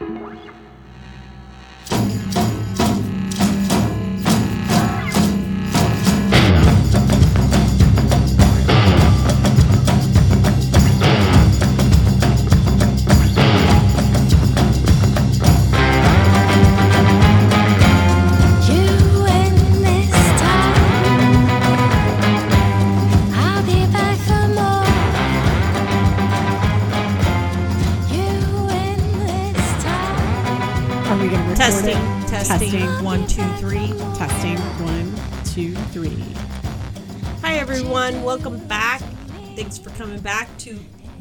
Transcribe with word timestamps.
You 0.00 0.67
Welcome 38.28 38.58
back. 38.66 39.00
Thanks 39.56 39.78
for 39.78 39.88
coming 39.88 40.20
back 40.20 40.54
to 40.58 40.78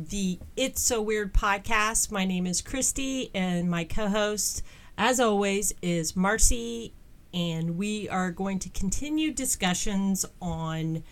the 0.10 0.38
It's 0.58 0.82
So 0.82 1.02
Weird 1.02 1.34
podcast. 1.34 2.12
My 2.12 2.26
name 2.26 2.46
is 2.46 2.60
Christy, 2.62 3.32
and 3.34 3.70
my 3.70 3.86
co 3.86 4.10
host, 4.10 4.62
as 4.98 5.22
always, 5.22 5.74
is 5.82 6.18
Marcy. 6.18 6.94
And 7.34 7.78
we 7.78 8.10
are 8.10 8.30
going 8.32 8.60
to 8.60 8.70
continue 8.70 9.32
discussions 9.32 10.26
on 10.42 11.04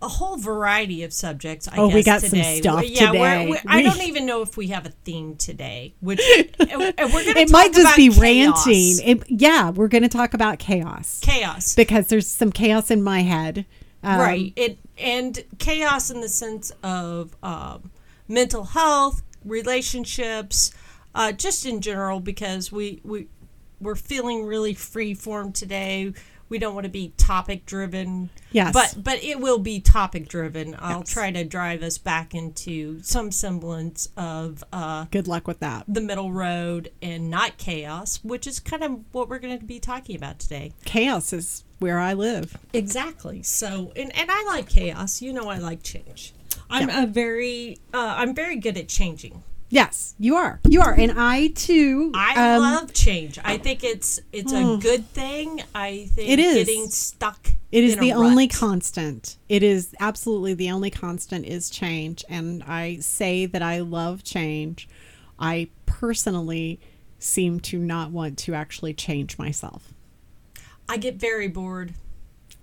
a 0.00 0.06
whole 0.06 0.36
variety 0.36 1.02
of 1.02 1.12
subjects. 1.12 1.66
I 1.66 1.78
Oh, 1.78 1.88
we 1.88 2.04
guess, 2.04 2.22
got 2.22 2.30
some 2.30 2.40
stuff 2.42 2.84
yeah, 2.88 3.10
we're- 3.10 3.22
today. 3.22 3.46
we're- 3.50 3.60
I 3.66 3.82
don't 3.82 4.02
even 4.02 4.26
know 4.26 4.42
if 4.42 4.56
we 4.56 4.68
have 4.68 4.86
a 4.86 4.90
theme 4.90 5.34
today. 5.34 5.94
Which 5.98 6.20
we're 6.60 6.92
It 6.96 7.50
might 7.50 7.72
just 7.72 7.96
be 7.96 8.10
chaos. 8.10 8.18
ranting. 8.64 8.98
It, 9.04 9.22
yeah, 9.28 9.70
we're 9.70 9.88
going 9.88 10.04
to 10.04 10.08
talk 10.08 10.34
about 10.34 10.60
chaos 10.60 11.18
chaos. 11.20 11.74
because 11.74 12.06
there's 12.06 12.28
some 12.28 12.52
chaos 12.52 12.92
in 12.92 13.02
my 13.02 13.22
head. 13.22 13.66
Um, 14.02 14.20
right. 14.20 14.52
It 14.56 14.78
and 14.96 15.44
chaos 15.58 16.10
in 16.10 16.20
the 16.20 16.28
sense 16.28 16.72
of 16.82 17.36
um, 17.42 17.90
mental 18.28 18.64
health 18.64 19.22
relationships 19.44 20.72
uh, 21.14 21.32
just 21.32 21.66
in 21.66 21.80
general 21.80 22.20
because 22.20 22.70
we 22.70 23.00
we 23.04 23.28
we're 23.80 23.96
feeling 23.96 24.44
really 24.44 24.74
free 24.74 25.14
form 25.14 25.52
today 25.52 26.12
we 26.48 26.58
don't 26.58 26.74
want 26.74 26.84
to 26.84 26.90
be 26.90 27.12
topic 27.16 27.66
driven 27.66 28.30
Yes. 28.52 28.72
but 28.72 29.02
but 29.02 29.22
it 29.22 29.40
will 29.40 29.58
be 29.58 29.80
topic 29.80 30.28
driven 30.28 30.74
i'll 30.78 31.00
Yes. 31.00 31.10
try 31.12 31.30
to 31.30 31.44
drive 31.44 31.82
us 31.82 31.98
back 31.98 32.34
into 32.34 33.02
some 33.02 33.30
semblance 33.30 34.08
of 34.16 34.64
uh, 34.72 35.04
Good 35.10 35.28
luck 35.28 35.46
with 35.46 35.60
that. 35.60 35.84
the 35.88 36.00
middle 36.00 36.32
road 36.32 36.90
and 37.02 37.30
not 37.30 37.58
chaos 37.58 38.20
which 38.22 38.46
is 38.46 38.60
kind 38.60 38.82
of 38.82 39.00
what 39.12 39.28
we're 39.28 39.38
going 39.38 39.58
to 39.58 39.64
be 39.64 39.78
talking 39.80 40.16
about 40.16 40.38
today 40.38 40.72
Chaos 40.84 41.32
is 41.32 41.64
where 41.78 42.00
I 42.00 42.12
live. 42.14 42.56
Exactly. 42.72 43.40
So, 43.44 43.92
and, 43.94 44.12
and 44.16 44.28
I 44.32 44.42
like 44.48 44.68
chaos. 44.68 45.22
You 45.22 45.32
know, 45.32 45.48
I 45.48 45.58
like 45.58 45.84
change. 45.84 46.32
I'm 46.68 46.90
a 46.90 47.06
very, 47.06 47.78
uh, 47.94 48.14
I'm 48.18 48.34
very 48.34 48.56
good 48.56 48.76
at 48.76 48.88
changing. 48.88 49.44
Yes, 49.70 50.14
you 50.18 50.36
are. 50.36 50.60
You 50.66 50.80
are, 50.80 50.94
and 50.94 51.12
I 51.16 51.48
too. 51.48 52.10
I 52.14 52.54
um, 52.54 52.62
love 52.62 52.92
change. 52.94 53.38
I 53.44 53.58
think 53.58 53.84
it's 53.84 54.18
it's 54.32 54.52
a 54.52 54.78
good 54.82 55.06
thing. 55.10 55.62
I 55.74 56.08
think 56.14 56.30
It 56.30 56.38
is. 56.38 56.66
getting 56.66 56.88
stuck. 56.88 57.50
It 57.70 57.84
is 57.84 57.96
the 57.98 58.12
only 58.14 58.44
rut. 58.46 58.54
constant. 58.54 59.36
It 59.48 59.62
is 59.62 59.94
absolutely 60.00 60.54
the 60.54 60.70
only 60.70 60.90
constant 60.90 61.44
is 61.44 61.68
change. 61.68 62.24
And 62.30 62.62
I 62.66 62.96
say 63.00 63.44
that 63.44 63.60
I 63.60 63.80
love 63.80 64.24
change. 64.24 64.88
I 65.38 65.68
personally 65.84 66.80
seem 67.18 67.60
to 67.60 67.78
not 67.78 68.10
want 68.10 68.38
to 68.38 68.54
actually 68.54 68.94
change 68.94 69.36
myself. 69.36 69.92
I 70.88 70.96
get 70.96 71.16
very 71.16 71.48
bored, 71.48 71.92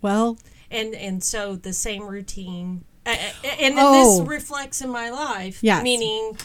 Well, 0.02 0.40
and 0.72 0.96
and 0.96 1.24
so 1.24 1.56
the 1.56 1.74
same 1.74 2.08
routine, 2.08 2.84
uh, 3.06 3.12
uh, 3.12 3.48
and 3.60 3.76
Oh. 3.78 4.20
this 4.20 4.28
reflects 4.28 4.82
in 4.82 4.90
my 4.90 5.12
life. 5.12 5.60
Yes. 5.62 5.84
Meaning. 5.84 6.36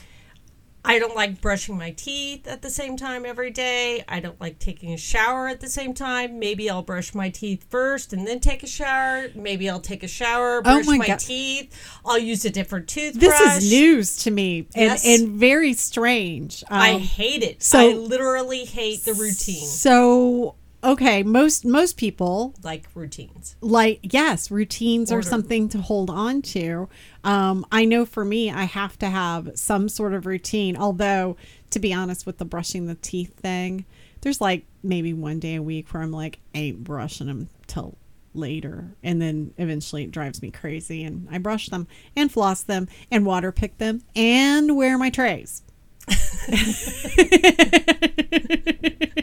I 0.85 0.99
don't 0.99 1.15
like 1.15 1.41
brushing 1.41 1.77
my 1.77 1.91
teeth 1.91 2.47
at 2.49 2.63
the 2.63 2.71
same 2.71 2.97
time 2.97 3.27
every 3.27 3.51
day. 3.51 4.03
I 4.09 4.19
don't 4.21 4.41
like 4.41 4.59
taking 4.59 4.93
a 4.93 4.97
shower 4.97 5.47
at 5.49 5.61
the 5.61 5.69
same 5.69 5.93
time. 5.93 6.39
Maybe 6.39 6.71
I'll 6.71 6.83
brush 6.83 7.15
my 7.15 7.29
teeth 7.29 7.67
first 7.69 8.13
and 8.13 8.27
then 8.27 8.41
take 8.41 8.63
a 8.63 8.67
shower. 8.67 9.29
Maybe 9.35 9.69
I'll 9.69 9.81
take 9.81 10.03
a 10.03 10.09
shower, 10.09 10.63
brush 10.63 10.87
Oh 10.89 10.91
my 10.91 10.97
my, 10.97 11.17
teeth. 11.17 11.75
I'll 12.05 12.19
use 12.19 12.45
a 12.47 12.51
different 12.51 12.89
toothbrush. 12.89 13.29
this 13.39 13.65
is 13.65 13.71
news 13.71 14.17
to 14.25 14.31
me 14.31 14.61
and, 14.75 14.85
Yes. 14.91 15.07
and 15.07 15.29
very 15.39 15.75
strange. 15.75 16.65
I 16.71 16.93
Um, 16.93 17.01
hate 17.03 17.43
it. 17.43 17.63
so- 17.63 17.79
I 17.79 17.93
literally 17.93 18.65
hate 18.65 19.05
the 19.05 19.15
routine. 19.15 19.67
So, 19.67 20.55
okay, 20.83 21.23
most 21.23 21.65
most 21.65 21.97
people 21.97 22.55
Like 22.63 22.87
routines. 22.95 23.57
like 23.61 24.01
yes 24.03 24.51
routines 24.51 25.13
are 25.13 25.23
something 25.23 25.69
to 25.71 25.79
hold 25.79 26.11
on 26.11 26.43
to. 26.43 26.89
Um, 27.25 27.67
i 27.71 27.85
know 27.85 28.05
for 28.07 28.25
me 28.25 28.51
i 28.51 28.65
have 28.65 28.99
to 29.01 29.07
have 29.07 29.51
some 29.55 29.89
sort 29.91 30.15
of 30.15 30.25
routine 30.27 30.75
although 30.77 31.37
to 31.71 31.79
be 31.79 31.93
honest 31.93 32.25
with 32.27 32.39
the 32.39 32.45
brushing 32.47 32.87
the 32.87 32.95
teeth 32.95 33.35
thing 33.39 33.85
there's 34.23 34.41
like 34.41 34.65
maybe 34.83 35.13
one 35.13 35.39
day 35.39 35.57
a 35.57 35.63
week 35.63 35.93
where 35.93 36.03
i'm 36.03 36.13
like 36.13 36.39
ain't 36.55 36.83
brushing 36.83 37.27
them 37.27 37.49
till 37.67 37.99
later 38.33 38.95
and 39.03 39.21
then 39.21 39.53
eventually 39.59 40.05
it 40.05 40.11
drives 40.13 40.41
me 40.41 40.51
crazy 40.51 41.05
and 41.05 41.29
i 41.31 41.37
brush 41.37 41.69
them 41.69 41.87
and 42.17 42.33
floss 42.33 42.63
them 42.63 42.89
and 43.11 43.27
water 43.27 43.53
pick 43.53 43.77
them 43.79 44.01
and 44.17 44.75
wear 44.77 44.97
my 44.97 45.11
trays 45.11 45.61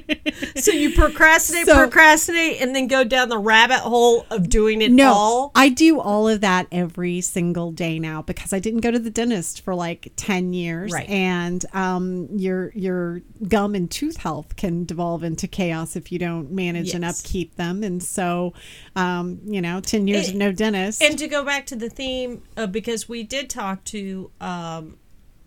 So 0.60 0.72
you 0.72 0.94
procrastinate, 0.94 1.66
So- 1.68 1.76
procrastinate, 1.76 2.62
and 2.62 2.76
then 2.76 2.88
go 2.88 3.04
down 3.04 3.30
the 3.30 3.38
rabbit 3.38 3.80
hole 3.80 4.26
of 4.30 4.50
doing 4.50 4.82
it 4.82 4.92
No, 4.92 5.14
all. 5.14 5.52
I 5.56 5.70
do 5.70 6.00
all 6.00 6.28
of 6.28 6.42
that 6.42 6.68
every 6.72 7.22
single 7.22 7.72
day 7.72 8.00
now 8.00 8.22
because 8.22 8.54
I 8.54 8.60
didn't 8.60 8.82
go 8.82 8.92
to 8.92 9.00
the 9.00 9.10
dentist 9.10 9.62
for 9.62 9.76
like 9.76 10.12
ten 10.16 10.54
years, 10.54 10.92
Right. 10.92 11.08
and 11.10 11.64
um, 11.74 12.28
your 12.36 12.72
your 12.76 13.22
gum 13.48 13.76
and 13.76 13.90
tooth 13.90 14.18
health 14.18 14.56
can 14.56 14.86
devolve 14.86 15.24
into 15.24 15.48
chaos 15.48 15.96
if 15.96 16.12
you 16.12 16.20
don't 16.20 16.52
manage 16.52 16.94
and 16.94 17.06
upkeep 17.06 17.56
them. 17.56 17.84
And 17.84 18.02
so, 18.02 18.54
um, 18.96 19.40
you 19.46 19.62
know, 19.62 19.80
ten 19.80 20.08
years 20.08 20.28
It- 20.28 20.32
of 20.32 20.38
no 20.38 20.52
dentist. 20.52 21.02
And 21.02 21.18
to 21.20 21.28
go 21.28 21.44
back 21.46 21.66
to 21.68 21.76
the 21.76 21.90
theme, 21.90 22.42
uh, 22.56 22.68
because 22.68 23.08
we 23.08 23.24
did 23.24 23.50
talk 23.50 23.84
to 23.86 24.32
um, 24.42 24.98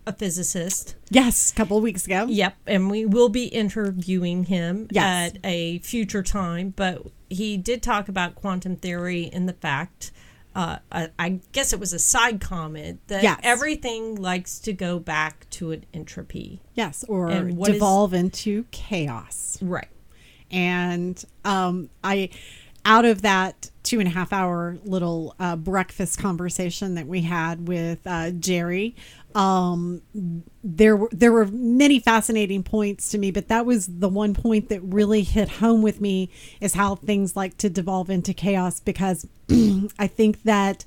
a 0.07 0.13
physicist. 0.13 0.95
yes, 1.09 1.51
a 1.51 1.55
couple 1.55 1.77
of 1.77 1.83
weeks 1.83 2.05
ago. 2.05 2.25
Yep, 2.27 2.55
and 2.67 2.89
we 2.89 3.05
will 3.05 3.29
be 3.29 3.45
interviewing 3.45 4.45
him 4.45 4.87
Yes. 4.91 5.33
at 5.33 5.37
a 5.43 5.79
future 5.79 6.23
time. 6.23 6.73
But 6.75 7.03
he 7.29 7.57
did 7.57 7.81
talk 7.83 8.09
about 8.09 8.35
quantum 8.35 8.75
theory 8.75 9.29
and 9.31 9.47
the 9.47 9.53
fact, 9.53 10.11
uh, 10.55 10.77
I, 10.91 11.09
I 11.19 11.39
guess 11.51 11.71
it 11.71 11.79
was 11.79 11.93
a 11.93 11.99
side 11.99 12.41
comment 12.41 12.99
that 13.07 13.23
Yes. 13.23 13.39
everything 13.43 14.15
likes 14.15 14.59
to 14.59 14.73
go 14.73 14.99
back 14.99 15.49
to 15.51 15.71
an 15.71 15.85
entropy. 15.93 16.61
Yes, 16.73 17.05
or 17.07 17.29
what 17.29 17.69
is- 17.69 17.75
devolve 17.75 18.13
into 18.13 18.65
chaos. 18.71 19.57
Right. 19.61 19.87
and 20.49 21.23
um, 21.45 21.89
I, 22.03 22.29
out 22.85 23.05
of 23.05 23.21
that 23.21 23.69
two 23.83 23.99
and 23.99 24.07
a 24.07 24.11
half 24.11 24.33
hour 24.33 24.77
little 24.83 25.35
uh, 25.39 25.55
breakfast 25.55 26.19
conversation 26.19 26.95
that 26.95 27.07
we 27.07 27.21
had 27.21 27.67
with 27.67 27.99
uh, 28.05 28.31
Jerry, 28.31 28.95
um, 29.35 30.01
there 30.63 30.95
were 30.95 31.09
there 31.11 31.31
were 31.31 31.45
many 31.45 31.99
fascinating 31.99 32.63
points 32.63 33.09
to 33.09 33.17
me, 33.17 33.31
but 33.31 33.47
that 33.47 33.65
was 33.65 33.87
the 33.87 34.09
one 34.09 34.33
point 34.33 34.69
that 34.69 34.81
really 34.81 35.23
hit 35.23 35.49
home 35.49 35.81
with 35.81 36.01
me 36.01 36.29
is 36.59 36.73
how 36.73 36.95
things 36.95 37.35
like 37.35 37.57
to 37.59 37.69
devolve 37.69 38.09
into 38.09 38.33
chaos 38.33 38.79
because 38.79 39.27
I 39.99 40.07
think 40.07 40.43
that 40.43 40.85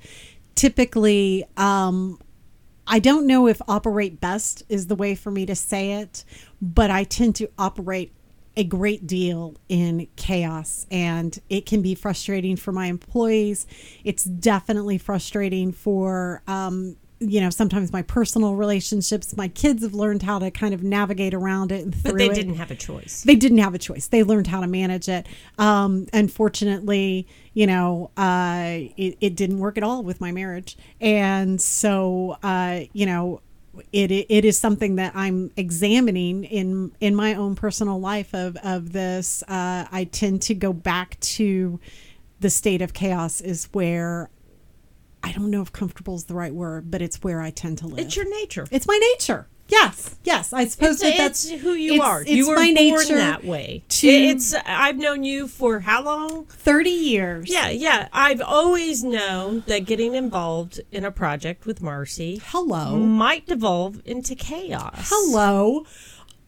typically 0.55 1.45
um, 1.57 2.19
I 2.87 2.99
don't 2.99 3.27
know 3.27 3.47
if 3.47 3.61
operate 3.67 4.21
best 4.21 4.63
is 4.69 4.87
the 4.89 4.95
way 4.95 5.15
for 5.15 5.31
me 5.31 5.47
to 5.47 5.55
say 5.55 5.93
it, 5.93 6.25
but 6.61 6.91
I 6.91 7.05
tend 7.05 7.37
to 7.37 7.51
operate 7.59 8.13
a 8.57 8.65
great 8.65 9.07
deal 9.07 9.57
in 9.69 10.07
chaos 10.17 10.87
and 10.91 11.41
it 11.49 11.67
can 11.67 11.83
be 11.83 11.95
frustrating 11.95 12.57
for 12.57 12.73
my 12.73 12.87
employees. 12.87 13.67
It's 14.05 14.25
definitely 14.25 14.99
frustrating 14.99 15.73
for, 15.73 16.43
um, 16.47 16.97
you 17.21 17.41
know, 17.41 17.51
sometimes 17.51 17.93
my 17.93 18.03
personal 18.03 18.55
relationships. 18.57 19.37
My 19.37 19.49
kids 19.49 19.83
have 19.83 19.95
learned 19.95 20.23
how 20.23 20.39
to 20.39 20.51
kind 20.51 20.75
of 20.75 20.83
navigate 20.83 21.33
around 21.33 21.73
it 21.73 21.83
and 21.85 22.03
But 22.03 22.19
they 22.19 22.27
it 22.27 22.35
didn't 22.35 22.57
have 22.57 22.71
a 22.71 22.75
choice. 22.75 23.23
they 23.23 23.37
didn't 23.37 23.59
have 23.59 23.75
a 23.75 23.79
choice. 23.79 24.09
They 24.09 24.23
learned 24.23 24.47
how 24.49 24.61
to 24.61 24.67
manage 24.67 25.09
it. 25.09 25.27
Um, 25.59 26.07
unfortunately, 26.13 27.27
you 27.55 27.67
know, 27.67 28.11
uh, 28.17 28.81
it, 28.97 29.17
it 29.21 29.37
didn't 29.37 29.59
work 29.61 29.79
at 29.79 29.85
all 29.85 30.03
with 30.03 30.21
my 30.21 30.33
marriage. 30.33 30.77
And 31.01 31.61
so, 31.61 32.37
uh, 32.43 32.81
you 32.93 33.07
know, 33.07 33.41
it, 33.93 34.11
it 34.11 34.45
is 34.45 34.59
something 34.59 34.97
that 34.97 35.13
I'm 35.17 35.51
examining 35.57 36.45
in 36.45 36.93
in 37.01 37.15
my 37.15 37.35
own 37.35 37.55
personal 37.55 38.01
life 38.01 38.35
of 38.35 38.57
of 38.63 38.93
this. 38.93 39.43
Uh, 39.49 39.87
I 39.91 40.05
tend 40.11 40.43
to 40.43 40.55
go 40.55 40.73
back 40.73 41.19
to 41.21 41.81
the 42.41 42.51
state 42.51 42.83
of 42.83 42.93
chaos 42.93 43.41
is 43.41 43.69
where 43.73 44.31
I 45.25 45.33
don't 45.33 45.51
know 45.51 45.63
if 45.63 45.73
comfortable 45.73 46.15
is 46.15 46.25
the 46.25 46.35
right 46.35 46.55
word, 46.55 46.91
but 46.91 47.01
it's 47.03 47.23
where 47.23 47.41
I 47.41 47.51
tend 47.51 47.79
to 47.79 47.87
live. 47.87 47.99
It's 47.99 48.15
your 48.17 48.29
nature. 48.29 48.67
It's 48.71 48.87
my 48.87 48.99
nature. 49.13 49.49
Yes, 49.69 50.17
yes. 50.25 50.53
I 50.53 50.67
suppose 50.67 51.01
It's, 51.01 51.03
that 51.03 51.17
that's 51.17 51.49
who 51.49 51.73
you 51.73 51.95
it's- 51.95 52.07
are. 52.09 52.21
It's 52.21 52.31
you 52.31 52.49
were 52.49 52.57
my 52.57 52.65
born 52.67 52.75
nature. 52.75 53.17
that 53.17 53.45
way. 53.45 53.83
to- 53.89 54.07
It's 54.07 54.55
I've 54.67 54.99
known 54.99 55.25
you 55.25 55.49
for 55.49 55.81
how 55.81 56.03
long? 56.03 56.45
Thirty 56.45 56.91
years. 56.91 57.51
Yeah, 57.51 57.71
yeah. 57.71 58.09
I've 58.13 58.43
always 58.43 59.03
known 59.03 59.63
that 59.67 59.87
getting 59.87 60.15
involved 60.15 60.83
in 60.93 61.07
a 61.07 61.11
project 61.11 61.65
with 61.65 61.81
Marcy 61.81 62.43
Hello. 62.45 62.99
might 62.99 63.47
devolve 63.47 64.03
into 64.05 64.35
chaos. 64.35 65.09
Hello. 65.11 65.87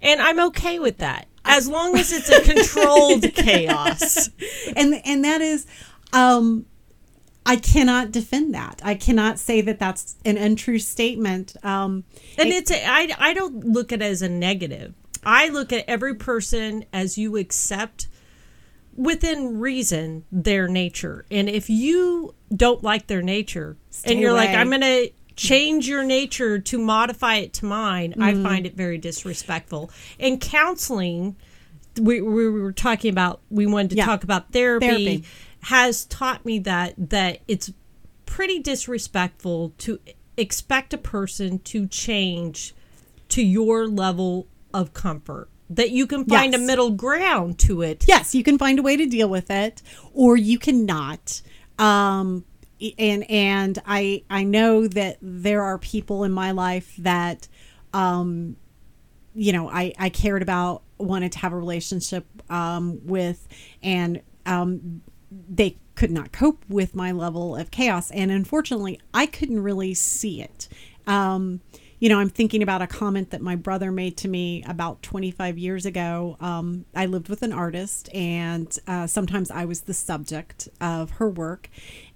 And 0.02 0.20
I'm 0.20 0.38
okay 0.48 0.78
with 0.78 0.98
that. 0.98 1.26
As 1.46 1.66
long 1.68 1.96
as 1.96 2.12
it's 2.12 2.28
a 2.28 2.42
controlled 2.42 3.22
chaos. 3.34 4.28
and 4.76 5.00
and 5.06 5.24
that 5.24 5.40
is 5.40 5.66
um 6.12 6.66
I 7.46 7.56
cannot 7.56 8.10
defend 8.12 8.52
that. 8.54 8.80
I 8.84 8.94
cannot 8.94 9.38
say 9.38 9.60
that 9.62 9.78
that's 9.78 10.16
an 10.24 10.36
untrue 10.36 10.78
statement. 10.80 11.56
Um, 11.64 12.04
And 12.36 12.48
it's 12.50 12.70
a, 12.70 12.84
I, 12.84 13.08
I 13.18 13.32
don't 13.34 13.64
look 13.64 13.92
at 13.92 14.02
it 14.02 14.04
as 14.04 14.20
a 14.22 14.28
negative. 14.28 14.94
I 15.24 15.48
look 15.48 15.72
at 15.72 15.84
every 15.88 16.14
person 16.14 16.84
as 16.92 17.16
you 17.16 17.36
accept 17.36 18.08
within 18.96 19.58
reason 19.60 20.24
their 20.32 20.68
nature. 20.68 21.24
And 21.30 21.48
if 21.48 21.68
you 21.68 22.34
don't 22.54 22.82
like 22.82 23.06
their 23.06 23.22
nature 23.22 23.76
and 24.04 24.18
you're 24.20 24.32
like. 24.32 24.50
I'm 24.50 24.68
going 24.68 24.80
to 24.80 25.10
change 25.34 25.86
your 25.86 26.02
nature 26.02 26.58
to 26.58 26.78
modify 26.78 27.36
it 27.36 27.52
to 27.54 27.66
mine, 27.66 28.14
I 28.18 28.32
Mm-hmm. 28.32 28.42
find 28.42 28.66
it 28.66 28.74
very 28.74 28.96
disrespectful. 28.98 29.90
And 30.18 30.40
counseling, 30.40 31.36
we, 32.00 32.22
we 32.22 32.48
were 32.48 32.72
talking 32.72 33.10
about, 33.10 33.40
we 33.50 33.66
wanted 33.66 33.90
to 33.90 33.96
Yeah. 33.96 34.06
talk 34.06 34.24
about 34.24 34.52
therapy, 34.52 34.86
Therapy. 34.86 35.24
Has 35.66 36.04
taught 36.04 36.44
me 36.44 36.60
that, 36.60 36.94
that 36.96 37.40
it's 37.48 37.72
pretty 38.24 38.60
disrespectful 38.60 39.74
to 39.78 39.98
expect 40.36 40.94
a 40.94 40.98
person 40.98 41.58
to 41.58 41.88
change 41.88 42.72
to 43.28 43.42
your 43.42 43.88
level 43.88 44.46
of 44.72 44.92
comfort. 44.92 45.48
That 45.68 45.90
you 45.90 46.06
can 46.06 46.24
find 46.24 46.54
a 46.54 46.58
middle 46.58 46.90
ground 46.90 47.58
to 47.60 47.82
it. 47.82 48.04
Yes, 48.06 48.32
you 48.32 48.44
can 48.44 48.58
find 48.58 48.78
a 48.78 48.82
way 48.82 48.96
to 48.96 49.06
deal 49.06 49.28
with 49.28 49.50
it, 49.50 49.82
or 50.12 50.36
you 50.36 50.60
cannot. 50.60 51.42
Um, 51.80 52.44
and 52.96 53.28
and 53.28 53.76
I 53.84 54.22
I 54.30 54.44
know 54.44 54.86
that 54.86 55.18
there 55.20 55.62
are 55.62 55.78
people 55.78 56.22
in 56.22 56.30
my 56.30 56.52
life 56.52 56.94
that, 56.98 57.48
um, 57.92 58.54
you 59.34 59.52
know, 59.52 59.68
I 59.68 59.92
I 59.98 60.10
cared 60.10 60.42
about, 60.42 60.82
wanted 60.98 61.32
to 61.32 61.38
have 61.40 61.52
a 61.52 61.56
relationship 61.56 62.24
um, 62.48 63.00
with, 63.04 63.48
and 63.82 64.20
um, 64.44 65.02
they 65.48 65.76
could 65.94 66.10
not 66.10 66.32
cope 66.32 66.62
with 66.68 66.94
my 66.94 67.12
level 67.12 67.56
of 67.56 67.70
chaos, 67.70 68.10
and 68.10 68.30
unfortunately, 68.30 69.00
I 69.14 69.26
couldn't 69.26 69.62
really 69.62 69.94
see 69.94 70.42
it. 70.42 70.68
Um, 71.06 71.60
you 71.98 72.10
know, 72.10 72.18
I'm 72.18 72.28
thinking 72.28 72.62
about 72.62 72.82
a 72.82 72.86
comment 72.86 73.30
that 73.30 73.40
my 73.40 73.56
brother 73.56 73.90
made 73.90 74.16
to 74.18 74.28
me 74.28 74.62
about 74.64 75.02
25 75.02 75.56
years 75.56 75.86
ago. 75.86 76.36
Um, 76.40 76.84
I 76.94 77.06
lived 77.06 77.28
with 77.28 77.42
an 77.42 77.52
artist, 77.52 78.10
and 78.12 78.76
uh, 78.86 79.06
sometimes 79.06 79.50
I 79.50 79.64
was 79.64 79.82
the 79.82 79.94
subject 79.94 80.68
of 80.80 81.12
her 81.12 81.28
work. 81.28 81.70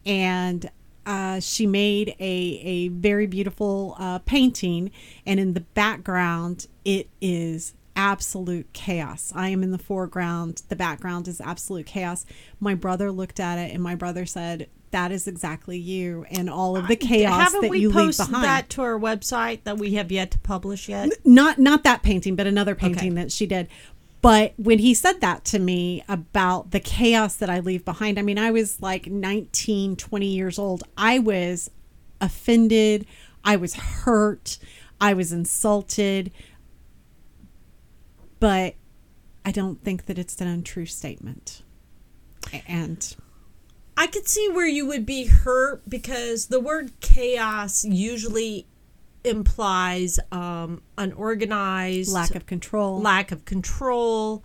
And 0.05 0.70
uh, 1.06 1.40
she 1.40 1.67
made 1.67 2.14
a, 2.20 2.61
a 2.62 2.88
very 2.88 3.26
beautiful 3.26 3.96
uh, 3.99 4.19
painting, 4.20 4.90
and 5.25 5.40
in 5.40 5.55
the 5.55 5.61
background, 5.61 6.67
it 6.84 7.08
is 7.20 7.72
absolute 8.00 8.73
chaos. 8.73 9.31
I 9.35 9.49
am 9.50 9.62
in 9.62 9.73
the 9.73 9.79
foreground, 9.79 10.62
the 10.70 10.76
background 10.76 11.29
is 11.29 11.38
absolute 11.41 11.85
chaos. 11.87 12.25
My 12.58 12.75
brother 12.75 13.12
looked 13.12 13.38
at 13.38 13.58
it, 13.58 13.75
and 13.75 13.82
my 13.82 13.94
brother 13.94 14.25
said, 14.25 14.69
that 14.91 15.12
is 15.12 15.29
exactly 15.29 15.79
you 15.79 16.25
and 16.32 16.50
all 16.50 16.76
of 16.76 16.88
the 16.88 16.97
chaos 16.97 17.52
haven't 17.52 17.70
that 17.70 17.79
you 17.79 17.91
leave 17.91 17.94
posted 17.94 18.26
behind. 18.26 18.44
that 18.44 18.69
to 18.70 18.82
our 18.82 18.99
website 18.99 19.62
that 19.62 19.79
we 19.79 19.94
have 19.94 20.11
yet 20.11 20.32
to 20.32 20.38
publish 20.41 20.88
yet? 20.88 21.11
Not 21.25 21.61
not 21.61 21.85
that 21.85 22.02
painting 22.02 22.35
but 22.35 22.49
another 22.49 22.75
painting 22.75 23.12
Okay. 23.12 23.23
that 23.23 23.31
she 23.31 23.47
did. 23.47 23.69
But 24.20 24.53
when 24.56 24.81
he 24.81 24.93
said 24.94 25.20
that 25.20 25.44
to 25.44 25.61
me 25.61 26.03
about 26.08 26.73
the 26.73 26.81
chaos 26.81 27.37
that 27.37 27.49
i 27.49 27.61
leave 27.61 27.85
behind 27.85 28.19
i 28.19 28.23
mean 28.23 28.37
i 28.37 28.50
was 28.50 28.82
like 28.82 29.06
19 29.06 29.94
20 29.94 30.26
years 30.26 30.58
old. 30.58 30.82
I 30.96 31.20
was 31.20 31.70
offended. 32.20 33.06
I 33.44 33.55
was 33.56 33.75
hurt. 33.75 34.58
I 35.00 35.14
was 35.14 35.32
insulted 35.32 36.32
but 38.40 38.75
i 39.44 39.50
don't 39.52 39.82
think 39.84 40.06
that 40.06 40.19
it's 40.19 40.40
an 40.40 40.48
untrue 40.48 40.87
statement 40.87 41.62
and 42.66 43.16
I 43.96 44.06
could 44.06 44.26
see 44.26 44.48
where 44.48 44.66
you 44.66 44.87
would 44.87 45.04
be 45.04 45.26
hurt 45.26 45.82
because 45.88 46.46
the 46.46 46.58
word 46.58 46.90
chaos 47.00 47.84
usually 47.84 48.66
implies 49.25 50.19
um, 50.32 50.81
unorganized, 50.96 52.10
lack 52.12 52.34
of 52.34 52.46
control 52.46 53.00
lack 53.00 53.31
of 53.31 53.44
control. 53.44 54.43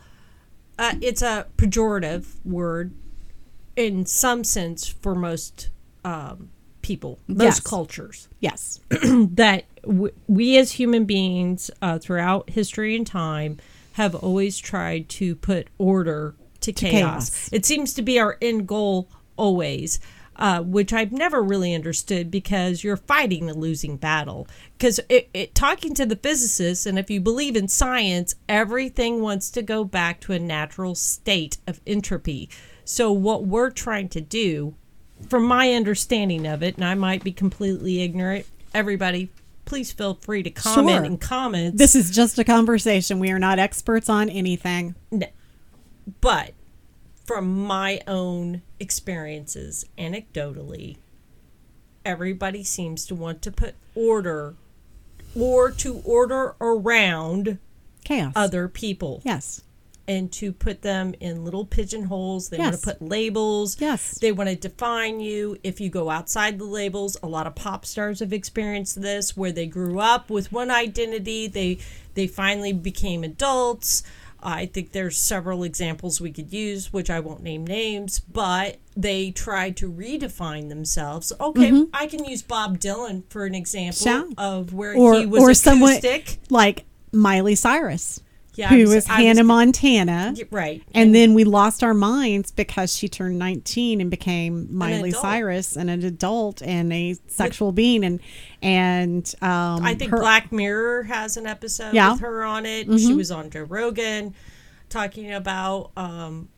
Uh, 0.77 0.95
it's 1.01 1.21
a 1.21 1.47
pejorative 1.57 2.25
word 2.43 2.93
in 3.77 4.05
some 4.05 4.43
sense 4.43 4.87
for 4.87 5.15
most 5.15 5.69
um, 6.03 6.49
people, 6.81 7.17
most 7.27 7.41
Yes. 7.43 7.59
cultures. 7.61 8.27
yes 8.41 8.81
That 8.89 9.63
w- 9.83 10.13
we 10.27 10.57
as 10.57 10.73
human 10.73 11.05
beings 11.05 11.71
uh, 11.81 11.97
throughout 11.97 12.49
history 12.49 12.93
and 12.97 13.07
time 13.07 13.57
have 13.95 14.13
always 14.13 14.57
tried 14.57 15.07
to 15.07 15.35
put 15.37 15.69
order 15.77 16.35
to, 16.59 16.73
chaos. 16.73 17.29
chaos. 17.29 17.49
It 17.53 17.65
seems 17.65 17.93
to 17.93 18.01
be 18.01 18.19
our 18.19 18.37
end 18.41 18.67
goal 18.67 19.09
always. 19.37 19.99
Uh, 20.37 20.59
which 20.59 20.91
I've 20.91 21.13
never 21.13 21.41
really 21.41 21.73
understood 21.73 22.29
because 22.29 22.83
you're 22.83 22.97
fighting 22.97 23.49
a 23.49 23.53
losing 23.53 23.95
battle. 23.95 24.49
Because 24.77 24.99
it, 25.07 25.29
it, 25.33 25.55
talking 25.55 25.93
to 25.93 26.05
the 26.05 26.17
physicists, 26.17 26.85
and 26.85 26.99
if 26.99 27.09
you 27.09 27.21
believe 27.21 27.55
in 27.55 27.69
science, 27.69 28.35
everything 28.49 29.21
wants 29.21 29.49
to 29.51 29.61
go 29.61 29.85
back 29.85 30.19
to 30.19 30.33
a 30.33 30.39
natural 30.39 30.93
state 30.93 31.59
of 31.65 31.79
entropy. 31.87 32.49
So, 32.83 33.13
what 33.13 33.45
we're 33.45 33.69
trying 33.69 34.09
to 34.09 34.19
do, 34.19 34.75
from 35.29 35.45
my 35.45 35.71
understanding 35.71 36.45
of 36.45 36.61
it, 36.61 36.75
and 36.75 36.83
I 36.83 36.95
might 36.95 37.23
be 37.23 37.31
completely 37.31 38.01
ignorant, 38.01 38.45
everybody, 38.73 39.29
please 39.65 39.91
feel 39.91 40.13
free 40.15 40.43
to 40.43 40.49
comment 40.49 40.89
Sure. 40.97 41.05
in 41.05 41.17
comments. 41.17 41.77
this 41.77 41.95
is 41.95 42.11
just 42.11 42.37
a 42.39 42.43
conversation 42.43 43.19
we 43.19 43.31
are 43.31 43.39
not 43.39 43.59
experts 43.59 44.09
on 44.09 44.29
anything 44.29 44.95
No. 45.11 45.27
But 46.21 46.53
from 47.25 47.65
my 47.65 48.01
own 48.07 48.61
experiences, 48.79 49.85
anecdotally, 49.97 50.97
everybody 52.05 52.63
seems 52.63 53.05
to 53.07 53.15
want 53.15 53.41
to 53.41 53.51
put 53.51 53.73
order 53.95 54.53
or 55.35 55.71
to 55.71 56.01
order 56.05 56.55
around 56.61 57.57
chaos 58.03 58.31
other 58.35 58.67
people 58.67 59.21
yes 59.25 59.63
and 60.07 60.31
to 60.33 60.51
put 60.51 60.81
them 60.81 61.15
in 61.19 61.43
little 61.43 61.65
pigeonholes. 61.65 62.49
They 62.49 62.57
want 62.57 62.75
to 62.75 62.81
put 62.81 63.01
labels. 63.01 63.79
Yes. 63.79 64.17
They 64.19 64.31
want 64.31 64.49
to 64.49 64.55
define 64.55 65.19
you. 65.19 65.57
If 65.63 65.81
you 65.81 65.89
go 65.89 66.09
outside 66.09 66.59
the 66.59 66.65
labels, 66.65 67.17
a 67.23 67.27
lot 67.27 67.47
of 67.47 67.55
pop 67.55 67.85
stars 67.85 68.19
have 68.19 68.33
experienced 68.33 69.01
this 69.01 69.35
where 69.35 69.51
they 69.51 69.65
grew 69.65 69.99
up 69.99 70.29
with 70.29 70.51
one 70.51 70.71
identity, 70.71 71.47
they 71.47 71.79
they 72.13 72.27
finally 72.27 72.73
became 72.73 73.23
adults. 73.23 74.03
I 74.45 74.67
think 74.67 74.91
there's 74.91 75.17
several 75.17 75.63
examples 75.63 76.21
we 76.21 76.31
could 76.31 76.53
use, 76.53 76.93
which 76.93 77.09
I 77.09 77.19
won't 77.19 77.41
name 77.41 77.65
names, 77.65 78.19
but 78.19 78.77
they 78.95 79.31
tried 79.31 79.75
to 79.77 79.91
redefine 79.91 80.69
themselves. 80.69 81.33
Okay, 81.39 81.71
mm-hmm. 81.71 81.89
I 81.93 82.05
can 82.05 82.23
use 82.23 82.43
Bob 82.43 82.79
Dylan 82.79 83.23
for 83.29 83.45
an 83.45 83.55
example 83.55 84.33
of 84.37 84.71
where 84.71 84.95
or 84.95 85.15
he 85.15 85.25
was 85.25 85.41
or 85.41 85.53
someone 85.55 85.93
acoustic. 85.93 86.39
like 86.51 86.85
Miley 87.11 87.55
Cyrus, 87.55 88.21
Yeah, 88.55 88.67
I 88.71 88.75
who 88.75 88.81
was- 88.81 88.95
was, 88.95 89.09
I 89.09 89.17
was- 89.17 89.25
Hannah 89.25 89.43
Montana, 89.43 90.33
right. 90.51 90.81
and 90.93 91.13
then 91.13 91.33
we 91.33 91.43
lost 91.43 91.83
our 91.83 91.93
minds 91.93 92.51
because 92.51 92.95
she 92.95 93.07
turned 93.09 93.37
19 93.39 94.01
and 94.01 94.09
became 94.09 94.67
Miley 94.75 95.09
adult. 95.09 95.21
Cyrus, 95.21 95.75
and 95.75 95.89
an 95.89 96.03
adult 96.03 96.61
and 96.61 96.91
a 96.93 97.15
sexual 97.27 97.71
being, 97.71 98.03
and 98.03 98.19
and 98.61 99.33
um, 99.41 99.83
I 99.83 99.93
think 99.95 100.11
her- 100.11 100.17
Black 100.19 100.51
Mirror 100.51 101.03
has 101.03 101.37
an 101.37 101.45
episode 101.47 101.93
Yeah. 101.93 102.05
Mm-hmm. 102.05 102.11
with 102.13 102.21
her 102.21 102.43
on 102.43 102.65
it. 102.65 102.99
She 102.99 103.13
was 103.13 103.31
on 103.31 103.49
Joe 103.49 103.63
Rogan 103.63 104.33
talking 104.89 105.31
about 105.33 105.91
um, 105.97 106.49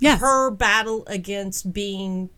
yes, 0.00 0.20
her 0.20 0.50
battle 0.50 1.04
against 1.06 1.72
being 1.72 2.30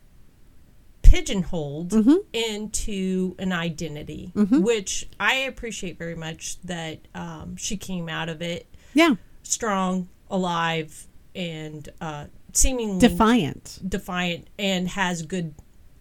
pigeonholed 1.03 1.91
Mm-hmm. 1.91 2.15
into 2.33 3.35
an 3.39 3.53
identity, 3.53 4.33
which 4.35 5.09
I 5.19 5.35
appreciate 5.35 5.99
very 5.99 6.15
much 6.15 6.61
that 6.63 7.01
um, 7.15 7.57
she 7.57 7.77
came 7.77 8.09
out 8.09 8.29
of 8.29 8.41
it 8.43 8.67
yeah, 8.95 9.15
strong, 9.43 10.09
alive, 10.31 11.07
and 11.35 11.89
uh, 12.01 12.27
seemingly 12.53 12.99
defiant, 12.99 13.79
defiant 13.87 14.49
and 14.59 14.89
has 14.89 15.23
good, 15.23 15.55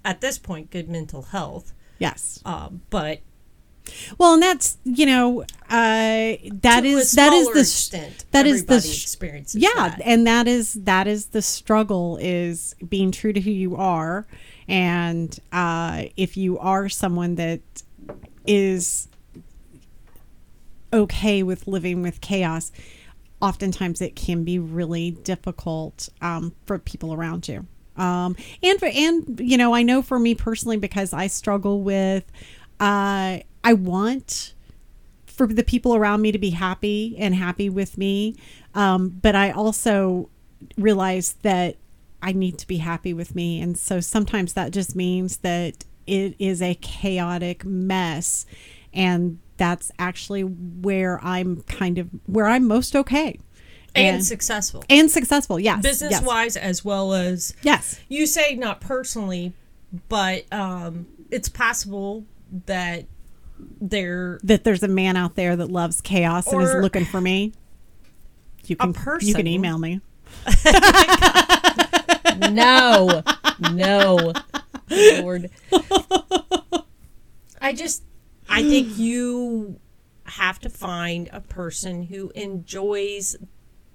at 0.03 0.22
this 0.22 0.38
point, 0.38 0.72
good 0.72 0.89
mental 0.89 1.24
health. 1.24 1.74
yes. 2.00 2.41
Um, 2.46 2.81
but 2.89 3.19
Well, 4.17 4.34
and 4.36 4.43
that's 4.43 4.77
you 4.84 5.05
know 5.05 5.41
uh, 5.41 5.46
that 5.69 6.84
is 6.86 7.12
that 7.13 7.34
is 7.34 7.48
the 7.53 7.60
extent, 7.62 8.25
that 8.31 8.46
is 8.46 8.65
the 8.65 8.77
experience. 8.77 9.55
yeah 9.55 9.69
that. 9.75 10.01
and 10.05 10.25
that 10.27 10.48
is 10.48 10.74
that 10.74 11.08
is 11.08 11.27
the 11.27 11.41
struggle 11.41 12.17
is 12.22 12.75
being 12.88 13.12
true 13.12 13.34
to 13.34 13.39
who 13.41 13.51
you 13.51 13.75
are 13.75 14.27
and 14.67 15.39
uh, 15.51 16.05
if 16.15 16.38
you 16.38 16.58
are 16.60 16.88
someone 16.89 17.36
that 17.36 17.62
is 18.46 19.08
okay 20.91 21.43
with 21.43 21.67
living 21.67 22.01
with 22.01 22.22
chaos, 22.22 22.72
oftentimes 23.41 24.01
it 24.01 24.15
can 24.15 24.43
be 24.43 24.60
really 24.60 25.12
difficult 25.12 26.10
um, 26.22 26.53
for 26.65 26.77
people 26.79 27.13
around 27.13 27.48
you. 27.48 27.65
Um, 27.96 28.36
and 28.63 28.79
for, 28.79 28.86
and 28.88 29.39
you 29.39 29.58
know, 29.58 29.74
I 29.74 29.84
know 29.84 30.01
for 30.01 30.19
me 30.19 30.36
personally 30.36 30.77
because 30.77 31.13
I 31.13 31.27
struggle 31.27 31.81
with, 31.81 32.24
uh, 32.79 33.39
I 33.63 33.74
want 33.74 34.53
for 35.25 35.48
the 35.48 35.63
people 35.63 35.96
around 35.96 36.22
me 36.22 36.31
to 36.31 36.38
be 36.38 36.50
happy 36.50 37.15
and 37.17 37.34
happy 37.34 37.69
with 37.69 37.98
me, 37.98 38.36
um, 38.74 39.10
but 39.22 39.36
I 39.36 39.51
also 39.51 40.29
realize 40.77 41.34
that 41.43 41.77
I 42.22 42.34
need 42.34 42.58
to 42.58 42.67
be 42.67 42.77
happy 42.77 43.13
with 43.13 43.36
me, 43.36 43.62
and 43.62 43.77
so 43.77 44.01
sometimes 44.01 44.53
that 44.53 44.72
just 44.72 44.96
means 44.96 45.38
that 45.38 45.86
it 46.05 46.36
is 46.39 46.62
a 46.62 46.75
chaotic 46.75 47.63
mess, 47.63 48.46
and 48.93 49.39
that's 49.60 49.92
actually 50.00 50.42
where 50.42 51.24
I'm 51.24 51.62
kind 51.63 52.00
of 52.00 52.10
where 52.25 52.48
I'm 52.48 52.68
most 52.68 52.96
okay 52.96 53.38
and, 53.94 54.25
successful. 54.25 54.84
and 54.89 55.12
successful. 55.12 55.60
Yes, 55.60 55.84
Business 55.84 56.12
yes. 56.12 56.24
wise 56.24 56.58
as 56.58 56.84
well 56.84 57.13
as 57.13 57.54
Yes. 57.62 58.00
you 58.08 58.25
say 58.25 58.56
not 58.56 58.82
personally, 58.82 59.54
but 60.08 60.51
um 60.51 61.06
it's 61.30 61.50
possible 61.50 62.25
that 62.66 63.06
they're 63.82 64.39
that 64.44 64.63
there's 64.63 64.82
a 64.82 64.88
man 64.88 65.18
out 65.18 65.36
there 65.36 65.56
that 65.56 65.70
loves 65.70 66.01
chaos 66.01 66.51
and 66.51 66.63
is 66.63 66.74
looking 66.75 67.06
for 67.06 67.22
me. 67.22 67.54
You 68.66 68.75
can 68.75 68.96
you 69.22 69.36
can 69.36 69.48
email 69.48 69.78
me. 69.78 70.01
no, 72.51 73.24
no, 73.72 74.34
Lord. 74.89 75.50
I 77.62 77.74
just, 77.74 78.04
I 78.50 78.63
think 78.63 78.88
mm. 78.89 78.98
you 78.98 79.79
have 80.25 80.60
to 80.60 80.70
find 80.70 81.29
a 81.32 81.41
person 81.41 82.03
who 82.03 82.32
enjoys 82.36 83.36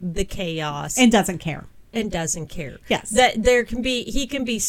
the 0.00 0.24
chaos 0.24 0.98
and 0.98 1.10
doesn't 1.10 1.38
care. 1.38 1.66
and 1.92 2.10
doesn't 2.10 2.48
care. 2.48 2.78
Yes. 2.88 3.10
that 3.10 3.42
there 3.42 3.64
can 3.64 3.82
be, 3.82 4.04
he 4.04 4.26
can 4.26 4.44
be. 4.44 4.60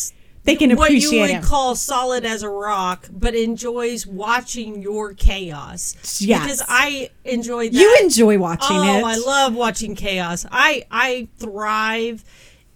They 0.43 0.55
can 0.55 0.75
what 0.75 0.91
you 0.91 1.21
would 1.21 1.31
it. 1.31 1.43
call 1.43 1.75
solid 1.75 2.23
as 2.23 2.43
a 2.43 2.49
rock, 2.49 3.09
but 3.11 3.33
enjoys 3.33 4.05
watching 4.05 4.79
your 4.79 5.15
chaos. 5.15 6.21
Yes. 6.21 6.43
because 6.43 6.63
I 6.67 7.09
enjoy 7.23 7.69
that. 7.69 7.73
You 7.73 7.97
enjoy 8.01 8.37
watching 8.37 8.75
it. 8.75 8.79
oh, 8.79 8.99
it. 8.99 9.03
I 9.03 9.15
love 9.15 9.55
watching 9.55 9.95
chaos. 9.95 10.45
I 10.51 10.85
I 10.91 11.29
thrive 11.37 12.23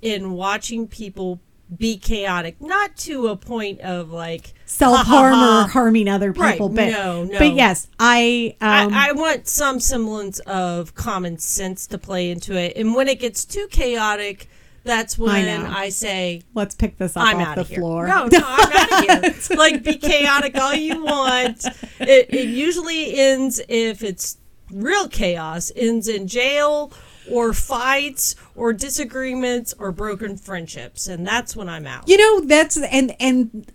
in 0.01 0.31
watching 0.31 0.87
people 0.87 1.39
be 1.77 1.97
chaotic, 1.97 2.59
not 2.61 2.97
to 2.97 3.27
a 3.27 3.35
point 3.35 3.79
of 3.81 4.11
like 4.11 4.53
self 4.65 5.05
harm 5.05 5.33
ha, 5.33 5.39
ha, 5.39 5.65
or 5.65 5.69
harming 5.69 6.07
other 6.07 6.31
Right, 6.31 6.53
people. 6.53 6.69
But 6.69 6.89
no, 6.91 7.23
no. 7.25 7.37
but 7.37 7.53
yes, 7.53 7.87
I 7.99 8.55
um 8.61 8.93
I, 8.93 9.09
I 9.09 9.11
want 9.13 9.47
some 9.47 9.79
semblance 9.79 10.39
of 10.39 10.95
common 10.95 11.37
sense 11.37 11.85
to 11.87 11.97
play 11.97 12.31
into 12.31 12.55
it, 12.55 12.75
and 12.75 12.95
when 12.95 13.07
it 13.07 13.19
gets 13.19 13.45
too 13.45 13.67
chaotic, 13.69 14.49
that's 14.83 15.17
when 15.17 15.45
know. 15.45 15.69
I, 15.69 15.89
say 15.89 16.41
let's 16.55 16.73
pick 16.73 16.97
this 16.97 17.15
up 17.15 17.23
I'm 17.23 17.37
off 17.37 17.47
out 17.49 17.55
the 17.55 17.61
of 17.61 17.69
here. 17.69 17.79
floor. 17.79 18.07
No, 18.07 18.25
no, 18.25 18.39
I'm 18.43 18.71
out 18.73 19.03
of 19.21 19.45
here. 19.47 19.57
like 19.57 19.83
be 19.83 19.95
chaotic 19.95 20.55
all 20.55 20.73
you 20.73 21.03
want. 21.03 21.65
It, 21.99 22.33
it 22.33 22.47
usually 22.49 23.15
ends 23.19 23.61
if 23.69 24.01
it's 24.01 24.37
real 24.71 25.07
chaos, 25.07 25.71
ends 25.75 26.07
in 26.07 26.27
jail 26.27 26.91
or 27.31 27.53
fights 27.53 28.35
or 28.55 28.73
disagreements 28.73 29.73
or 29.77 29.91
broken 29.91 30.37
friendships, 30.37 31.07
and 31.07 31.25
that's 31.25 31.55
when 31.55 31.69
I'm 31.69 31.85
out. 31.87 32.07
You 32.07 32.17
know, 32.17 32.45
that's 32.45 32.77
and 32.77 33.15
and 33.19 33.71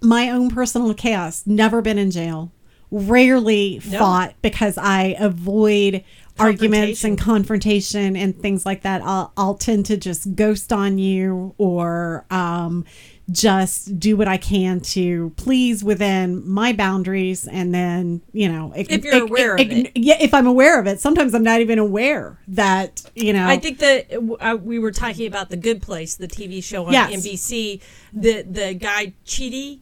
my 0.00 0.30
own 0.30 0.50
personal 0.50 0.92
chaos. 0.94 1.42
Never 1.46 1.80
been 1.80 1.98
in 1.98 2.10
jail. 2.10 2.52
Rarely 2.90 3.80
No. 3.90 3.98
fought 3.98 4.34
because 4.42 4.78
I 4.78 5.16
avoid 5.18 6.04
arguments 6.38 7.04
and 7.04 7.18
confrontation 7.18 8.16
and 8.16 8.38
things 8.38 8.66
like 8.66 8.82
that. 8.82 9.02
I'll, 9.02 9.32
I'll 9.36 9.54
tend 9.54 9.86
to 9.86 9.96
just 9.96 10.34
ghost 10.34 10.72
on 10.72 10.98
you 10.98 11.54
or 11.58 12.26
um, 12.30 12.84
just 13.30 13.98
do 13.98 14.16
what 14.16 14.28
I 14.28 14.36
can 14.36 14.80
to 14.80 15.32
please 15.36 15.82
within 15.82 16.46
my 16.48 16.72
boundaries. 16.72 17.46
And 17.46 17.74
then, 17.74 18.20
you 18.32 18.48
know, 18.48 18.72
ig- 18.76 18.92
If 18.92 19.04
you're 19.04 19.22
aware 19.24 19.54
of 19.54 19.60
it. 19.60 19.92
Yeah, 19.94 20.16
if 20.20 20.34
I'm 20.34 20.46
aware 20.46 20.78
of 20.78 20.86
it. 20.86 21.00
Sometimes 21.00 21.34
I'm 21.34 21.42
not 21.42 21.60
even 21.60 21.78
aware 21.78 22.38
that, 22.48 23.02
you 23.14 23.32
know. 23.32 23.46
I 23.46 23.56
think 23.56 23.78
that 23.78 24.12
uh, 24.40 24.56
we 24.62 24.78
were 24.78 24.92
talking 24.92 25.26
about 25.26 25.48
the 25.48 25.56
Good 25.56 25.80
Place, 25.80 26.16
the 26.16 26.28
TV 26.28 26.62
show 26.62 26.86
on 26.86 26.92
Yes. 26.92 27.24
NBC. 27.24 27.80
The 28.12 28.42
the 28.42 28.74
guy 28.74 29.14
Chidi, 29.26 29.80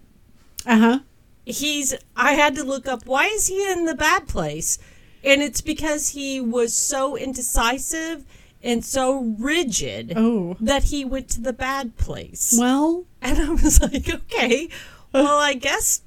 uh 0.65 0.79
huh. 0.79 0.99
he's 1.45 1.95
I 2.17 2.33
had 2.35 2.55
to 2.57 2.65
look 2.65 2.87
up 2.87 3.05
why 3.07 3.27
is 3.27 3.49
he 3.49 3.71
in 3.73 3.85
the 3.87 3.95
bad 3.95 4.27
place, 4.29 4.79
and 5.25 5.43
it's 5.43 5.61
because 5.61 6.11
he 6.11 6.41
was 6.41 6.73
so 6.75 7.17
indecisive 7.17 8.25
and 8.63 8.85
so 8.85 9.35
rigid 9.39 10.13
Oh. 10.17 10.57
that 10.61 10.85
he 10.85 11.05
went 11.05 11.29
to 11.31 11.41
the 11.41 11.53
bad 11.53 11.97
place. 11.97 12.55
Well, 12.59 13.05
And 13.21 13.39
I 13.39 13.51
was 13.51 13.81
like, 13.81 14.09
okay, 14.13 14.69
well 15.13 15.39
I 15.39 15.55
guess 15.55 16.03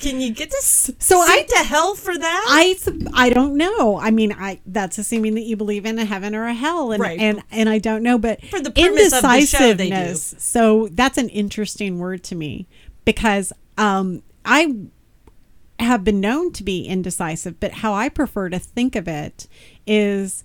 can 0.00 0.20
you 0.20 0.32
get 0.32 0.50
this 0.50 0.90
So 0.98 1.18
I- 1.18 1.42
to 1.48 1.56
hell 1.64 1.94
for 1.94 2.16
that? 2.16 2.44
I 2.48 2.76
I 3.14 3.30
don't 3.30 3.56
know. 3.56 3.98
I 3.98 4.10
mean, 4.10 4.32
I 4.32 4.60
that's 4.66 4.98
assuming 4.98 5.34
that 5.34 5.42
you 5.42 5.56
believe 5.56 5.86
in 5.86 5.98
a 5.98 6.04
heaven 6.04 6.34
or 6.34 6.44
a 6.46 6.54
hell, 6.54 6.92
and 6.92 7.00
Right. 7.00 7.18
and 7.18 7.42
and 7.50 7.68
I 7.68 7.78
don't 7.78 8.02
know. 8.02 8.18
But 8.18 8.44
For 8.44 8.60
the 8.60 8.70
premise 8.70 9.12
of 9.12 9.22
the 9.22 9.40
show, 9.46 9.72
they 9.72 9.88
do. 9.88 9.94
indecisiveness. 9.96 10.34
So 10.38 10.88
that's 10.92 11.16
an 11.18 11.30
interesting 11.30 11.98
word 11.98 12.22
to 12.24 12.34
me 12.34 12.66
because 13.04 13.52
um, 13.78 14.22
I 14.44 14.74
have 15.80 16.04
been 16.04 16.20
known 16.20 16.52
to 16.52 16.62
be 16.64 16.84
indecisive, 16.84 17.58
but 17.58 17.72
how 17.72 17.94
I 17.94 18.08
prefer 18.08 18.48
to 18.50 18.58
think 18.58 18.94
of 18.94 19.08
it 19.08 19.46
is 19.86 20.44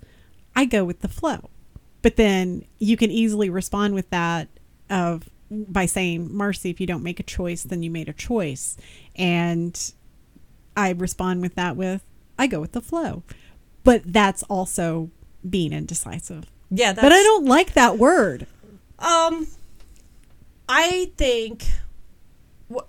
I 0.56 0.66
go 0.66 0.84
with 0.84 1.02
the 1.02 1.08
flow. 1.08 1.50
But 2.02 2.18
then 2.18 2.66
you 2.80 2.98
can 2.98 3.12
easily 3.12 3.50
respond 3.50 3.94
with 3.96 4.10
that 4.10 4.50
of 4.90 5.30
by 5.50 5.86
saying, 5.86 6.36
Marcy, 6.36 6.70
if 6.70 6.82
you 6.82 6.88
don't 6.88 7.04
make 7.04 7.20
a 7.20 7.24
choice, 7.24 7.64
then 7.64 7.84
you 7.84 7.92
made 7.92 8.10
a 8.10 8.14
choice. 8.14 8.76
And 9.16 9.94
I 10.76 10.92
respond 10.92 11.42
with 11.42 11.56
that 11.56 11.76
with, 11.76 12.04
I 12.38 12.48
go 12.48 12.60
with 12.60 12.74
the 12.74 12.82
flow. 12.82 13.24
But 13.84 14.02
that's 14.06 14.44
also 14.44 15.12
being 15.48 15.74
indecisive. 15.74 16.46
yeah, 16.70 16.94
that's, 16.94 17.04
But 17.04 17.12
I 17.12 17.22
don't 17.24 17.46
like 17.46 17.74
that 17.74 17.98
word. 17.98 18.48
Um, 19.00 19.48
I 20.68 21.12
think 21.18 21.66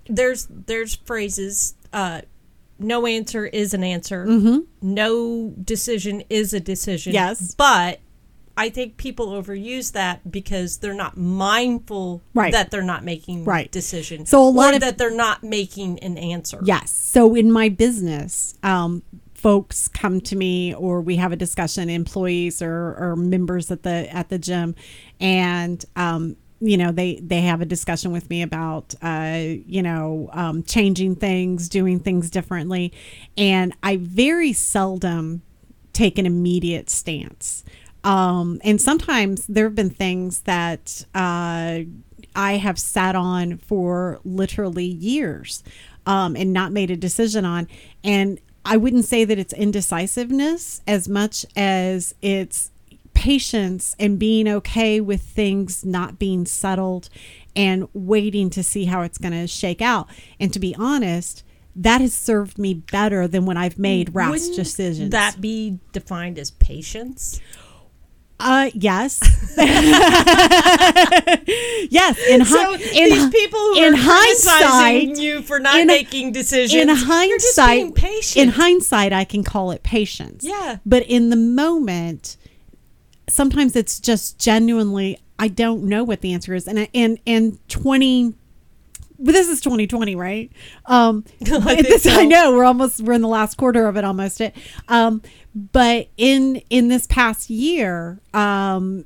there's 0.07 0.47
there's 0.49 0.95
phrases. 0.95 1.75
Uh, 1.91 2.21
no 2.79 3.05
answer 3.05 3.45
is 3.45 3.73
an 3.73 3.83
answer. 3.83 4.25
Mm-hmm. 4.25 4.59
No 4.81 5.53
decision 5.63 6.23
is 6.29 6.53
a 6.53 6.59
decision. 6.59 7.13
Yes. 7.13 7.55
but 7.55 7.99
I 8.57 8.69
think 8.69 8.95
people 8.95 9.27
overuse 9.33 9.91
that 9.91 10.31
because 10.31 10.77
they're 10.77 10.93
not 10.93 11.17
mindful 11.17 12.21
Right. 12.33 12.53
that 12.53 12.71
they're 12.71 12.81
not 12.83 13.03
making 13.03 13.43
Right. 13.43 13.69
decisions. 13.69 14.29
So 14.29 14.41
a 14.41 14.47
lot 14.49 14.71
or 14.71 14.75
of- 14.75 14.81
that 14.81 14.97
they're 14.97 15.11
not 15.15 15.43
making 15.43 15.99
an 15.99 16.17
answer. 16.17 16.61
Yes. 16.63 16.89
So 16.91 17.35
in 17.35 17.51
my 17.51 17.67
business, 17.67 18.53
um, 18.63 19.03
folks 19.33 19.89
come 19.89 20.21
to 20.21 20.37
me 20.37 20.73
or 20.73 21.01
we 21.01 21.17
have 21.17 21.33
a 21.33 21.35
discussion, 21.35 21.89
employees 21.89 22.61
or, 22.61 22.95
or 22.97 23.15
members 23.17 23.69
at 23.71 23.83
the 23.83 24.07
at 24.15 24.29
the 24.29 24.39
gym, 24.39 24.73
and 25.19 25.83
um, 25.97 26.37
you 26.65 26.77
know 26.77 26.91
they 26.91 27.15
they 27.21 27.41
have 27.41 27.61
a 27.61 27.65
discussion 27.65 28.11
with 28.11 28.29
me 28.29 28.41
about 28.41 28.95
uh, 29.01 29.39
you 29.65 29.81
know 29.81 30.29
um, 30.33 30.63
changing 30.63 31.15
things, 31.15 31.69
doing 31.69 31.99
things 31.99 32.29
differently, 32.29 32.91
and 33.37 33.73
I 33.83 33.97
very 33.97 34.53
seldom 34.53 35.41
take 35.93 36.17
an 36.17 36.25
immediate 36.25 36.89
stance. 36.89 37.63
Um, 38.03 38.59
and 38.63 38.79
sometimes 38.79 39.47
there 39.47 39.63
have 39.63 39.73
been 39.73 39.89
things 39.89 40.41
that 40.41 41.05
uh, 41.15 41.79
I 42.35 42.53
have 42.57 42.77
sat 42.77 43.15
on 43.15 43.57
for 43.57 44.19
literally 44.23 44.85
years 44.85 45.63
um, 46.05 46.35
and 46.35 46.53
not 46.53 46.71
made 46.71 46.91
a 46.91 46.95
decision 46.95 47.45
on. 47.45 47.67
And 48.03 48.39
I 48.63 48.77
wouldn't 48.77 49.05
say 49.05 49.25
that 49.25 49.39
it's 49.39 49.53
indecisiveness 49.53 50.81
as 50.87 51.07
much 51.07 51.45
as 51.55 52.13
it's 52.21 52.71
patience 53.15 53.95
and 53.99 54.19
being 54.19 54.47
okay 54.47 55.01
with 55.01 55.21
things 55.21 55.83
not 55.83 56.19
being 56.19 56.45
settled 56.45 57.09
and 57.55 57.87
waiting 57.93 58.49
to 58.51 58.61
see 58.61 58.85
how 58.85 59.01
it's 59.01 59.17
going 59.17 59.33
to 59.33 59.47
shake 59.47 59.81
out. 59.81 60.07
And 60.39 60.53
to 60.53 60.59
be 60.59 60.75
honest, 60.75 61.43
that 61.75 62.01
has 62.01 62.13
served 62.13 62.57
me 62.59 62.73
better 62.75 63.27
than 63.27 63.45
when 63.45 63.57
I've 63.57 63.79
made 63.79 64.13
rash 64.13 64.31
Wouldn't 64.31 64.55
decisions. 64.55 65.09
that 65.11 65.41
be 65.41 65.79
defined 65.91 66.37
as 66.37 66.51
patience? 66.51 67.41
Uh, 68.39 68.69
yes. 68.73 69.19
yes. 71.89 72.17
In, 72.27 72.41
hi- 72.41 72.73
in, 72.75 73.09
these 73.09 73.29
people 73.29 73.59
who 73.59 73.83
in 73.83 73.93
are 73.93 73.97
hindsight, 73.97 74.61
criticizing 74.61 75.15
you 75.15 75.41
for 75.41 75.59
not 75.59 75.79
in- 75.79 75.87
making 75.87 76.33
decisions, 76.33 76.81
in 76.81 76.89
hindsight, 76.89 77.95
patient. 77.95 78.43
in 78.47 78.49
hindsight, 78.53 79.13
I 79.13 79.23
can 79.23 79.43
call 79.43 79.71
it 79.71 79.83
patience. 79.83 80.43
Yeah. 80.43 80.79
But 80.85 81.03
in 81.03 81.29
the 81.29 81.37
moment, 81.37 82.35
sometimes 83.35 83.75
it's 83.75 83.99
just 83.99 84.39
genuinely 84.39 85.19
I 85.37 85.49
don't 85.49 85.83
know 85.83 86.03
what 86.03 86.21
the 86.21 86.33
answer 86.33 86.53
is, 86.53 86.67
and 86.67 86.87
and 86.93 87.19
and 87.27 87.69
twenty 87.69 88.33
but 89.17 89.31
this 89.31 89.47
is 89.47 89.61
2020, 89.61 90.15
right? 90.15 90.51
Um, 90.87 91.23
I 91.41 91.81
this, 91.81 92.03
think 92.03 92.17
I 92.17 92.25
know 92.25 92.53
we're 92.53 92.65
almost 92.65 93.01
we're 93.01 93.13
in 93.13 93.21
the 93.21 93.27
last 93.27 93.55
quarter 93.55 93.87
of 93.87 93.95
it 93.97 94.03
almost. 94.03 94.41
It, 94.41 94.55
um, 94.87 95.21
but 95.71 96.09
in 96.17 96.61
in 96.69 96.89
this 96.89 97.07
past 97.07 97.49
year, 97.49 98.19
um, 98.33 99.05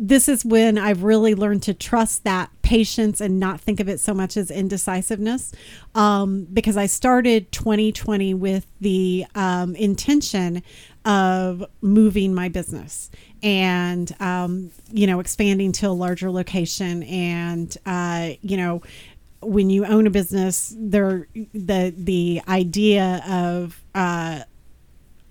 this 0.00 0.28
is 0.28 0.44
when 0.44 0.78
I've 0.78 1.02
really 1.02 1.34
learned 1.34 1.64
to 1.64 1.74
trust 1.74 2.22
that 2.22 2.50
patience 2.62 3.20
and 3.20 3.40
not 3.40 3.60
think 3.60 3.80
of 3.80 3.88
it 3.88 3.98
so 3.98 4.14
much 4.14 4.36
as 4.36 4.48
indecisiveness. 4.48 5.52
Um, 5.94 6.46
because 6.52 6.76
I 6.76 6.86
started 6.86 7.50
2020 7.50 8.32
with 8.34 8.66
the 8.80 9.26
um, 9.34 9.74
intention 9.74 10.62
of 11.04 11.64
moving 11.80 12.32
my 12.32 12.48
business 12.48 13.10
and, 13.42 14.14
um, 14.20 14.70
you 14.92 15.06
know, 15.06 15.18
expanding 15.18 15.72
to 15.72 15.86
a 15.86 15.90
larger 15.90 16.30
location. 16.30 17.02
And, 17.02 17.76
uh, 17.84 18.30
you 18.40 18.56
know, 18.56 18.82
when 19.40 19.68
you 19.68 19.84
own 19.84 20.06
a 20.06 20.10
business, 20.10 20.74
there 20.76 21.26
the 21.52 21.94
the 21.96 22.42
idea 22.48 23.22
of 23.28 23.82
uh, 23.94 24.40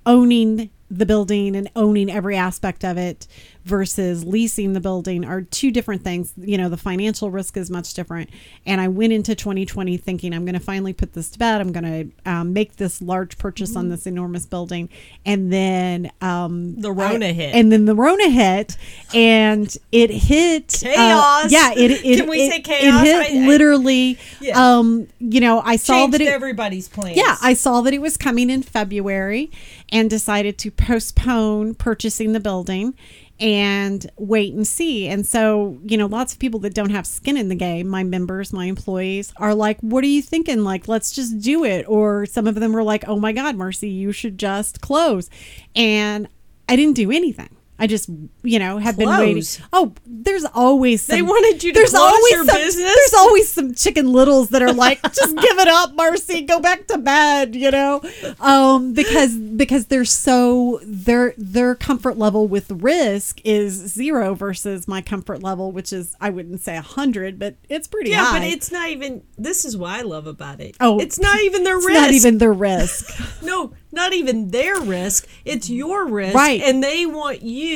owning 0.05 0.69
the 0.89 1.05
building 1.05 1.55
and 1.55 1.69
owning 1.75 2.09
every 2.09 2.35
aspect 2.37 2.85
of 2.85 2.97
it 2.97 3.27
versus 3.65 4.23
leasing 4.23 4.71
the 4.71 4.79
building 4.79 5.25
are 5.25 5.41
two 5.41 5.69
different 5.71 6.01
things. 6.01 6.31
You 6.37 6.57
know, 6.57 6.69
the 6.69 6.77
financial 6.77 7.29
risk 7.29 7.57
is 7.57 7.69
much 7.69 7.93
different. 7.93 8.29
And 8.65 8.79
I 8.79 8.87
went 8.87 9.11
into 9.11 9.35
2020 9.35 9.97
thinking 9.97 10.33
I'm 10.33 10.45
going 10.45 10.53
to 10.53 10.61
finally 10.61 10.93
put 10.93 11.11
this 11.11 11.29
to 11.31 11.39
bed. 11.39 11.59
I'm 11.59 11.73
going 11.73 11.83
to 12.25 12.31
um, 12.31 12.53
make 12.53 12.77
this 12.77 13.01
large 13.01 13.37
purchase 13.37 13.75
on 13.75 13.89
this 13.89 14.07
enormous 14.07 14.45
building. 14.45 14.87
And 15.25 15.51
then 15.51 16.09
um, 16.21 16.79
The 16.79 16.93
Rona 16.93 17.27
I- 17.27 17.31
hit. 17.33 17.53
And 17.53 17.69
then 17.69 17.83
the 17.83 17.95
Rona 17.95 18.29
hit, 18.29 18.77
and 19.13 19.75
it 19.91 20.09
hit 20.09 20.81
uh, 20.85 20.93
Chaos. 20.93 21.51
yeah, 21.51 21.73
it, 21.75 21.91
it 21.91 22.17
Can 22.19 22.29
we 22.29 22.43
it- 22.43 22.51
say 22.51 22.61
chaos? 22.61 23.01
It 23.01 23.05
hit 23.05 23.15
I- 23.37 23.43
I- 23.43 23.47
literally. 23.47 24.17
Yeah. 24.39 24.77
Um, 24.77 25.07
you 25.19 25.41
know, 25.41 25.59
I 25.59 25.75
saw 25.75 25.93
Changed 25.95 26.13
that 26.13 26.21
it, 26.21 26.27
everybody's 26.29 26.87
plans. 26.87 27.17
yeah, 27.17 27.35
I 27.41 27.53
saw 27.53 27.81
that 27.81 27.93
it 27.93 27.99
was 28.01 28.15
coming 28.15 28.49
in 28.49 28.63
February 28.63 29.51
and 29.91 30.09
decided 30.09 30.57
to 30.59 30.71
postpone 30.71 31.75
purchasing 31.75 32.33
the 32.33 32.39
building 32.39 32.93
and 33.39 34.09
wait 34.17 34.53
and 34.53 34.67
see. 34.67 35.07
And 35.07 35.25
so, 35.25 35.79
you 35.83 35.97
know, 35.97 36.07
lots 36.07 36.33
of 36.33 36.39
people 36.39 36.59
that 36.61 36.73
don't 36.73 36.89
have 36.89 37.05
skin 37.05 37.37
in 37.37 37.49
the 37.49 37.55
game, 37.55 37.87
my 37.87 38.03
members, 38.03 38.51
my 38.51 38.65
employees, 38.65 39.33
are 39.37 39.53
like, 39.53 39.79
What 39.81 40.03
are 40.03 40.07
you 40.07 40.21
thinking? 40.21 40.63
Like, 40.63 40.87
let's 40.87 41.11
just 41.11 41.39
do 41.39 41.63
it. 41.63 41.85
Or 41.87 42.25
some 42.25 42.47
of 42.47 42.55
them 42.55 42.73
were 42.73 42.83
like, 42.83 43.03
Oh 43.07 43.19
my 43.19 43.31
God, 43.31 43.55
Marcy, 43.55 43.89
you 43.89 44.11
should 44.11 44.37
just 44.37 44.81
close. 44.81 45.29
And 45.75 46.27
I 46.67 46.75
didn't 46.75 46.95
do 46.95 47.11
anything. 47.11 47.55
I 47.79 47.85
just, 47.87 48.09
you 48.43 48.57
know, 48.59 48.79
have 48.79 48.97
been 48.97 49.09
waiting. 49.09 49.43
Oh, 49.71 49.93
there's 50.05 50.45
always 50.45 51.03
some, 51.03 51.15
They 51.15 51.21
wanted 51.21 51.63
you 51.63 51.73
to 51.73 51.79
there's 51.79 51.91
close 51.91 52.01
always 52.01 52.31
your 52.31 52.45
some, 52.45 52.55
business? 52.55 52.95
There's 52.95 53.13
always 53.13 53.51
some 53.51 53.73
chicken 53.75 54.11
littles 54.11 54.49
that 54.49 54.61
are 54.63 54.73
like, 54.73 55.01
just 55.13 55.35
give 55.35 55.59
it 55.59 55.67
up, 55.67 55.93
Marcy, 55.93 56.41
go 56.41 56.59
back 56.59 56.87
to 56.87 56.97
bed, 56.97 57.55
you 57.55 57.69
know, 57.69 58.01
um, 58.39 58.93
because 58.93 59.35
because 59.37 59.85
they're 59.87 60.05
so 60.05 60.79
their 60.83 61.33
their 61.37 61.75
comfort 61.75 62.17
level 62.17 62.47
with 62.47 62.71
risk 62.71 63.39
is 63.43 63.73
zero 63.73 64.33
versus 64.33 64.87
my 64.87 65.01
comfort 65.01 65.43
level, 65.43 65.71
which 65.71 65.93
is 65.93 66.15
I 66.19 66.31
wouldn't 66.31 66.61
say 66.61 66.77
a 66.77 66.81
hundred, 66.81 67.37
but 67.37 67.55
it's 67.69 67.87
pretty 67.87 68.11
high. 68.11 68.21
Yeah, 68.21 68.25
high. 68.25 68.39
but 68.39 68.47
it's 68.47 68.71
not 68.71 68.89
even. 68.89 69.21
This 69.37 69.65
is 69.65 69.77
what 69.77 69.91
I 69.91 70.01
love 70.01 70.25
about 70.25 70.59
it. 70.59 70.75
Oh, 70.79 70.99
it's 70.99 71.19
not 71.19 71.39
even 71.41 71.63
their 71.63 71.77
it's 71.77 71.85
risk. 71.85 71.99
not 72.01 72.11
even 72.11 72.37
their 72.39 72.53
risk. 72.53 73.41
no, 73.43 73.73
not 73.91 74.13
even 74.13 74.49
their 74.49 74.79
risk. 74.81 75.27
It's 75.45 75.69
your 75.69 76.07
risk, 76.07 76.35
Right. 76.35 76.61
And 76.61 76.83
they 76.83 77.05
want 77.05 77.41
you 77.43 77.66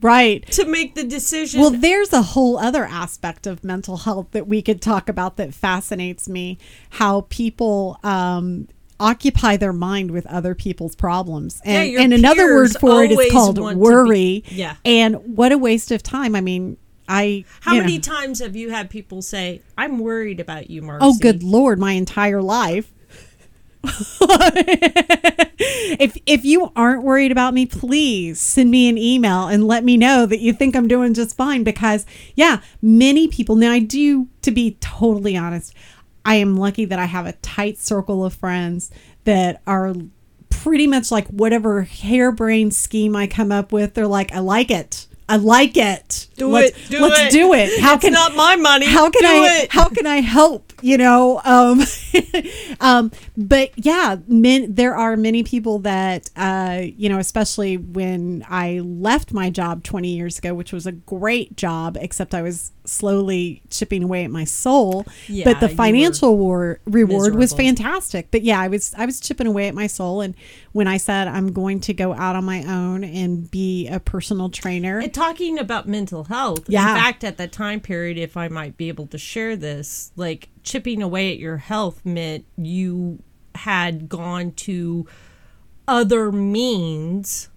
right. 0.00 0.46
to 0.52 0.64
make 0.64 0.94
the 0.94 1.04
decision. 1.04 1.60
Well, 1.60 1.70
there's 1.70 2.12
a 2.12 2.22
whole 2.22 2.58
other 2.58 2.84
aspect 2.84 3.46
of 3.46 3.64
mental 3.64 3.98
health 3.98 4.28
that 4.32 4.46
we 4.46 4.62
could 4.62 4.82
talk 4.82 5.08
about 5.08 5.36
that 5.36 5.54
fascinates 5.54 6.28
me. 6.28 6.58
How 6.90 7.22
people 7.28 7.98
um, 8.02 8.68
occupy 9.00 9.56
their 9.56 9.72
mind 9.72 10.10
with 10.10 10.26
other 10.26 10.54
people's 10.54 10.94
problems, 10.94 11.60
and, 11.64 11.90
your 11.90 12.00
and 12.00 12.12
another 12.12 12.54
word 12.54 12.72
for 12.78 13.02
it 13.02 13.10
is 13.10 13.32
called 13.32 13.58
worry. 13.58 14.44
Yeah. 14.48 14.76
and 14.84 15.36
what 15.36 15.52
a 15.52 15.58
waste 15.58 15.90
of 15.90 16.02
time. 16.02 16.34
I 16.34 16.40
mean, 16.40 16.76
I 17.08 17.44
How 17.60 17.74
many 17.74 17.98
know- 17.98 18.02
times 18.02 18.38
have 18.38 18.56
you 18.56 18.70
had 18.70 18.88
people 18.88 19.22
say, 19.22 19.62
"I'm 19.76 19.98
worried 19.98 20.40
about 20.40 20.70
you, 20.70 20.82
Marcy"? 20.82 21.04
Oh, 21.04 21.16
good 21.18 21.42
lord, 21.42 21.78
my 21.78 21.92
entire 21.92 22.40
life. 22.40 22.92
if 25.98 26.16
if 26.26 26.44
you 26.44 26.70
aren't 26.76 27.02
worried 27.02 27.32
about 27.32 27.54
me, 27.54 27.66
please 27.66 28.40
send 28.40 28.70
me 28.70 28.88
an 28.88 28.96
email 28.96 29.48
and 29.48 29.66
let 29.66 29.84
me 29.84 29.96
know 29.96 30.26
that 30.26 30.40
you 30.40 30.52
think 30.52 30.76
I'm 30.76 30.88
doing 30.88 31.14
just 31.14 31.36
fine 31.36 31.64
because 31.64 32.06
yeah, 32.34 32.60
many 32.80 33.28
people 33.28 33.56
now 33.56 33.72
I 33.72 33.80
do 33.80 34.28
to 34.42 34.50
be 34.50 34.76
totally 34.80 35.36
honest, 35.36 35.74
I 36.24 36.36
am 36.36 36.56
lucky 36.56 36.84
that 36.84 36.98
I 36.98 37.06
have 37.06 37.26
a 37.26 37.32
tight 37.32 37.78
circle 37.78 38.24
of 38.24 38.34
friends 38.34 38.90
that 39.24 39.62
are 39.66 39.94
pretty 40.48 40.86
much 40.86 41.10
like 41.10 41.26
whatever 41.28 41.82
harebrained 41.82 42.74
scheme 42.74 43.16
I 43.16 43.26
come 43.26 43.50
up 43.50 43.72
with, 43.72 43.94
they're 43.94 44.06
like, 44.06 44.32
I 44.32 44.38
like 44.38 44.70
it. 44.70 45.08
I 45.28 45.36
like 45.36 45.76
it. 45.76 46.28
Do 46.36 46.48
let's, 46.48 46.76
it. 46.76 46.90
Do 46.90 47.00
let's 47.00 47.20
it. 47.20 47.30
do 47.30 47.54
it. 47.54 47.80
How 47.80 47.94
It's 47.94 48.04
can 48.04 48.12
not 48.12 48.34
my 48.36 48.56
money. 48.56 48.86
How 48.86 49.08
can 49.10 49.22
Do 49.22 49.28
I? 49.28 49.60
it. 49.62 49.72
How 49.72 49.88
can 49.88 50.06
I 50.06 50.20
help? 50.20 50.71
You 50.82 50.98
know. 50.98 51.40
Um, 51.44 51.82
um, 52.80 53.10
but 53.36 53.70
yeah, 53.76 54.16
men, 54.26 54.74
there 54.74 54.94
are 54.94 55.16
many 55.16 55.42
people 55.42 55.78
that 55.80 56.30
uh, 56.36 56.82
you 56.96 57.08
know, 57.08 57.18
especially 57.18 57.76
when 57.76 58.44
I 58.48 58.80
left 58.80 59.32
my 59.32 59.50
job 59.50 59.84
20 59.84 60.08
years 60.08 60.38
ago, 60.38 60.54
which 60.54 60.72
was 60.72 60.86
a 60.86 60.92
great 60.92 61.56
job, 61.56 61.96
except 62.00 62.34
I 62.34 62.42
was 62.42 62.72
slowly 62.84 63.62
chipping 63.70 64.02
away 64.02 64.24
at 64.24 64.30
my 64.30 64.44
soul. 64.44 65.06
Yeah, 65.28 65.44
but 65.44 65.60
the 65.60 65.68
financial 65.68 66.36
war, 66.36 66.80
reward 66.84 67.34
was 67.34 67.52
fantastic. 67.52 68.30
But 68.30 68.42
yeah, 68.42 68.60
I 68.60 68.68
was 68.68 68.94
I 68.96 69.06
was 69.06 69.20
chipping 69.20 69.46
away 69.46 69.68
at 69.68 69.74
my 69.74 69.86
soul, 69.86 70.20
and 70.20 70.34
when 70.72 70.88
I 70.88 70.96
said 70.96 71.28
I'm 71.28 71.52
going 71.52 71.80
to 71.80 71.94
go 71.94 72.12
out 72.14 72.36
on 72.36 72.44
my 72.44 72.64
own 72.64 73.04
and 73.04 73.50
be 73.50 73.88
a 73.88 74.00
personal 74.00 74.48
trainer, 74.50 74.98
And 74.98 75.12
talking 75.14 75.58
about 75.58 75.88
mental 75.88 76.24
health, 76.24 76.64
Yeah. 76.68 76.90
in 76.90 77.02
fact, 77.02 77.24
at 77.24 77.36
that 77.36 77.52
time 77.52 77.80
period, 77.80 78.18
if 78.18 78.36
I 78.36 78.48
might 78.48 78.76
be 78.76 78.88
able 78.88 79.06
to 79.08 79.18
share 79.18 79.56
this, 79.56 80.12
like 80.16 80.48
chipping 80.62 81.02
away 81.02 81.32
at 81.32 81.38
your 81.38 81.56
health 81.58 82.04
meant 82.04 82.44
you 82.56 83.22
had 83.54 84.08
gone 84.08 84.52
to 84.52 85.06
other 85.88 86.30
means 86.32 87.48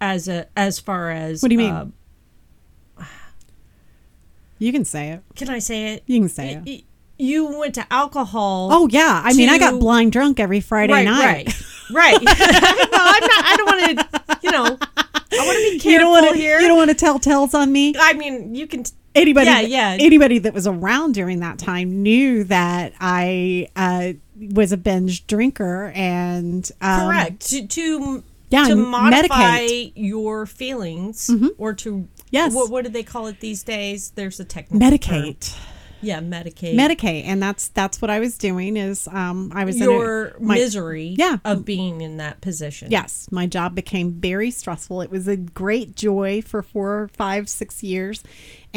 as 0.00 0.28
a 0.28 0.46
as 0.56 0.78
far 0.80 1.10
as 1.10 1.42
What 1.42 1.48
do 1.48 1.54
you 1.54 1.58
mean? 1.58 1.72
uh, 1.74 1.86
you 4.58 4.72
can 4.72 4.84
say 4.84 5.10
it. 5.10 5.22
can 5.36 5.48
I 5.50 5.58
say 5.60 5.94
it? 5.94 6.02
You 6.06 6.18
can 6.20 6.28
say 6.28 6.54
it. 6.54 6.62
Y- 6.66 6.82
You 7.16 7.58
went 7.58 7.74
to 7.76 7.86
alcohol. 7.92 8.70
Oh 8.72 8.88
yeah, 8.90 9.22
I 9.24 9.32
mean, 9.34 9.48
I 9.48 9.58
got 9.58 9.78
blind 9.78 10.12
drunk 10.12 10.40
every 10.40 10.60
Friday 10.60 10.92
right, 10.92 11.04
night. 11.04 11.46
right, 11.90 12.18
right. 12.20 12.22
no, 12.22 12.30
I'm 12.30 13.20
not. 13.22 13.44
I 13.44 13.54
don't 13.56 13.66
want 13.66 13.98
to. 13.98 14.38
You 14.42 14.50
know, 14.52 14.64
I 14.64 15.46
want 15.46 15.56
to 15.58 15.70
be 15.72 15.78
careful 15.78 15.90
you 15.92 15.98
don't 15.98 16.10
want 16.10 16.28
to. 16.30 16.36
here. 16.36 16.58
You 16.60 16.68
don't 16.68 16.76
want 16.76 16.90
to 16.90 16.96
tell 16.96 17.18
tales 17.18 17.54
on 17.54 17.70
me. 17.72 17.94
I 17.98 18.14
mean, 18.14 18.54
you 18.54 18.66
can. 18.66 18.84
Anybody, 19.20 19.46
Yeah, 19.46 19.62
that- 19.62 19.68
yeah. 19.68 19.96
anybody 20.00 20.38
that 20.38 20.54
was 20.54 20.66
around 20.66 21.14
during 21.14 21.40
that 21.40 21.58
time 21.58 22.02
knew 22.02 22.44
that 22.44 22.92
I 23.00 23.68
uh, 23.76 24.12
was 24.54 24.72
a 24.72 24.76
binge 24.76 25.26
drinker 25.26 25.92
and 25.94 26.70
um, 26.80 27.08
correct 27.08 27.48
to 27.50 27.66
to 27.66 28.22
yeah, 28.50 28.64
to 28.68 28.76
modify 28.76 29.60
medicate. 29.66 29.92
your 29.96 30.46
feelings 30.46 31.30
or 31.58 31.74
to 31.74 32.08
Yes. 32.30 32.54
what, 32.54 32.70
what 32.70 32.84
do 32.84 32.90
they 32.90 33.02
call 33.02 33.26
it 33.26 33.40
these 33.40 33.62
days 33.62 34.10
there's 34.14 34.38
a 34.40 34.44
technical 34.44 34.80
term. 34.80 34.98
medicate, 34.98 35.56
yeah 36.02 36.20
medicate 36.20 36.74
medicate, 36.76 37.24
and 37.24 37.42
that's 37.42 37.68
that's 37.68 38.00
what 38.02 38.10
I 38.10 38.20
was 38.20 38.38
doing. 38.38 38.76
Is 38.76 39.08
um, 39.08 39.50
I 39.54 39.64
was 39.64 39.78
your 39.78 40.26
in 40.26 40.36
a, 40.36 40.46
my, 40.46 40.54
misery 40.54 41.14
yeah. 41.18 41.38
of 41.44 41.64
being 41.64 42.00
in 42.02 42.18
that 42.18 42.40
position 42.40 42.90
Yes, 42.90 43.28
my 43.30 43.46
job 43.46 43.74
became 43.74 44.12
very 44.12 44.50
stressful. 44.50 45.00
It 45.00 45.10
was 45.10 45.26
a 45.26 45.36
great 45.36 45.96
joy 45.96 46.40
for 46.42 46.62
four, 46.62 47.10
five, 47.14 47.48
six 47.48 47.82
years, 47.82 48.22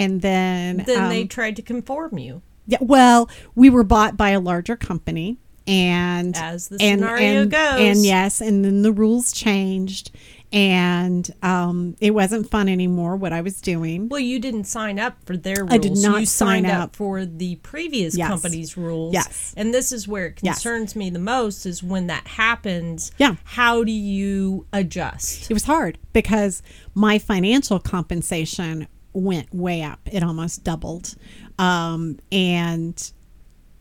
and 0.04 0.22
then 0.22 0.78
then 0.86 1.04
um, 1.04 1.10
they 1.10 1.26
tried 1.26 1.56
to 1.56 1.62
conform 1.62 2.18
you 2.18 2.42
Yeah, 2.68 2.78
well, 2.82 3.30
we 3.56 3.70
were 3.70 3.84
bought 3.84 4.18
by 4.18 4.30
a 4.32 4.40
larger 4.40 4.76
company, 4.76 5.38
and 5.68 6.36
As 6.36 6.68
the 6.70 6.78
and, 6.82 7.00
scenario 7.02 7.42
and, 7.44 7.52
goes. 7.52 7.80
and 7.80 8.06
yes, 8.06 8.42
and 8.42 8.64
then 8.66 8.82
the 8.82 8.92
rules 8.92 9.32
changed, 9.32 10.12
and 10.54 11.30
um, 11.44 11.96
it 12.02 12.12
wasn't 12.12 12.50
fun 12.50 12.68
anymore. 12.68 13.16
What 13.16 13.32
I 13.32 13.40
was 13.42 13.62
doing, 13.62 14.10
well 14.10 14.20
you 14.20 14.38
didn't 14.40 14.66
sign 14.66 15.00
up 15.00 15.16
for 15.26 15.38
their 15.38 15.62
rules 15.64 15.72
I 15.74 15.78
did 15.78 15.98
not 15.98 16.20
you 16.22 16.26
sign 16.26 16.66
up. 16.66 16.84
up. 16.84 16.96
for 16.96 17.26
the 17.26 17.56
previous 17.58 18.18
Yes. 18.18 18.28
company's 18.30 18.76
rules 18.78 19.14
Yes. 19.14 19.54
and 19.56 19.74
this 19.74 19.92
is 19.94 20.08
where 20.08 20.28
it 20.28 20.40
Yes. 20.42 20.56
concerns 20.56 20.96
me 20.96 21.10
the 21.10 21.20
most 21.20 21.66
is 21.66 21.82
when 21.82 22.08
that 22.08 22.28
happens 22.28 23.12
Yeah. 23.18 23.36
how 23.44 23.84
do 23.84 23.92
you 23.94 24.66
adjust 24.74 25.50
it 25.50 25.54
was 25.54 25.64
hard 25.64 25.98
because 26.14 26.62
my 26.94 27.18
financial 27.18 27.80
compensation 27.80 28.88
went 29.14 29.54
way 29.54 29.82
up. 29.84 30.00
It 30.12 30.24
almost 30.24 30.64
doubled, 30.64 31.16
um, 31.60 32.20
and 32.32 33.12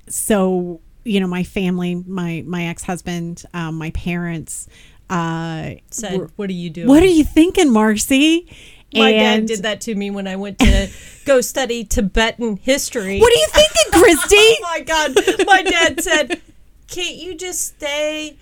so 0.09 0.81
you 1.05 1.21
know, 1.21 1.27
my 1.27 1.43
family, 1.43 1.95
my 1.95 2.45
my 2.47 2.66
ex 2.66 2.83
husband, 2.85 3.45
um, 3.55 3.77
my 3.77 3.90
parents. 3.90 4.69
Uh, 5.09 5.75
said 5.90 6.19
were- 6.19 6.31
what 6.37 6.49
are 6.49 6.53
you 6.55 6.71
doing 6.71 6.87
what 6.87 7.03
are 7.03 7.07
you 7.07 7.25
thinking, 7.25 7.73
Marcy? 7.73 8.47
My 8.95 9.12
dad 9.12 9.47
did 9.47 9.62
that 9.62 9.81
to 9.83 9.95
me 9.95 10.11
when 10.11 10.27
I 10.27 10.37
went 10.37 10.59
to 10.61 10.88
go 11.25 11.40
study 11.40 11.85
Tibetan 11.85 12.57
history. 12.57 13.19
What 13.21 13.33
are 13.33 13.37
you 13.37 13.47
thinking, 13.49 13.93
Christy? 14.01 14.37
Oh 14.37 14.59
my 14.62 14.81
god! 14.81 15.47
My 15.47 15.62
dad 15.62 16.01
said, 16.03 16.40
"Can't 16.88 17.16
you 17.16 17.35
just 17.37 17.77
stay 17.77 18.37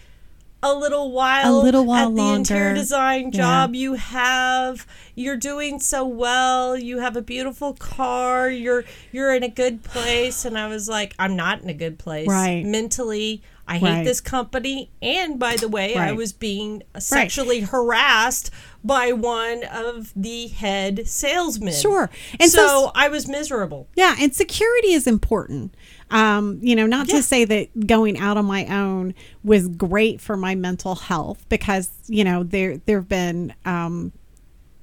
a 0.62 0.75
little 0.75 1.12
while, 1.12 1.55
A 1.55 1.62
little 1.62 1.85
while 1.85 2.09
at 2.09 2.14
the 2.16 2.23
interior 2.35 2.64
longer." 2.66 2.81
design 2.81 3.31
Yeah. 3.33 3.40
job 3.40 3.75
you 3.75 3.94
have? 3.94 4.87
You're 5.14 5.37
doing 5.37 5.79
so 5.81 6.05
well. 6.05 6.77
You 6.77 6.99
have 6.99 7.16
a 7.16 7.23
beautiful 7.23 7.75
car. 7.75 8.49
You're 8.51 8.85
you're 9.12 9.35
in 9.35 9.42
a 9.42 9.49
good 9.49 9.83
place." 9.85 10.44
And 10.44 10.59
I 10.59 10.66
was 10.68 10.88
like, 10.88 11.14
"I'm 11.18 11.37
not 11.37 11.62
in 11.62 11.68
a 11.68 11.75
good 11.75 11.99
place. 11.99 12.27
Right. 12.29 12.64
Mentally, 12.64 13.42
I 13.66 13.79
hate 13.79 13.87
Right. 13.88 14.05
this 14.05 14.21
company. 14.21 14.90
And 15.03 15.38
by 15.38 15.57
the 15.57 15.68
way, 15.68 15.94
I 15.94 16.12
was 16.12 16.33
being 16.33 16.83
sexually 16.99 17.61
harassed." 17.61 18.51
By 18.85 19.11
one 19.12 19.64
of 19.64 20.12
the 20.14 20.47
head 20.47 21.03
salesmen. 21.07 21.75
Sure. 21.75 22.09
And 22.38 22.49
so, 22.51 22.66
so- 22.66 22.92
I 22.94 23.09
was 23.09 23.27
miserable. 23.27 23.88
Yeah, 23.97 24.14
and 24.21 24.33
security 24.35 24.92
is 24.92 25.07
important. 25.09 25.75
Um, 26.11 26.59
you 26.62 26.75
know, 26.75 26.87
not 26.87 27.09
Yeah. 27.09 27.16
to 27.16 27.23
say 27.23 27.44
that 27.44 27.87
going 27.87 28.18
out 28.18 28.37
on 28.37 28.47
my 28.47 28.64
own 28.66 29.14
was 29.44 29.68
great 29.68 30.21
for 30.21 30.37
my 30.37 30.55
mental 30.55 30.94
health 30.94 31.44
because 31.49 31.90
you 32.07 32.25
know 32.25 32.42
there 32.42 32.79
there 32.87 32.99
have 32.99 33.09
been 33.09 33.55
um, 33.64 34.12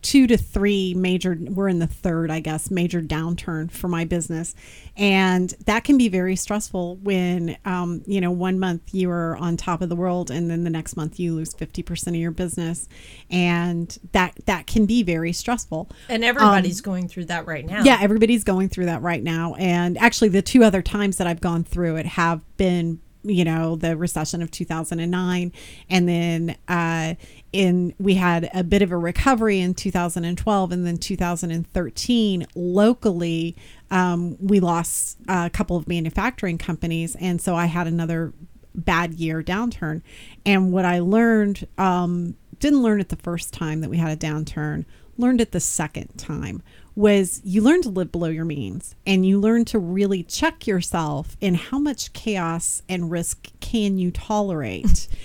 two 0.05 0.27
to 0.27 0.37
three 0.37 0.93
major 0.93 1.35
we're 1.39 1.67
in 1.67 1.79
the 1.79 1.87
third 1.87 2.29
i 2.29 2.39
guess 2.39 2.69
major 2.69 3.01
downturn 3.01 3.71
for 3.71 3.87
my 3.87 4.05
business 4.05 4.53
and 4.95 5.55
that 5.65 5.83
can 5.83 5.97
be 5.97 6.07
very 6.07 6.35
stressful 6.35 6.97
when 6.97 7.57
um, 7.65 8.03
you 8.05 8.21
know 8.21 8.29
one 8.29 8.59
month 8.59 8.93
you 8.93 9.09
are 9.09 9.35
on 9.37 9.57
top 9.57 9.81
of 9.81 9.89
the 9.89 9.95
world 9.95 10.29
and 10.29 10.51
then 10.51 10.63
the 10.63 10.69
next 10.69 10.95
month 10.95 11.19
you 11.19 11.33
lose 11.33 11.55
50% 11.55 12.07
of 12.09 12.15
your 12.15 12.29
business 12.29 12.87
and 13.31 13.97
that 14.11 14.35
that 14.45 14.67
can 14.67 14.85
be 14.85 15.01
very 15.01 15.33
stressful 15.33 15.89
And 16.07 16.23
everybody's 16.23 16.81
going 16.81 17.07
through 17.07 17.25
that 17.25 17.47
right 17.47 17.65
now. 17.65 17.79
Um, 17.79 17.85
yeah, 17.85 17.97
everybody's 17.99 18.43
going 18.43 18.69
through 18.69 18.85
that 18.85 19.01
right 19.01 19.23
now. 19.23 19.55
And 19.55 19.97
actually, 19.97 20.29
the 20.29 20.41
two 20.41 20.63
other 20.63 20.81
times 20.81 21.17
that 21.17 21.27
I've 21.27 21.41
gone 21.41 21.63
through 21.63 21.95
it 21.97 22.05
have 22.05 22.41
been, 22.57 22.99
you 23.25 23.43
know, 23.43 23.75
the 23.75 23.97
recession 23.97 24.41
of 24.41 24.51
2009. 24.51 25.51
And 25.89 26.09
then 26.09 26.57
uh, 26.67 27.15
in 27.51 27.93
we 27.99 28.15
had 28.15 28.49
a 28.53 28.63
bit 28.63 28.81
of 28.81 28.91
a 28.91 28.97
recovery 28.97 29.59
in 29.59 29.73
2012. 29.73 30.71
And 30.71 30.85
then 30.85 30.97
2013, 30.97 32.47
locally, 32.55 33.55
um, 33.91 34.37
we 34.39 34.59
lost 34.59 35.17
a 35.27 35.49
couple 35.49 35.75
of 35.75 35.87
manufacturing 35.87 36.57
companies. 36.57 37.15
And 37.15 37.41
so 37.41 37.55
I 37.55 37.65
had 37.65 37.87
another 37.87 38.33
bad 38.73 39.13
year 39.13 39.41
downturn. 39.41 40.01
And 40.45 40.71
what 40.71 40.85
I 40.85 40.99
learned, 40.99 41.67
um, 41.77 42.35
didn't 42.59 42.83
learn 42.83 43.01
it 43.01 43.09
the 43.09 43.15
first 43.17 43.53
time 43.53 43.81
that 43.81 43.89
we 43.89 43.97
had 43.97 44.11
a 44.11 44.17
downturn, 44.17 44.85
learned 45.17 45.41
it 45.41 45.51
the 45.51 45.59
second 45.59 46.17
time 46.17 46.61
was 46.95 47.41
you 47.43 47.61
learn 47.61 47.81
to 47.81 47.89
live 47.89 48.11
below 48.11 48.29
your 48.29 48.45
means 48.45 48.95
and 49.05 49.25
you 49.25 49.39
learn 49.39 49.65
to 49.65 49.77
really 49.77 50.23
check 50.23 50.65
yourself 50.65 51.35
in 51.41 51.53
how 51.55 51.77
much 51.77 52.13
chaos 52.13 52.81
and 52.87 53.11
risk 53.11 53.49
can 53.59 53.97
you 53.97 54.11
tolerate. 54.11 55.07